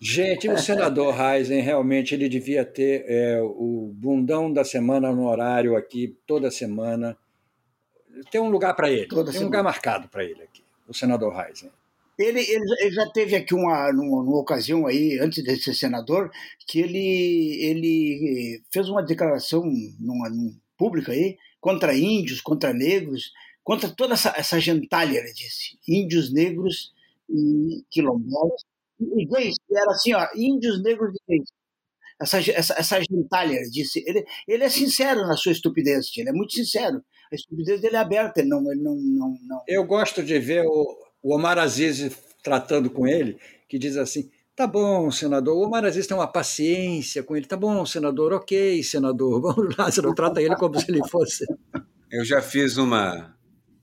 Gente, 0.00 0.48
o 0.48 0.56
senador 0.56 1.14
Heisen 1.20 1.60
realmente 1.60 2.14
ele 2.14 2.28
devia 2.28 2.64
ter 2.64 3.04
é, 3.06 3.40
o 3.42 3.92
bundão 3.94 4.52
da 4.52 4.64
semana 4.64 5.12
no 5.12 5.28
horário 5.28 5.76
aqui, 5.76 6.16
toda 6.26 6.50
semana. 6.50 7.16
Tem 8.30 8.40
um 8.40 8.50
lugar 8.50 8.74
para 8.74 8.90
ele, 8.90 9.06
toda 9.06 9.24
tem 9.24 9.32
semana. 9.32 9.44
um 9.44 9.48
lugar 9.48 9.62
marcado 9.62 10.08
para 10.08 10.24
ele 10.24 10.42
aqui 10.42 10.67
o 10.88 10.94
senador 10.94 11.34
Heisen? 11.38 11.70
Ele, 12.18 12.40
ele, 12.40 12.90
já 12.90 13.08
teve 13.10 13.36
aqui 13.36 13.54
uma, 13.54 13.92
numa, 13.92 14.24
numa, 14.24 14.40
ocasião 14.40 14.86
aí, 14.88 15.20
antes 15.20 15.44
de 15.44 15.56
ser 15.62 15.72
senador, 15.72 16.32
que 16.66 16.80
ele, 16.80 17.64
ele 17.64 18.60
fez 18.72 18.88
uma 18.88 19.04
declaração 19.04 19.62
numa, 20.00 20.28
numa 20.28 20.52
pública 20.76 21.12
aí 21.12 21.38
contra 21.60 21.96
índios, 21.96 22.40
contra 22.40 22.72
negros, 22.72 23.30
contra 23.62 23.88
toda 23.88 24.14
essa, 24.14 24.34
essa 24.36 24.58
gentalha, 24.58 25.16
ele 25.16 25.32
disse. 25.32 25.78
Índios, 25.86 26.32
negros 26.32 26.92
e 27.30 27.84
quilombolas. 27.88 28.62
E 29.00 29.24
gays, 29.26 29.54
era 29.70 29.92
assim, 29.92 30.12
ó, 30.12 30.26
índios, 30.34 30.82
negros 30.82 31.14
e 31.14 31.20
gays. 31.28 31.48
Essa, 32.20 32.38
essa, 32.50 32.74
essa 32.76 33.00
gentalha, 33.00 33.54
ele 33.54 33.70
disse. 33.70 34.02
Ele, 34.04 34.26
ele 34.48 34.64
é 34.64 34.68
sincero 34.68 35.20
na 35.20 35.36
sua 35.36 35.52
estupidez, 35.52 36.10
ele 36.16 36.30
é 36.30 36.32
muito 36.32 36.52
sincero 36.52 37.00
a 37.30 37.34
estupidez 37.34 37.80
dele 37.80 37.96
é 37.96 37.98
aberta, 37.98 38.40
ele 38.40 38.48
não, 38.48 38.60
ele 38.70 38.82
não, 38.82 38.94
não, 38.94 39.34
não. 39.46 39.62
Eu 39.66 39.84
gosto 39.84 40.22
de 40.22 40.38
ver 40.38 40.64
o, 40.66 40.96
o 41.22 41.34
Omar 41.34 41.58
Aziz 41.58 42.10
tratando 42.42 42.90
com 42.90 43.06
ele, 43.06 43.38
que 43.68 43.78
diz 43.78 43.96
assim: 43.96 44.30
Tá 44.58 44.66
bom, 44.66 45.08
senador. 45.10 45.56
O 45.56 45.66
Omar 45.66 45.84
Aziz 45.84 46.06
tem 46.06 46.16
uma 46.16 46.26
paciência 46.26 47.22
com 47.22 47.36
ele. 47.36 47.46
Tá 47.46 47.56
bom, 47.56 47.86
senador. 47.86 48.32
Ok, 48.32 48.82
senador. 48.82 49.40
Vamos 49.54 49.76
lá. 49.76 49.88
Você 49.88 50.02
não 50.02 50.12
trata 50.12 50.42
ele 50.42 50.56
como 50.56 50.80
se 50.80 50.90
ele 50.90 51.06
fosse. 51.08 51.46
Eu 52.10 52.24
já 52.24 52.42
fiz 52.42 52.76
uma, 52.76 53.36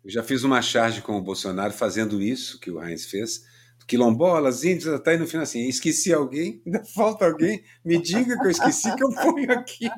eu 0.03 0.11
já 0.11 0.21
fiz 0.21 0.43
uma 0.43 0.61
charge 0.61 1.01
com 1.01 1.17
o 1.17 1.21
Bolsonaro 1.21 1.71
fazendo 1.71 2.21
isso 2.21 2.59
que 2.59 2.69
o 2.69 2.83
Heinz 2.83 3.05
fez. 3.05 3.43
Quilombolas, 3.87 4.63
índios, 4.63 4.93
até 4.93 5.11
aí 5.11 5.17
no 5.17 5.27
final 5.27 5.43
assim, 5.43 5.67
esqueci 5.67 6.11
alguém, 6.13 6.61
ainda 6.65 6.83
falta 6.85 7.25
alguém, 7.25 7.63
me 7.83 8.01
diga 8.01 8.37
que 8.37 8.45
eu 8.45 8.51
esqueci 8.51 8.95
que 8.95 9.03
eu 9.03 9.09
ponho 9.09 9.51
aqui. 9.51 9.89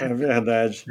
É 0.00 0.14
verdade. 0.14 0.84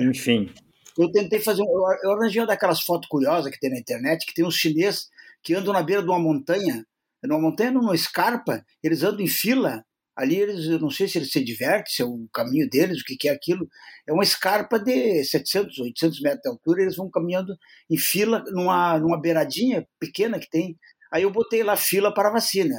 Enfim. 0.00 0.50
Eu 0.96 1.10
tentei 1.10 1.40
fazer. 1.40 1.62
Um, 1.62 1.66
eu 2.02 2.12
arranjei 2.12 2.40
uma 2.40 2.46
daquelas 2.46 2.80
fotos 2.80 3.08
curiosas 3.08 3.50
que 3.52 3.58
tem 3.58 3.70
na 3.70 3.78
internet, 3.78 4.24
que 4.24 4.34
tem 4.34 4.44
uns 4.44 4.54
chineses 4.54 5.08
que 5.42 5.54
andam 5.54 5.72
na 5.72 5.82
beira 5.82 6.02
de 6.02 6.08
uma 6.08 6.18
montanha, 6.18 6.86
numa 7.22 7.40
montanha, 7.40 7.72
numa 7.72 7.94
escarpa, 7.94 8.64
eles 8.82 9.02
andam 9.02 9.20
em 9.20 9.28
fila. 9.28 9.84
Ali 10.16 10.36
eles, 10.36 10.66
eu 10.66 10.78
não 10.78 10.90
sei 10.90 11.08
se 11.08 11.18
eles 11.18 11.32
se 11.32 11.42
divertem, 11.42 11.92
se 11.92 12.02
é 12.02 12.04
o 12.04 12.28
caminho 12.32 12.68
deles, 12.70 13.00
o 13.00 13.04
que, 13.04 13.16
que 13.16 13.28
é 13.28 13.32
aquilo. 13.32 13.68
É 14.06 14.12
uma 14.12 14.22
escarpa 14.22 14.78
de 14.78 15.24
700, 15.24 15.78
800 15.80 16.20
metros 16.20 16.42
de 16.42 16.48
altura, 16.48 16.82
eles 16.82 16.96
vão 16.96 17.10
caminhando 17.10 17.56
em 17.90 17.96
fila 17.96 18.44
numa, 18.52 18.98
numa 18.98 19.20
beiradinha 19.20 19.86
pequena 19.98 20.38
que 20.38 20.48
tem. 20.48 20.78
Aí 21.12 21.24
eu 21.24 21.32
botei 21.32 21.64
lá 21.64 21.76
fila 21.76 22.14
para 22.14 22.30
vacina. 22.30 22.76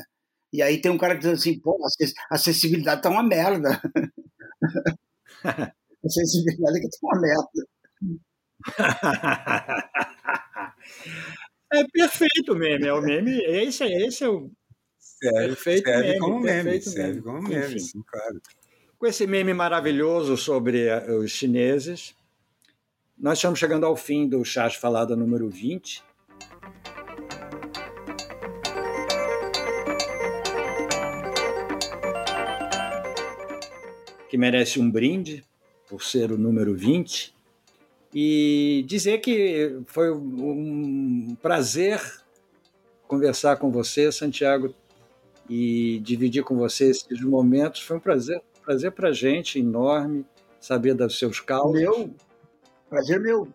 E 0.53 0.61
aí 0.61 0.79
tem 0.79 0.91
um 0.91 0.97
cara 0.97 1.15
que 1.15 1.21
diz 1.21 1.39
assim, 1.39 1.59
pô, 1.59 1.77
a 2.31 2.35
acessibilidade 2.35 3.01
tá 3.01 3.09
uma 3.09 3.23
merda. 3.23 3.81
a 5.43 6.09
sensibilidade 6.09 6.79
que 6.79 6.89
tá 6.89 6.97
uma 7.03 7.21
merda. 7.21 7.67
é 11.73 11.83
perfeito 11.91 12.55
meme, 12.55 12.87
é 12.87 12.93
o 12.93 13.01
meme, 13.01 13.37
esse, 13.43 13.83
esse 13.83 14.23
é 14.23 14.29
o 14.29 14.49
serve, 15.21 15.47
perfeito 15.47 15.89
serve 15.89 16.07
meme, 16.07 16.19
como 16.19 16.39
meme, 16.39 16.81
serve 16.81 17.21
como 17.21 17.41
meme, 17.41 17.79
sim, 17.79 18.01
claro. 18.05 18.41
Com 18.97 19.07
esse 19.07 19.27
meme 19.27 19.53
maravilhoso 19.53 20.37
sobre 20.37 20.87
eh, 20.87 21.11
os 21.11 21.31
chineses, 21.31 22.15
nós 23.17 23.37
estamos 23.37 23.59
chegando 23.59 23.85
ao 23.85 23.95
fim 23.95 24.27
do 24.27 24.43
Chás 24.43 24.75
Falada 24.75 25.15
número 25.15 25.49
20. 25.49 26.03
que 34.27 34.37
merece 34.37 34.81
um 34.81 34.91
brinde 34.91 35.45
por 35.87 36.03
ser 36.03 36.29
o 36.29 36.37
número 36.37 36.75
20 36.75 37.33
e 38.13 38.83
dizer 38.85 39.19
que 39.19 39.79
foi 39.85 40.11
um 40.11 41.37
prazer 41.41 42.01
conversar 43.07 43.55
com 43.55 43.71
você, 43.71 44.11
Santiago, 44.11 44.75
e 45.49 45.99
dividir 45.99 46.43
com 46.43 46.55
você 46.55 46.89
esses 46.89 47.21
momentos. 47.21 47.81
Foi 47.81 47.97
um 47.97 47.99
prazer, 47.99 48.41
prazer 48.63 48.91
para 48.91 49.09
a 49.09 49.13
gente 49.13 49.59
enorme 49.59 50.25
saber 50.59 50.93
dos 50.93 51.17
seus 51.17 51.39
causos. 51.39 51.73
Meu, 51.73 52.13
prazer 52.89 53.19
meu. 53.19 53.47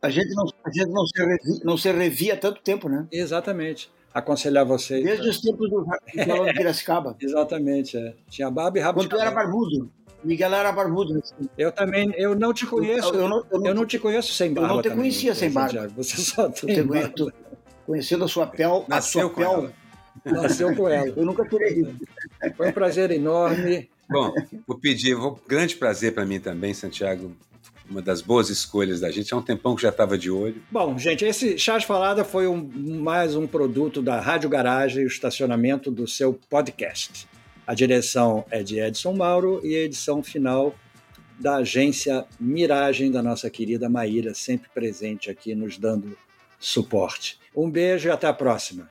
A 0.00 0.10
gente 0.10 0.34
não, 0.34 0.44
a 0.64 0.70
gente 0.70 0.90
não, 0.90 1.06
se, 1.06 1.18
revia, 1.18 1.60
não 1.64 1.76
se 1.76 1.92
revia 1.92 2.34
há 2.34 2.36
tanto 2.36 2.60
tempo, 2.60 2.88
né? 2.88 3.06
Exatamente. 3.10 3.90
Aconselhar 4.12 4.64
vocês. 4.64 5.04
Desde 5.04 5.28
os 5.28 5.40
tempos 5.40 5.70
do 5.70 5.86
Salão 6.24 6.44
de 6.44 6.52
Piracicaba. 6.54 7.16
Exatamente, 7.22 7.96
é. 7.96 8.14
Tinha 8.28 8.50
barba 8.50 8.78
e 8.78 8.80
rabo 8.80 9.00
Quando 9.00 9.10
tu 9.10 9.16
era 9.16 9.30
barbudo. 9.30 9.90
Miguel 10.24 10.54
era 10.54 10.72
barbudo. 10.72 11.18
Assim. 11.18 11.48
Eu 11.56 11.72
também, 11.72 12.12
eu 12.16 12.34
não 12.34 12.52
te 12.52 12.66
conheço. 12.66 13.14
Eu, 13.14 13.20
eu, 13.20 13.28
não, 13.28 13.46
eu, 13.50 13.58
não, 13.58 13.66
eu 13.66 13.74
não, 13.74 13.86
te 13.86 13.98
conheço 13.98 14.32
sem 14.32 14.52
barba. 14.52 14.68
Eu 14.68 14.74
não 14.74 14.82
te 14.82 14.88
também, 14.88 14.98
conhecia 14.98 15.34
sem 15.34 15.50
barba. 15.50 15.88
Você 15.96 16.16
só 16.18 16.48
tem 16.48 16.84
barba. 16.84 17.32
Conhecendo 17.86 18.24
a 18.24 18.28
sua 18.28 18.46
pele, 18.46 18.84
a 18.90 19.00
sua 19.00 19.30
pele. 19.30 19.72
Nasceu 20.24 20.74
com 20.74 20.88
ela. 20.88 21.08
Eu 21.08 21.24
nunca 21.24 21.44
tirei. 21.44 21.84
Foi 22.56 22.68
um 22.68 22.72
prazer 22.72 23.10
enorme. 23.10 23.88
Bom, 24.08 24.32
vou 24.66 24.78
pedir, 24.78 25.14
vou, 25.14 25.40
grande 25.48 25.76
prazer 25.76 26.12
para 26.12 26.24
mim 26.24 26.38
também, 26.38 26.74
Santiago. 26.74 27.34
Uma 27.90 28.00
das 28.00 28.22
boas 28.22 28.48
escolhas 28.48 29.00
da 29.00 29.10
gente. 29.10 29.34
Há 29.34 29.36
um 29.36 29.42
tempão 29.42 29.74
que 29.74 29.82
já 29.82 29.88
estava 29.88 30.16
de 30.16 30.30
olho. 30.30 30.62
Bom, 30.70 30.96
gente, 30.98 31.24
esse 31.24 31.58
Chás 31.58 31.84
Falada 31.84 32.24
foi 32.24 32.46
um, 32.46 32.62
mais 33.00 33.34
um 33.34 33.46
produto 33.46 34.00
da 34.00 34.20
Rádio 34.20 34.48
Garagem, 34.48 35.04
o 35.04 35.08
estacionamento 35.08 35.90
do 35.90 36.06
seu 36.06 36.38
podcast. 36.48 37.28
A 37.66 37.74
direção 37.74 38.44
é 38.50 38.62
de 38.62 38.78
Edson 38.78 39.12
Mauro 39.12 39.60
e 39.64 39.74
a 39.76 39.80
edição 39.80 40.22
final 40.22 40.74
da 41.38 41.56
agência 41.56 42.24
Miragem, 42.38 43.10
da 43.10 43.22
nossa 43.22 43.50
querida 43.50 43.88
Maíra, 43.88 44.32
sempre 44.32 44.68
presente 44.72 45.30
aqui 45.30 45.54
nos 45.54 45.76
dando 45.76 46.16
suporte. 46.58 47.38
Um 47.54 47.68
beijo 47.70 48.08
e 48.08 48.12
até 48.12 48.26
a 48.26 48.32
próxima. 48.32 48.90